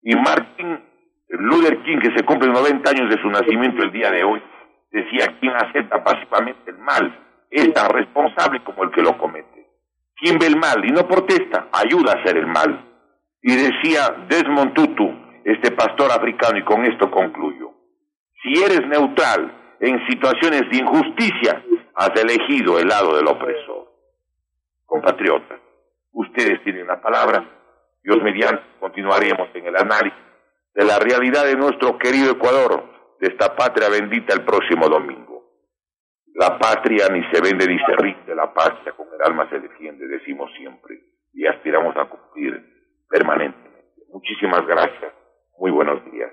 Y 0.00 0.16
Martin 0.16 0.82
Luther 1.28 1.82
King, 1.82 1.98
que 1.98 2.16
se 2.16 2.24
cumple 2.24 2.50
90 2.50 2.88
años 2.88 3.10
de 3.10 3.20
su 3.20 3.28
nacimiento 3.28 3.82
el 3.82 3.92
día 3.92 4.10
de 4.10 4.24
hoy, 4.24 4.42
decía, 4.90 5.26
quien 5.40 5.52
acepta 5.56 6.02
pasivamente 6.02 6.70
el 6.70 6.78
mal 6.78 7.14
es 7.50 7.70
tan 7.74 7.90
responsable 7.90 8.64
como 8.64 8.84
el 8.84 8.90
que 8.92 9.02
lo 9.02 9.18
comete. 9.18 9.68
Quien 10.16 10.38
ve 10.38 10.46
el 10.46 10.56
mal 10.56 10.82
y 10.86 10.90
no 10.90 11.06
protesta, 11.06 11.68
ayuda 11.70 12.12
a 12.12 12.20
hacer 12.22 12.38
el 12.38 12.46
mal. 12.46 12.82
Y 13.42 13.54
decía 13.56 14.08
Desmond 14.30 14.72
Tutu, 14.72 15.12
este 15.44 15.70
pastor 15.72 16.10
africano, 16.10 16.58
y 16.58 16.64
con 16.64 16.82
esto 16.86 17.10
concluyo, 17.10 17.72
si 18.42 18.54
eres 18.62 18.88
neutral 18.88 19.76
en 19.80 20.06
situaciones 20.08 20.62
de 20.70 20.78
injusticia, 20.78 21.62
has 21.94 22.10
elegido 22.20 22.78
el 22.78 22.88
lado 22.88 23.16
del 23.16 23.26
opresor. 23.26 23.90
Compatriotas, 24.86 25.60
ustedes 26.12 26.62
tienen 26.64 26.86
la 26.86 27.00
palabra, 27.00 27.44
Dios 28.02 28.22
mediante 28.22 28.62
continuaremos 28.80 29.48
en 29.54 29.66
el 29.66 29.76
análisis 29.76 30.18
de 30.74 30.84
la 30.84 30.98
realidad 30.98 31.44
de 31.44 31.56
nuestro 31.56 31.98
querido 31.98 32.32
Ecuador, 32.32 32.84
de 33.20 33.28
esta 33.28 33.54
patria 33.54 33.88
bendita 33.88 34.34
el 34.34 34.44
próximo 34.44 34.88
domingo. 34.88 35.44
La 36.34 36.58
patria 36.58 37.08
ni 37.08 37.22
se 37.30 37.40
vende 37.42 37.66
ni 37.66 37.78
se 37.78 37.94
rinde, 37.96 38.34
la 38.34 38.52
patria 38.52 38.92
con 38.92 39.06
el 39.14 39.22
alma 39.22 39.48
se 39.50 39.60
defiende, 39.60 40.06
decimos 40.08 40.50
siempre, 40.56 40.98
y 41.32 41.46
aspiramos 41.46 41.96
a 41.96 42.06
cumplir 42.06 43.04
permanentemente. 43.08 44.02
Muchísimas 44.08 44.66
gracias. 44.66 45.12
Muy 45.58 45.70
buenos 45.70 46.02
días. 46.10 46.32